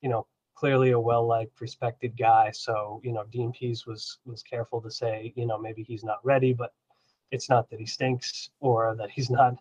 [0.03, 0.27] you know,
[0.59, 2.51] clearly a well liked, respected guy.
[2.51, 6.25] So you know, Dean Pees was was careful to say, you know, maybe he's not
[6.25, 6.73] ready, but
[7.31, 9.55] it's not that he stinks or that he's not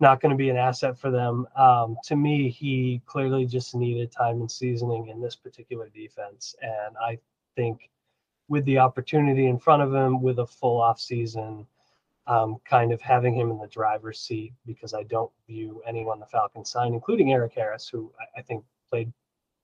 [0.00, 1.46] not going to be an asset for them.
[1.54, 6.96] Um, to me, he clearly just needed time and seasoning in this particular defense, and
[6.98, 7.18] I
[7.54, 7.90] think
[8.48, 11.66] with the opportunity in front of him, with a full off season,
[12.26, 16.26] um, kind of having him in the driver's seat because I don't view anyone the
[16.26, 19.12] Falcons signed, including Erik Harris, who I, I think played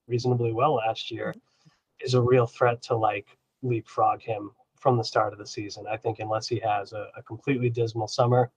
[0.09, 2.05] reasonably well last year, mm-hmm.
[2.05, 3.27] is a real threat to like
[3.61, 5.85] leapfrog him from the start of the season.
[5.89, 8.51] I think unless he has a, a completely dismal summer,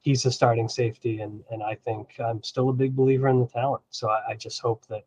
[0.00, 3.46] he's a starting safety, and and I think I'm still a big believer in the
[3.46, 3.82] talent.
[3.90, 5.04] So I, I just hope that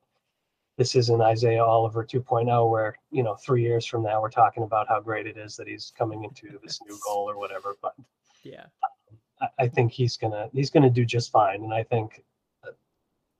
[0.77, 4.87] this isn't Isaiah Oliver 2.0, where you know three years from now we're talking about
[4.87, 7.75] how great it is that he's coming into this new goal or whatever.
[7.81, 7.95] But
[8.43, 12.23] yeah, um, I, I think he's gonna he's gonna do just fine, and I think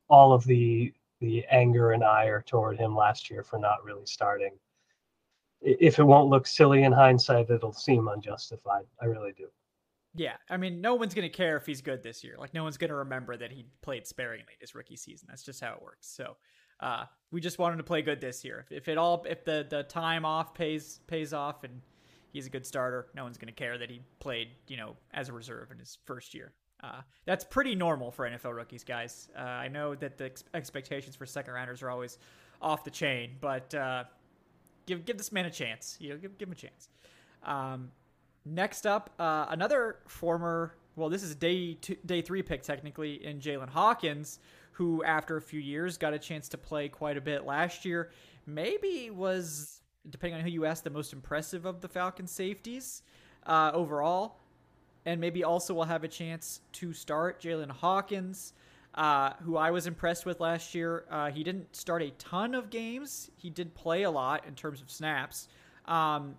[0.10, 4.58] all of the the anger and ire toward him last year for not really starting.
[5.62, 8.86] If it won't look silly in hindsight, it'll seem unjustified.
[9.00, 9.48] I really do.
[10.14, 12.36] Yeah, I mean, no one's to care if he's good this year.
[12.38, 15.28] Like, no one's to remember that he played sparingly his rookie season.
[15.30, 16.08] That's just how it works.
[16.08, 16.36] So,
[16.82, 18.66] uh, we just want him to play good this year.
[18.66, 21.82] If, if it all, if the the time off pays pays off and
[22.34, 25.34] he's a good starter, no one's to care that he played, you know, as a
[25.34, 26.54] reserve in his first year.
[26.84, 29.30] Uh, that's pretty normal for NFL rookies, guys.
[29.38, 32.18] Uh, I know that the ex- expectations for second rounders are always
[32.62, 34.04] off the chain, but uh,
[34.88, 35.98] give give this man a chance.
[36.00, 36.90] You know, give give him a chance.
[37.44, 37.92] Um,
[38.46, 43.40] Next up, uh, another former, well, this is day two, day three pick technically in
[43.40, 44.40] Jaylinn Hawkins,
[44.72, 48.10] who after a few years got a chance to play quite a bit last year.
[48.48, 53.04] Maybe was, depending on who you ask, the most impressive of the Falcon safeties
[53.46, 54.40] uh, overall,
[55.06, 58.54] and maybe also will have a chance to start Jaylinn Hawkins.
[58.94, 61.06] Uh, who I was impressed with last year.
[61.10, 63.32] Uh, he didn't start a ton of games.
[63.38, 65.48] He did play a lot in terms of snaps.
[65.86, 66.36] Um,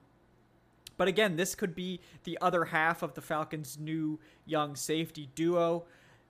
[0.99, 5.85] but again, this could be the other half of the Falcons' new young safety duo,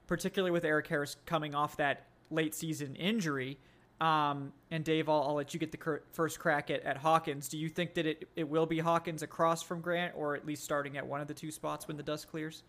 [0.07, 3.59] particularly with Erik Harris coming off that late season injury.
[4.01, 7.49] Um, and Dave, I'll, I'll, let you get the cur- first crack at, at Hawkins.
[7.49, 10.65] Do you think that it, it will be Hawkins across from Grant, or at least
[10.65, 12.65] starting at one of the two spots when the dust clears?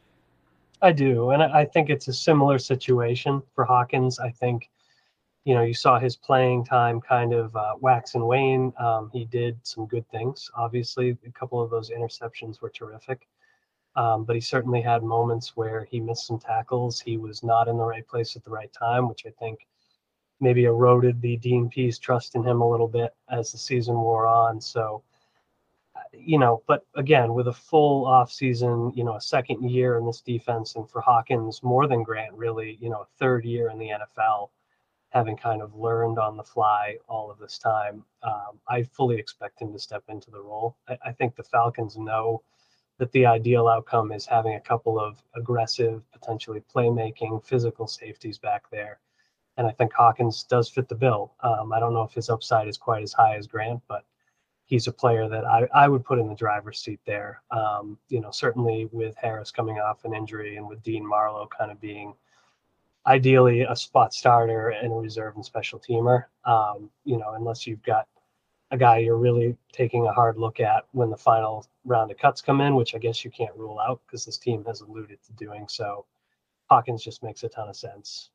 [0.81, 4.19] I do, and I think it's a similar situation for Hawkins.
[4.19, 4.69] I think
[5.45, 8.71] you know, you saw his playing time kind of uh, wax and wane.
[8.79, 10.49] Um, he did some good things.
[10.55, 13.27] Obviously, a couple of those interceptions were terrific.
[13.95, 16.99] Um, but he certainly had moments where he missed some tackles.
[16.99, 19.67] He was not in the right place at the right time, which I think
[20.43, 24.27] maybe eroded the Dean Pees trust in him a little bit as the season wore
[24.27, 24.61] on.
[24.61, 25.01] So,
[26.11, 30.05] you know, but again, with a full off season, you know, a second year in
[30.05, 33.79] this defense, and for Hawkins more than Grant, really, you know, a third year in
[33.79, 34.49] the NFL
[35.13, 39.61] having kind of learned on the fly all of this time, um, I fully expect
[39.61, 40.75] him to step into the role.
[40.89, 42.41] I, I, think the Falcons know
[42.97, 48.63] that the ideal outcome is having a couple of aggressive, potentially playmaking, physical safeties back
[48.71, 48.99] there.
[49.57, 51.33] And I think Hawkins does fit the bill.
[51.41, 54.03] Um, I don't know if his upside is quite as high as Grant, but
[54.65, 57.41] he's a player that I, I would put in the driver's seat there.
[57.51, 61.71] Um, you know, certainly with Harris coming off an injury and with Dean Marlowe kind
[61.71, 62.13] of being–
[63.05, 66.25] ideally a spot starter and a reserve and special teamer.
[66.45, 68.07] Um, you know, unless you've got
[68.71, 72.41] a guy you're really taking a hard look at when the final round of cuts
[72.41, 75.33] come in, which I guess you can't rule out because this team has alluded to
[75.33, 76.05] doing so.
[76.69, 78.29] Hawkins just makes a ton of sense.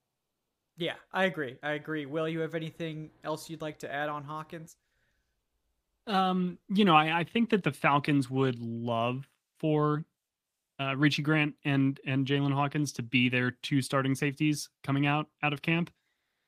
[0.79, 1.59] Yeah, I agree.
[1.63, 2.07] I agree.
[2.07, 4.77] Will, you have anything else you'd like to add on Hawkins?
[6.07, 9.29] Um, you know, I, I think that the Falcons would love
[9.59, 10.05] for
[10.81, 15.27] uh, Richie Grant and and Jaylinn Hawkins to be their two starting safeties coming out
[15.43, 15.91] out of camp.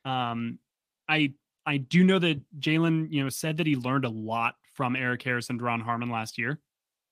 [0.04, 0.60] Um,
[1.08, 1.34] I
[1.66, 5.22] I do know that Jaylinn, you know, said that he learned a lot from Erik
[5.22, 6.60] Harris and Ron Harmon last year,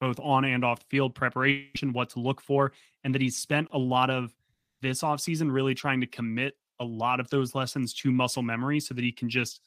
[0.01, 2.73] both on and off field preparation, what to look for,
[3.03, 4.33] and that he spent a lot of
[4.81, 8.95] this offseason really trying to commit a lot of those lessons to muscle memory so
[8.95, 9.61] that he can just,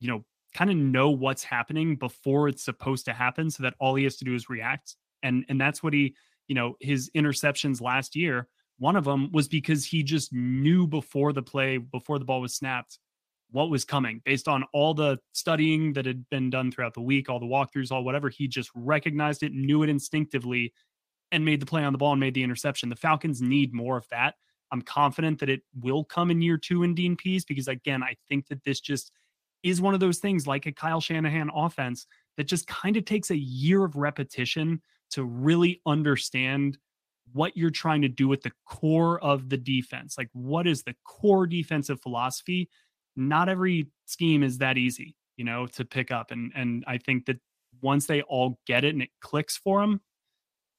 [0.00, 0.24] you know,
[0.54, 4.16] kind of know what's happening before it's supposed to happen so that all he has
[4.16, 4.96] to do is react.
[5.22, 6.14] And and that's what he
[6.48, 11.32] you know, his interceptions last year, one of them was because he just knew before
[11.32, 12.98] the play, before the ball was snapped,
[13.50, 17.28] what was coming based on all the studying that had been done throughout the week,
[17.28, 18.28] all the walkthroughs, all whatever.
[18.28, 20.72] He just recognized it, knew it instinctively,
[21.32, 22.88] and made the play on the ball and made the interception.
[22.88, 24.34] The Falcons need more of that.
[24.76, 28.14] I'm confident that it will come in year two in Dean Pees because, again, I
[28.28, 29.10] think that this just
[29.62, 33.30] is one of those things like a Kyle Shanahan offense that just kind of takes
[33.30, 34.82] a year of repetition
[35.12, 36.76] to really understand
[37.32, 40.18] what you're trying to do with the core of the defense.
[40.18, 42.68] Like, what is the core defensive philosophy?
[43.16, 46.30] Not every scheme is that easy, you know, to pick up.
[46.30, 47.38] And and I think that
[47.80, 50.02] once they all get it and it clicks for them,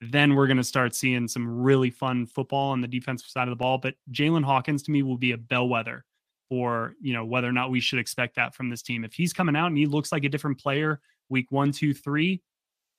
[0.02, 3.52] then we're going to start seeing some really fun football on the defensive side of
[3.52, 3.78] the ball.
[3.78, 6.06] But Jaylinn Hawkins to me will be a bellwether
[6.50, 9.04] for you know whether or not we should expect that from this team.
[9.04, 12.42] If he's coming out and he looks like a different player week one, two, three,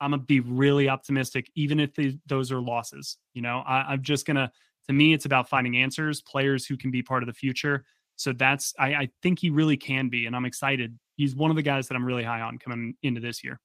[0.01, 3.19] I'm gonna be really optimistic, even if the, those are losses.
[3.35, 4.53] You know, I, I'm just gonna.
[4.87, 7.85] To me, it's about finding answers, players who can be part of the future.
[8.16, 10.99] So that's I, I think he really can be, and I'm excited.
[11.16, 13.61] He's one of the guys that I'm really high on coming into this year.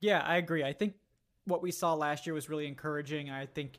[0.00, 0.62] Yeah, I agree.
[0.62, 0.94] I think
[1.46, 3.30] what we saw last year was really encouraging.
[3.30, 3.78] I think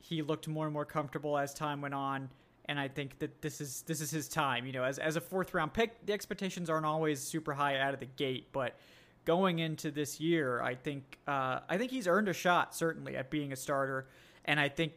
[0.00, 2.28] he looked more and more comfortable as time went on,
[2.66, 4.66] and I think that this is this is his time.
[4.66, 7.94] You know, as as a fourth round pick, the expectations aren't always super high out
[7.94, 8.76] of the gate, but
[9.24, 13.30] going into this year, I think uh, I think he's earned a shot certainly at
[13.30, 14.08] being a starter,
[14.44, 14.92] and I think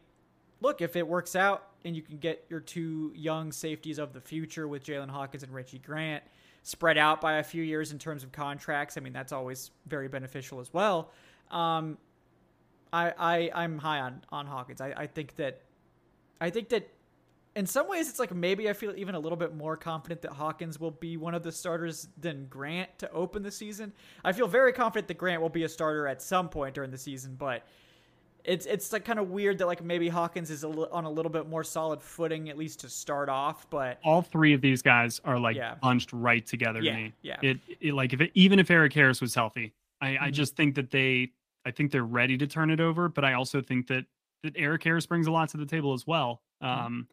[0.62, 4.22] look if it works out and you can get your two young safeties of the
[4.22, 6.24] future with Jaylinn Hawkins and Richie Grant
[6.64, 8.98] spread out by a few years in terms of contracts.
[8.98, 11.12] I mean that's always very beneficial as well.
[11.54, 11.98] Um,
[12.92, 14.82] I, I I'm high on on Hawkins.
[14.82, 15.62] I, I think that
[16.42, 16.90] I think that
[17.56, 20.32] in some ways it's like maybe I feel even a little bit more confident that
[20.32, 23.94] Hawkins will be one of the starters than Grant to open the season.
[24.24, 26.98] I feel very confident that Grant will be a starter at some point during the
[26.98, 27.66] season, but
[28.44, 31.10] it's it's like kind of weird that like maybe Hawkins is a li- on a
[31.10, 33.70] little bit more solid footing at least to start off.
[33.70, 35.76] But all three of these guys are like yeah.
[35.76, 37.14] bunched right together yeah, to me.
[37.22, 40.24] Yeah, it, it like if it, even if Erik Harris was healthy, I, mm-hmm.
[40.26, 41.32] I just think that they
[41.66, 44.06] I think they're ready to turn it over, but I also think that
[44.44, 46.42] that Erik Harris brings a lot to the table as well.
[46.62, 46.86] Mm-hmm.
[46.86, 47.08] Um,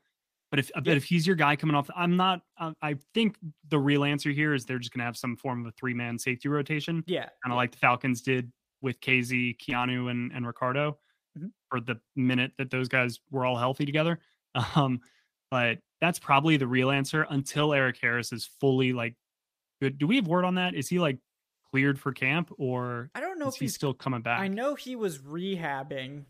[0.51, 2.43] but if but if he's your guy coming off, I'm not.
[2.59, 3.36] Uh, I think
[3.68, 5.94] the real answer here is they're just going to have some form of a three
[5.94, 7.05] man safety rotation.
[7.06, 7.55] Yeah, kind of yeah.
[7.55, 8.51] like the Falcons did
[8.82, 10.98] with KZ, Keanu, and and Ricardo
[11.39, 11.48] mm-hmm.
[11.68, 14.18] for the minute that those guys were all healthy together.
[14.74, 15.01] Um,
[15.52, 19.14] but that's probably the real answer until Erik Harris is fully like
[19.81, 19.97] good.
[19.97, 20.74] Do we have word on that?
[20.74, 21.18] Is he like
[21.73, 24.41] cleared for camp or I don't know if he's still coming back.
[24.41, 26.25] I know he was rehabbing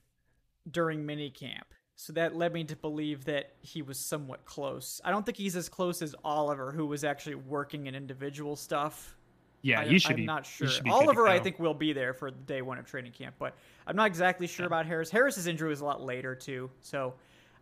[0.71, 1.67] during mini camp.
[1.97, 5.03] So that led me to believe that he was somewhat close.
[5.05, 9.15] I don't think he's as close as Oliver, who was actually working in individual stuff.
[9.61, 10.25] Yeah, he should I'm be.
[10.25, 10.69] not sure.
[10.89, 13.55] Oliver, I think, will be there for day one of training camp, but
[13.87, 14.69] I'm not exactly sure yeah.
[14.69, 15.11] about Harris.
[15.11, 17.13] Harris's injury was a lot later too, so.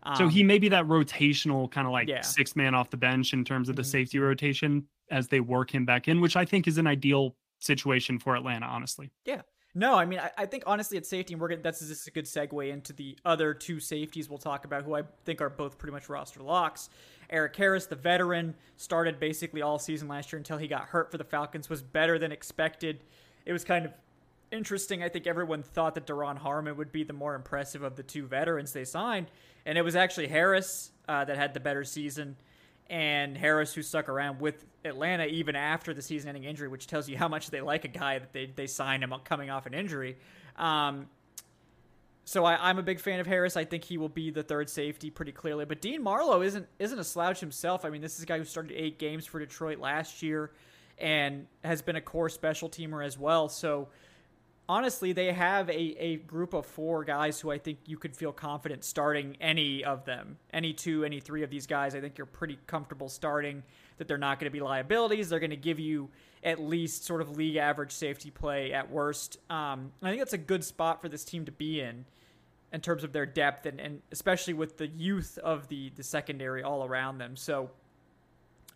[0.03, 2.21] Um, so he may be that rotational kind of like yeah.
[2.21, 3.91] sixth man off the bench in terms of the mm-hmm.
[3.91, 8.19] safety rotation as they work him back in, which I think is an ideal situation
[8.19, 9.11] for Atlanta, honestly.
[9.25, 9.41] Yeah.
[9.75, 12.11] No, I mean, I, I think honestly at safety, and we're gonna, that's just a
[12.11, 15.77] good segue into the other two safeties we'll talk about, who I think are both
[15.77, 16.89] pretty much roster locks.
[17.29, 21.19] Erik Harris, the veteran, started basically all season last year until he got hurt for
[21.19, 23.03] the Falcons, was better than expected.
[23.45, 23.93] It was kind of
[24.51, 25.03] interesting.
[25.03, 28.25] I think everyone thought that Duron Harmon would be the more impressive of the two
[28.25, 29.27] veterans they signed,
[29.67, 32.37] and it was actually Harris uh, that had the better season
[32.89, 37.17] and Harris, who stuck around with Atlanta even after the season-ending injury, which tells you
[37.17, 40.17] how much they like a guy that they they signed him coming off an injury.
[40.57, 41.07] Um,
[42.25, 43.57] so I, am a big fan of Harris.
[43.57, 45.65] I think he will be the third safety pretty clearly.
[45.65, 47.85] But Dean Marlowe isn't isn't a slouch himself.
[47.85, 50.51] I mean, this is a guy who started eight games for Detroit last year,
[50.97, 53.49] and has been a core special teamer as well.
[53.49, 53.87] So
[54.69, 58.31] honestly, they have a, a group of four guys who I think you could feel
[58.31, 60.37] confident starting any of them.
[60.53, 63.63] Any two, any three of these guys, I think you're pretty comfortable starting,
[63.97, 65.27] that they're not going to be liabilities.
[65.27, 66.09] They're going to give you
[66.43, 69.39] at least sort of league average safety play at worst.
[69.49, 72.05] Um, I think that's a good spot for this team to be in
[72.71, 76.61] in terms of their depth and, and especially with the youth of the, the secondary
[76.61, 77.35] all around them.
[77.35, 77.71] So,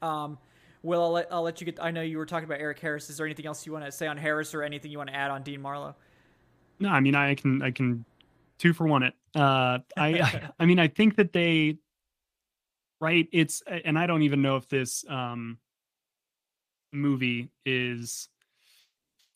[0.01, 0.39] um,
[0.83, 1.81] Will, I'll let, I'll let you get.
[1.81, 3.09] I know you were talking about Erik Harris.
[3.09, 5.15] Is there anything else you want to say on Harris or anything you want to
[5.15, 5.95] add on Dean Marlowe?
[6.79, 8.03] No, I mean I can I can
[8.59, 9.13] two for one it.
[9.33, 11.77] Uh, I, I mean I think that they
[12.99, 13.27] right.
[13.31, 15.57] It's and I don't even know if this um
[16.91, 18.27] movie is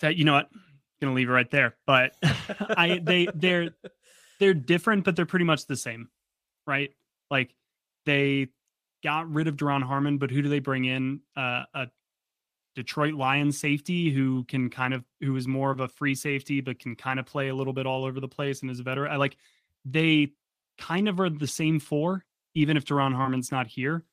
[0.02, 0.62] that you know what I'm
[1.00, 1.76] gonna leave it right there.
[1.86, 2.14] But
[2.60, 3.70] I they they're
[4.40, 6.10] they're different, but they're pretty much the same,
[6.66, 6.92] right?
[7.32, 7.54] Like
[8.06, 8.50] they
[9.08, 11.22] got rid of Duron Harmon, but who do they bring in?
[11.34, 11.88] Uh, a
[12.76, 16.78] Detroit Lions safety who can kind of who is more of a free safety, but
[16.78, 19.10] can kind of play a little bit all over the place and is a veteran.
[19.10, 19.38] I like
[19.86, 20.34] they
[20.78, 24.04] kind of are the same four, even if Duron Harmon's not here.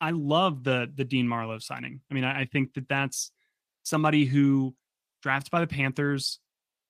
[0.00, 2.00] I love the the Dean Marlowe signing.
[2.10, 3.30] I mean, I, I think that that's
[3.84, 4.74] somebody who
[5.22, 6.40] drafted by the Panthers,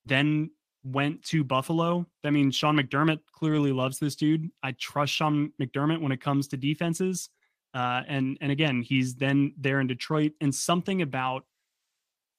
[0.07, 0.51] then
[0.83, 2.07] went to Buffalo.
[2.25, 4.49] I mean, Sean McDermott clearly loves this dude.
[4.63, 7.29] I trust Sean McDermott when it comes to defenses.
[7.73, 11.45] Uh, and and again, he's then there in Detroit, and something about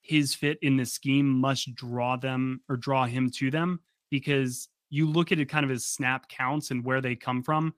[0.02, 3.80] his fit in the scheme must draw them or draw him to them
[4.10, 7.74] because you look at it kind of as snap counts and where they come from.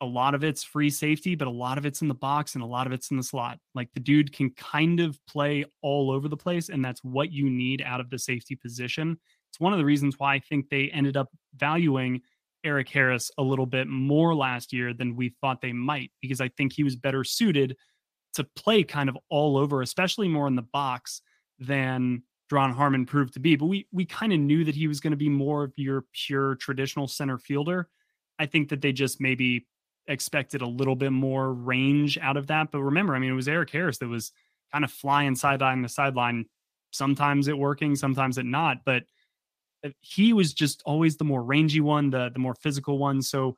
[0.00, 2.62] a lot of it's free safety, but a lot of it's in the box and
[2.62, 3.58] a lot of it's in the slot.
[3.74, 7.48] Like the dude can kind of play all over the place, and that's what you
[7.48, 9.18] need out of the safety position.
[9.50, 12.20] It's one of the reasons why I think they ended up valuing
[12.64, 16.48] Erik Harris a little bit more last year than we thought they might, because I
[16.48, 17.76] think he was better suited
[18.34, 21.22] to play kind of all over, especially more in the box
[21.58, 23.56] than Duron Harmon proved to be.
[23.56, 26.04] But we we kind of knew that he was going to be more of your
[26.12, 27.88] pure traditional center fielder.
[28.38, 29.66] I think that they just maybe
[30.06, 32.70] expected a little bit more range out of that.
[32.70, 34.32] But remember, I mean, it was Erik Harris that was
[34.72, 36.46] kind of flying sideline to sideline,
[36.90, 38.78] sometimes it working, sometimes it not.
[38.84, 39.04] But
[39.84, 43.22] Uh, he was just always the more rangy one, the the more physical one.
[43.22, 43.56] So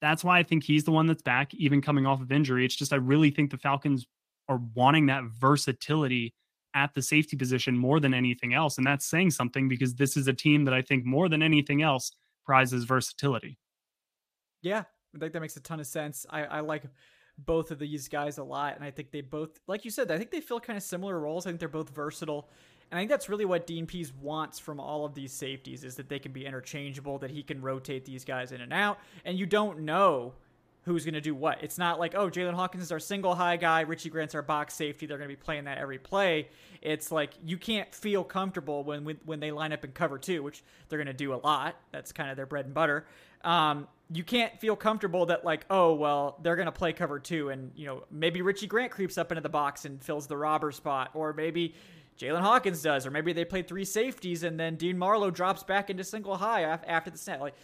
[0.00, 2.64] that's why I think he's the one that's back, even coming off of injury.
[2.64, 4.06] It's just I really think the Falcons
[4.48, 6.34] are wanting that versatility
[6.74, 8.78] at the safety position more than anything else.
[8.78, 11.82] And that's saying something because this is a team that I think more than anything
[11.82, 12.12] else
[12.44, 13.58] prizes versatility.
[14.62, 14.84] Yeah,
[15.14, 16.26] I think that makes a ton of sense.
[16.30, 16.84] I, I like
[17.38, 18.76] both of these guys a lot.
[18.76, 21.18] And I think they both, like you said, I think they fill kind of similar
[21.18, 21.46] roles.
[21.46, 22.50] I think they're both versatile.
[22.90, 25.94] And I think that's really what Dean Pees wants from all of these safeties is
[25.96, 28.98] that they can be interchangeable, that he can rotate these guys in and out.
[29.24, 30.34] And you don't know
[30.82, 31.62] who's going to do what.
[31.62, 34.74] It's not like, oh, Jaylinn Hawkins is our single high guy, Richie Grant's our box
[34.74, 35.06] safety.
[35.06, 36.48] They're going to be playing that every play.
[36.82, 40.42] It's like you can't feel comfortable when when, when they line up in cover two,
[40.42, 41.76] which they're going to do a lot.
[41.92, 43.06] That's kind of their bread and butter.
[43.44, 47.50] Um, you can't feel comfortable that like, oh well, they're going to play cover two,
[47.50, 50.72] and you know maybe Richie Grant creeps up into the box and fills the robber
[50.72, 51.74] spot, or maybe
[52.20, 55.88] Jaylinn Hawkins does, or maybe they play three safeties and then Dean Marlowe drops back
[55.88, 57.40] into single high after the snap.
[57.40, 57.54] Like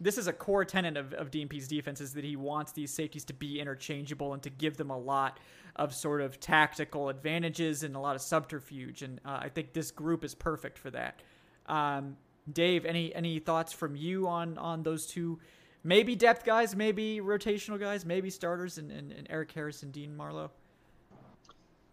[0.00, 3.24] this is a core tenet of, of Pees' defense is that he wants these safeties
[3.26, 5.40] to be interchangeable and to give them a lot
[5.76, 9.02] of sort of tactical advantages and a lot of subterfuge.
[9.02, 11.22] And uh, I think this group is perfect for that.
[11.66, 12.16] Um,
[12.52, 15.38] Dave, any any thoughts from you on on those two?
[15.84, 20.16] Maybe depth guys, maybe rotational guys, maybe starters, and, and, and Erik Harris and Dean
[20.16, 20.50] Marlowe.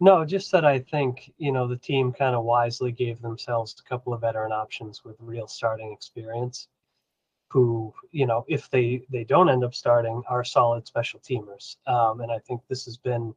[0.02, 3.90] No, just that I think you know the team kind of wisely gave themselves a
[3.90, 6.68] couple of veteran options with real starting experience
[7.50, 11.78] who you know if they they don't end up starting are solid special teamers.
[11.88, 13.34] Um, and i think this has been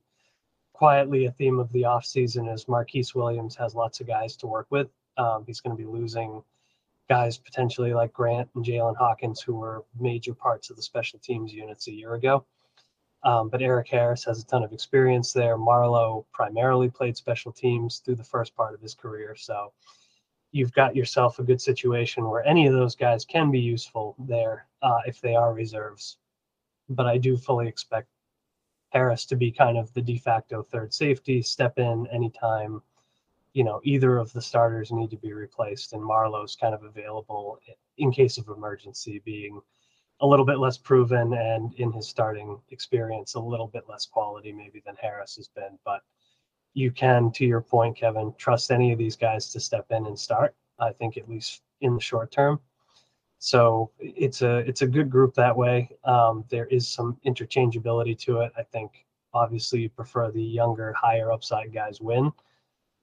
[0.72, 4.66] quietly a theme of the offseason as marquice williams has lots of guys to work
[4.70, 4.88] with.
[5.16, 6.42] Um, he's going to be losing
[7.08, 11.52] guys potentially like grant and Jaylinn hawkins who were major parts of the special teams
[11.52, 12.46] units a year ago
[13.24, 17.98] um, but Erik harris has a ton of experience there marlowe primarily played special teams
[17.98, 19.72] through the first part of his career so
[20.52, 24.66] you've got yourself a good situation where any of those guys can be useful there
[24.82, 26.18] uh, if they are reserves.
[26.90, 28.08] But I do fully expect
[28.90, 32.82] Harris to be kind of the de facto third safety, step in anytime,
[33.54, 37.58] you know, either of the starters need to be replaced, and Marlowe's kind of available
[37.96, 39.60] in case of emergency, being
[40.22, 44.52] a little bit less proven and in his starting experience, a little bit less quality
[44.52, 45.78] maybe than Harris has been.
[45.84, 46.02] But
[46.74, 50.18] you can, to your point, Kevin, trust any of these guys to step in and
[50.18, 50.54] start.
[50.78, 52.60] I think at least in the short term.
[53.38, 55.90] So it's a it's a good group that way.
[56.04, 58.52] Um, there is some interchangeability to it.
[58.56, 59.04] I think
[59.34, 62.30] obviously you prefer the younger, higher upside guys win,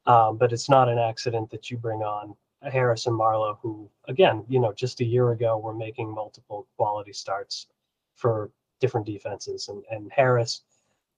[0.06, 4.44] um, but it's not an accident that you bring on Harris and Marlowe, who again,
[4.50, 7.68] you know, just a year ago were making multiple quality starts
[8.16, 10.62] for different defenses, and and Harris,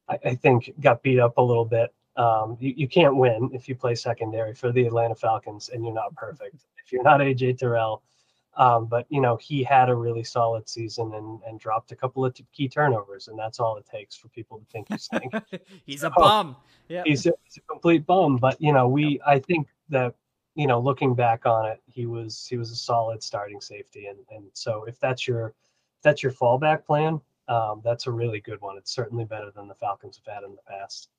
[0.08, 3.70] I, I think, got beat up a little bit um, you, you can't win if
[3.70, 6.66] you play secondary for the Atlanta Falcons and you're not perfect.
[6.84, 8.04] If you're not AJ Terrell,
[8.58, 12.26] um, but you know he had a really solid season and, and dropped a couple
[12.26, 15.10] of t- key turnovers, and that's all it takes for people to think he's
[15.86, 16.58] he's so, a bum.
[16.90, 18.38] Yeah, he's a, he's a complete bum.
[18.38, 20.16] But you know, we I think that
[20.56, 24.20] you know looking back on it, he was he was a solid starting safety, and
[24.30, 28.62] and so if that's your if that's your fallback plan, um, that's a really good
[28.62, 28.78] one.
[28.78, 31.10] It's certainly better than the Falcons have had in the past.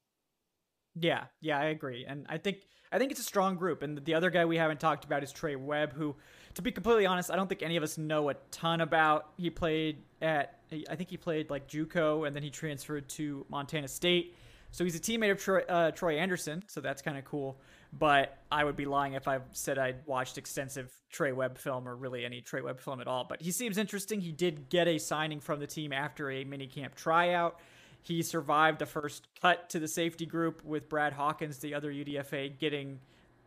[0.94, 2.58] Yeah, yeah, I agree, and I think
[2.92, 3.82] I think it's a strong group.
[3.82, 6.14] And the other guy we haven't talked about is Trey Webb, who,
[6.54, 9.30] to be completely honest, I don't think any of us know a ton about.
[9.38, 13.88] He played at I think he played like JUCO, and then he transferred to Montana
[13.88, 14.36] State.
[14.70, 17.58] So he's a teammate of Troy, uh, Troy Anderson, so that's kind of cool.
[17.98, 21.94] But I would be lying if I said I'd watched extensive Trey Webb film or
[21.94, 23.24] really any Trey Webb film at all.
[23.24, 24.20] But he seems interesting.
[24.20, 27.60] He did get a signing from the team after a minicamp tryout.
[28.02, 32.58] He survived the first cut to the safety group with Brad Hawkins, the other UDFA,
[32.58, 32.98] getting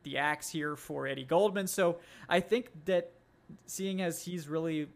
[0.04, 1.68] the axe here for Eddie Goldman.
[1.68, 1.98] So
[2.30, 3.12] I think that
[3.66, 4.88] seeing as he's really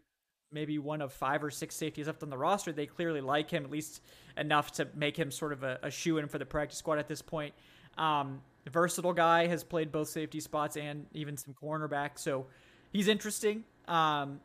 [0.51, 3.65] maybe one of five or six safeties left on the roster, they clearly like him
[3.65, 4.01] at least
[4.37, 7.07] enough to make him sort of a, a shoe in for the practice squad at
[7.07, 7.53] this point.
[7.97, 12.45] Um, versatile guy has played both safety spots and even some cornerback, so
[12.91, 13.63] he's interesting.
[13.87, 14.39] Um,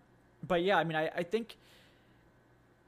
[0.46, 1.56] but yeah, I mean, I, I think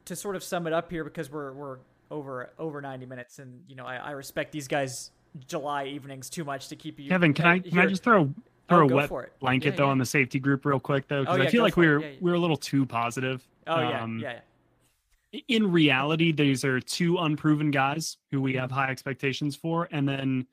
[0.05, 1.77] to sort of sum it up here because we're we're
[2.09, 5.11] over over 90 minutes and you know I, I respect these guys
[5.47, 8.33] July evenings too much to keep you Kevin, can I can I just throw
[8.69, 9.91] throw oh, a wet blanket yeah, though yeah.
[9.91, 11.99] on the safety group real quick though because oh, yeah, I feel like we were
[11.99, 13.45] we were a little too positive.
[13.67, 14.39] Oh um, yeah,
[15.33, 15.41] yeah.
[15.49, 20.47] In reality, these are two unproven guys who we have high expectations for, and then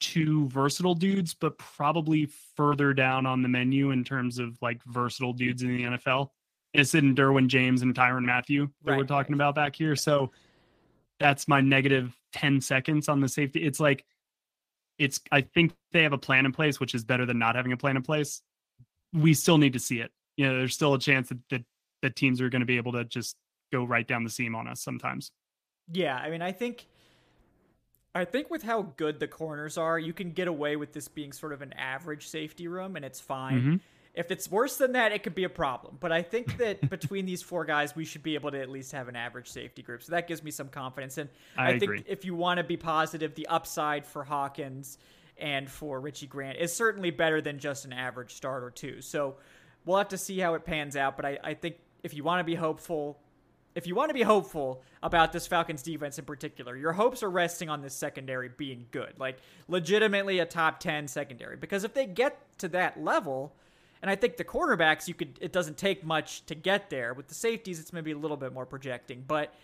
[0.00, 5.32] two versatile dudes, but probably further down on the menu in terms of like versatile
[5.32, 6.28] dudes in the NFL.
[6.74, 9.38] It's in Derwin James and Tyrann Mathieu that right, we're talking right.
[9.38, 9.96] about back here.
[9.96, 10.30] So
[11.18, 13.64] that's my negative 10 seconds on the safety.
[13.64, 14.04] It's like
[14.98, 17.72] it's I think they have a plan in place, which is better than not having
[17.72, 18.42] a plan in place.
[19.12, 20.10] We still need to see it.
[20.36, 21.64] You know, there's still a chance that that,
[22.02, 23.36] that teams are going to be able to just
[23.72, 25.32] go right down the seam on us sometimes.
[25.90, 26.86] Yeah, I mean, I think
[28.18, 31.32] I think with how good the corners are, you can get away with this being
[31.32, 33.60] sort of an average safety room and it's fine.
[33.60, 33.76] Mm-hmm.
[34.14, 35.96] If it's worse than that, it could be a problem.
[36.00, 38.92] But I think that between these four guys, we should be able to at least
[38.92, 40.02] have an average safety group.
[40.02, 41.18] So that gives me some confidence.
[41.18, 44.98] And I, I think if you want to be positive, the upside for Hawkins
[45.36, 49.00] and for Richie Grant is certainly better than just an average start or two.
[49.02, 49.36] So
[49.84, 51.16] we'll have to see how it pans out.
[51.16, 53.20] But I, I think if you want to be hopeful,
[53.78, 57.30] if you want to be hopeful about this Falcons defense in particular, your hopes are
[57.30, 59.38] resting on this secondary being good, like
[59.68, 61.56] legitimately a top 10 secondary.
[61.56, 63.54] Because if they get to that level,
[64.02, 67.14] and I think the cornerbacks, you could it doesn't take much to get there.
[67.14, 69.54] With the safeties, it's maybe a little bit more projecting, but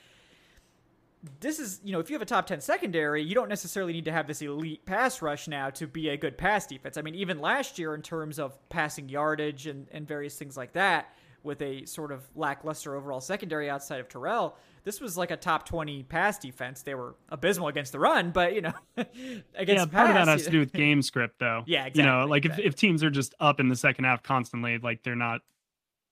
[1.41, 4.05] this is you know if you have a top 10 secondary you don't necessarily need
[4.05, 7.15] to have this elite pass rush now to be a good pass defense i mean
[7.15, 11.15] even last year in terms of passing yardage and, and various things like that
[11.45, 15.67] with a sort of lackluster overall secondary outside of terrell this was like a top
[15.67, 16.83] 20 pass defense.
[16.83, 19.13] They were abysmal against the run, but you know, against
[19.57, 21.65] yeah, part pass, of that has to do with game script though.
[21.67, 22.03] Yeah, exactly.
[22.03, 22.67] You know, like exactly.
[22.67, 25.41] if, if teams are just up in the second half constantly, like they're not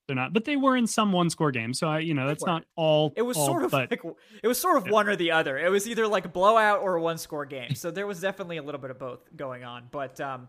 [0.06, 1.78] they're not, but they were in some one score games.
[1.78, 3.12] So I, you know, that's not all.
[3.14, 4.02] It was all, sort of but, like
[4.42, 4.92] it was sort of yeah.
[4.92, 5.58] one or the other.
[5.58, 7.74] It was either like a blowout or a one score game.
[7.74, 9.84] So there was definitely a little bit of both going on.
[9.90, 10.48] But um,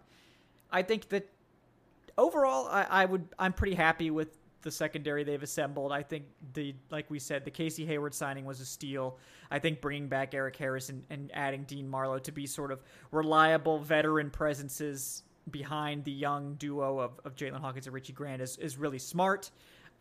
[0.71, 1.29] I think that
[2.17, 4.29] overall, I, I would I'm pretty happy with
[4.63, 5.91] the secondary they've assembled.
[5.91, 9.17] I think the like we said, the Casey Hayward signing was a steal.
[9.51, 12.81] I think bringing back Erik Harris and, and adding Dean Marlowe to be sort of
[13.11, 18.57] reliable veteran presences behind the young duo of, of Jaylinn Hawkins and Richie Grant is,
[18.57, 19.51] is really smart.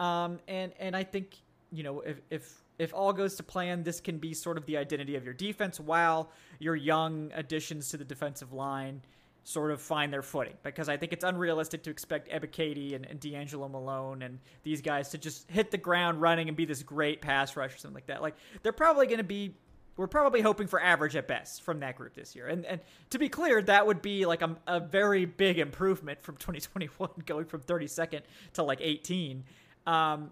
[0.01, 4.01] Um, and and I think you know if if if all goes to plan, this
[4.01, 8.05] can be sort of the identity of your defense while your young additions to the
[8.05, 9.03] defensive line
[9.45, 13.21] sort of find their footing because I think it's unrealistic to expect Ebiketie and, and
[13.21, 17.21] DeAngelo Malone and these guys to just hit the ground running and be this great
[17.21, 18.23] pass rush or something like that.
[18.23, 19.57] Like they're probably going to be
[19.97, 22.47] we're probably hoping for average at best from that group this year.
[22.47, 26.37] And and to be clear, that would be like a, a very big improvement from
[26.39, 28.23] 2021 going from 32nd
[28.55, 29.45] to like 18.
[29.87, 30.31] Um,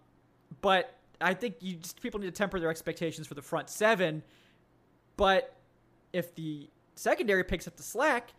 [0.61, 4.23] but I think you just people need to temper their expectations for the front seven.
[5.17, 5.57] But
[6.13, 8.33] if the secondary picks up the slack,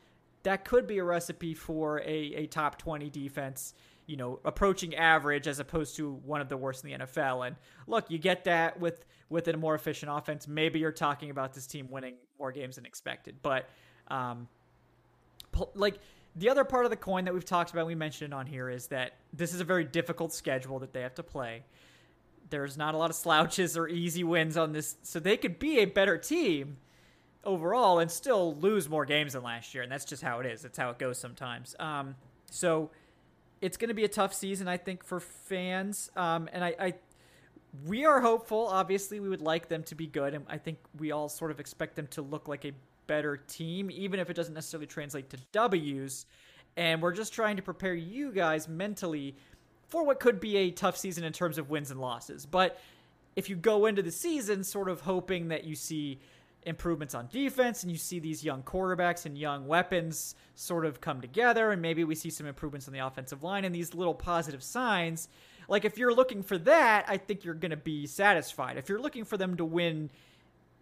[0.44, 3.74] that could be a recipe for a, a top 20 defense,
[4.06, 7.48] you know, approaching average as opposed to one of the worst in the NFL.
[7.48, 7.56] And
[7.88, 10.48] look, you get that with with a more efficient offense.
[10.48, 13.38] Maybe you're talking about this team winning more games than expected.
[13.42, 13.70] But
[14.10, 14.48] um,
[15.74, 16.00] like
[16.36, 18.70] the other part of the coin that we've talked about, we mentioned it on here,
[18.70, 21.64] is that this is a very difficult schedule that they have to play.
[22.50, 25.80] There's not a lot of slouches or easy wins on this, so they could be
[25.80, 26.78] a better team
[27.44, 30.62] overall and still lose more games than last year, and that's just how it is.
[30.62, 31.76] That's how it goes sometimes.
[31.80, 32.16] Um,
[32.50, 32.92] so
[33.62, 36.12] it's going to be a tough season, I think, for fans.
[36.16, 36.94] Um, and I, I,
[37.86, 38.68] we are hopeful.
[38.68, 41.60] Obviously, we would like them to be good, and I think we all sort of
[41.60, 42.74] expect them to look like a
[43.08, 46.26] better team, even if it doesn't necessarily translate to W's.
[46.78, 49.36] And we're just trying to prepare you guys mentally
[49.90, 52.46] for what could be a tough season in terms of wins and losses.
[52.46, 52.80] But
[53.36, 56.20] if you go into the season sort of hoping that you see
[56.64, 61.20] improvements on defense and you see these young quarterbacks and young weapons sort of come
[61.20, 64.62] together and maybe we see some improvements on the offensive line and these little positive
[64.62, 65.28] signs.
[65.68, 68.78] Like if you're looking for that i think you're going to be satisfied.
[68.78, 70.10] If you're looking for them to win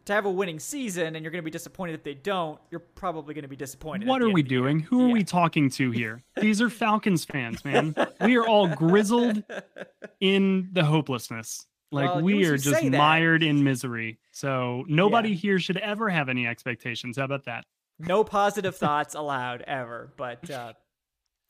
[0.06, 2.80] to have a winning season and you're going to be disappointed if they don't you're
[2.80, 4.80] probably going to be disappointed what are we doing?
[4.81, 5.06] Who yeah.
[5.06, 6.23] are we talking to here?
[6.41, 7.95] These are falcons fans man.
[8.22, 9.43] We are all grizzled
[10.19, 14.20] in the hopelessness like well, we are just mired in misery.
[14.32, 15.36] So nobody yeah.
[15.36, 17.18] here should ever have any expectations.
[17.18, 17.66] How about that?
[17.98, 20.14] No positive thoughts allowed ever.
[20.16, 20.74] But uh,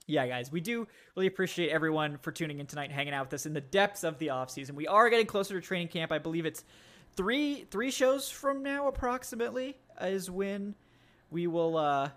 [0.07, 3.34] yeah, guys, we do really appreciate everyone for tuning in tonight and hanging out with
[3.34, 4.76] us in the depths of the off season.
[4.76, 6.11] We are getting closer to training camp.
[6.11, 6.64] I believe it's
[7.16, 10.74] three three shows from now approximately is when
[11.30, 12.10] we will uh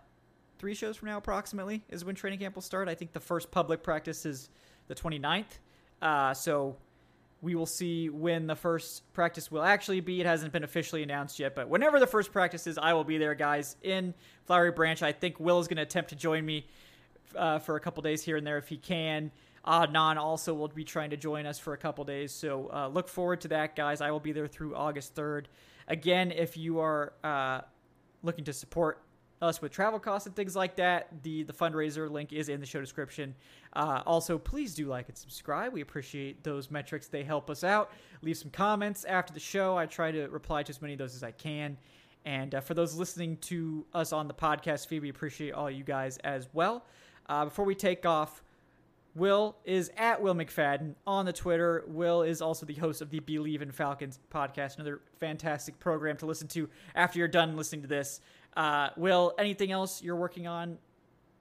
[0.58, 2.88] three shows from now approximately is when training camp will start.
[2.88, 4.48] I think the first public practice is
[4.86, 5.58] the 29th.
[6.00, 6.76] Uh so
[7.42, 10.20] we will see when the first practice will actually be.
[10.20, 13.18] It hasn't been officially announced yet, but whenever the first practice is, I will be
[13.18, 14.14] there, guys, in
[14.46, 15.02] Flowery Branch.
[15.02, 16.66] I think Will is going to attempt to join me
[17.36, 19.32] uh, for a couple days here and there if he can.
[19.66, 23.08] Adnan also will be trying to join us for a couple days, so uh, look
[23.08, 24.00] forward to that, guys.
[24.00, 25.46] I will be there through August 3rd.
[25.88, 27.60] Again, if you are uh,
[28.22, 29.02] looking to support
[29.42, 32.66] us with travel costs and things like that, the the fundraiser link is in the
[32.66, 33.34] show description.
[33.74, 35.72] Uh, also, please do like and subscribe.
[35.72, 37.92] We appreciate those metrics; they help us out.
[38.22, 39.76] Leave some comments after the show.
[39.76, 41.76] I try to reply to as many of those as I can.
[42.24, 45.82] And uh, for those listening to us on the podcast feed, we appreciate all you
[45.82, 46.86] guys as well.
[47.28, 48.44] Uh, before we take off,
[49.14, 51.84] Will is at Will McFadden on the Twitter.
[51.86, 56.26] Will is also the host of the Bleav in Falcons podcast, another fantastic program to
[56.26, 58.20] listen to after you're done listening to this.
[58.56, 60.78] Uh, Will, anything else you're working on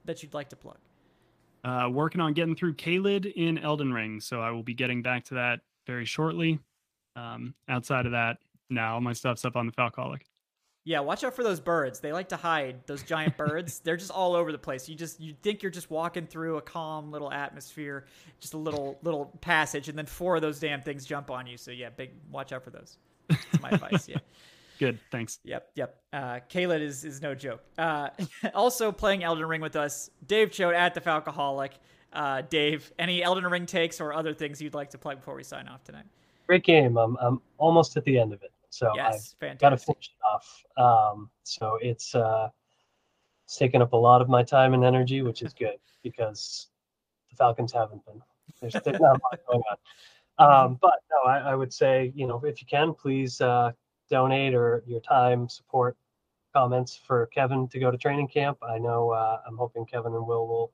[0.05, 0.77] that you'd like to plug?
[1.63, 5.23] Uh, working on getting through Caelid in Elden Ring, so I will be getting back
[5.25, 6.59] to that very shortly.
[7.15, 8.37] Um, outside of that,
[8.69, 10.21] now my stuff's up on the Falcoholic.
[10.83, 11.99] Yeah, watch out for those birds.
[11.99, 12.87] They like to hide.
[12.87, 13.79] Those giant birds.
[13.79, 14.89] They're just all over the place.
[14.89, 18.05] You just you think you're just walking through a calm little atmosphere,
[18.39, 21.57] just a little little passage, and then four of those damn things jump on you.
[21.57, 22.97] So yeah, big watch out for those.
[23.29, 24.09] That's my advice.
[24.09, 24.17] Yeah.
[24.81, 25.37] Good, thanks.
[25.43, 26.01] Yep, yep.
[26.11, 27.61] Uh, Caelid is is no joke.
[27.77, 28.09] Uh,
[28.55, 31.73] also playing Elden Ring with us, Dave Choate at the Falcoholic.
[32.11, 35.43] Uh, Dave, any Elden Ring takes or other things you'd like to plug before we
[35.43, 36.05] sign off tonight?
[36.47, 36.97] Great game.
[36.97, 38.51] I'm I'm almost at the end of it.
[38.71, 40.63] So yes, I've got to finish it off.
[40.77, 42.49] Um, so it's uh,
[43.45, 46.69] it's taken up a lot of my time and energy, which is good because
[47.29, 48.19] the Falcons haven't been.
[48.59, 49.77] There's, there's not a lot going on.
[50.39, 53.73] Um, but no, I, I, would say you know if you can, please uh,
[54.11, 55.97] donate or your time, support,
[56.53, 58.57] comments for Kevin to go to training camp.
[58.61, 60.71] I know uh, I'm hoping Kevin and Will will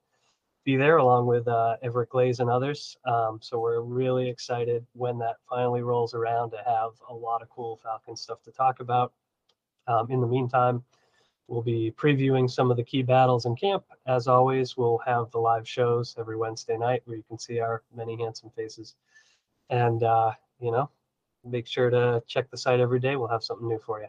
[0.65, 2.97] be there along with uh, Everett Glaze and others.
[3.05, 7.49] Um, so we're really excited when that finally rolls around to have a lot of
[7.49, 9.13] cool Falcon stuff to talk about.
[9.87, 10.83] Um, in the meantime,
[11.47, 13.85] we'll be previewing some of the key battles in camp.
[14.07, 17.83] As always, we'll have the live shows every Wednesday night where you can see our
[17.95, 18.95] many handsome faces.
[19.69, 20.89] And, uh, you know,
[21.49, 23.15] make sure to check the site every day.
[23.15, 24.07] We'll have something new for you.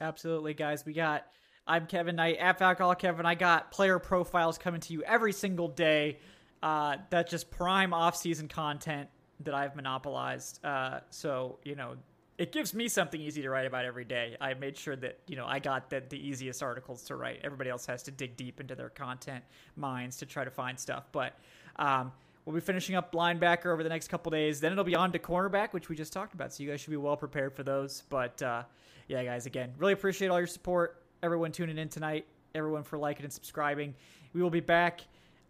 [0.00, 0.84] Absolutely, guys.
[0.84, 1.26] We got
[1.66, 3.24] I'm Kevin Knight at Falcoholic Kevin.
[3.24, 6.18] I got player profiles coming to you every single day.
[6.62, 9.08] Uh, that's just prime off-season content
[9.40, 10.64] that I've monopolized.
[10.64, 11.96] Uh, so you know,
[12.36, 14.36] it gives me something easy to write about every day.
[14.40, 17.40] I made sure that you know I got the, the easiest articles to write.
[17.44, 19.44] Everybody else has to dig deep into their content
[19.76, 21.04] minds to try to find stuff.
[21.12, 21.38] But
[21.76, 22.12] um,
[22.44, 24.60] we'll be finishing up linebacker over the next couple days.
[24.60, 26.52] Then it'll be on to cornerback, which we just talked about.
[26.52, 28.02] So you guys should be well prepared for those.
[28.08, 28.64] But uh,
[29.08, 33.24] yeah, guys, again, really appreciate all your support everyone tuning in tonight, everyone for liking
[33.24, 33.94] and subscribing.
[34.34, 35.00] We will be back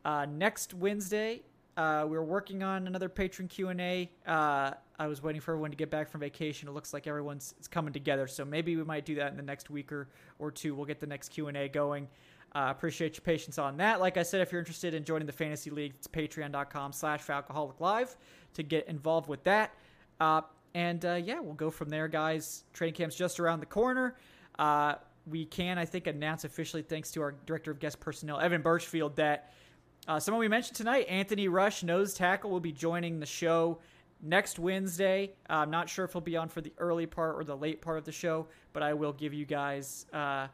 [0.05, 1.43] uh, next Wednesday.
[1.77, 4.09] Uh, we're working on another Patreon Q and A.
[4.25, 6.69] Uh, I was waiting for everyone to get back from vacation.
[6.69, 9.69] It looks like everyone's coming together, so maybe we might do that in the next
[9.69, 10.07] week or,
[10.39, 10.77] or two.
[10.77, 12.07] We'll get the next Q and A going.
[12.55, 14.01] Uh, appreciate your patience on that.
[14.01, 18.17] Like I said, if you're interested in joining the fantasy league, it's patreon.com/slash Falcoholic Live
[18.55, 19.75] to get involved with that.
[20.21, 20.43] Uh,
[20.75, 22.65] and uh, yeah, we'll go from there, guys.
[22.73, 24.17] Training camp's just around the corner.
[24.59, 24.95] Uh,
[25.27, 29.17] we can, I think, announce officially, thanks to our director of guest personnel, Evan Birchfield,
[29.17, 29.53] that
[30.07, 33.79] uh, someone we mentioned tonight, Anthony Rush, nose tackle, will be joining the show
[34.23, 35.33] next Wednesday.
[35.49, 37.81] Uh, I'm not sure if he'll be on for the early part or the late
[37.81, 40.49] part of the show, but I will give you guys uh,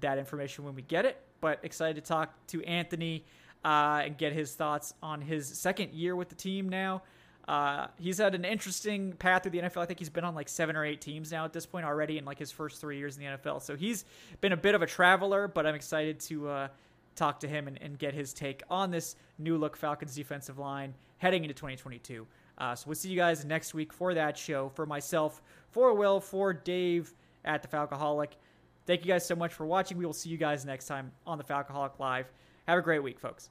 [0.00, 1.20] that information when we get it.
[1.46, 3.24] But excited to talk to Anthony
[3.64, 7.02] uh, and get his thoughts on his second year with the team now.
[7.46, 9.76] Uh, he's had an interesting path through the NFL.
[9.76, 12.18] I think he's been on like seven or eight teams now at this point already
[12.18, 13.62] in like his first three years in the NFL.
[13.62, 14.04] So he's
[14.40, 16.68] been a bit of a traveler, but I'm excited to uh,
[17.14, 20.94] talk to him and, and, get his take on this new look Falcons defensive line
[21.18, 22.26] heading into 2022.
[22.58, 24.68] Uh, so we'll see you guys next week for that show.
[24.70, 25.40] For myself,
[25.70, 27.14] for Will, for Dave
[27.44, 28.30] at the Falcoholic.
[28.86, 29.98] Thank you guys so much for watching.
[29.98, 32.26] We will see you guys next time on the Falcoholic Live.
[32.68, 33.50] Have a great week, folks.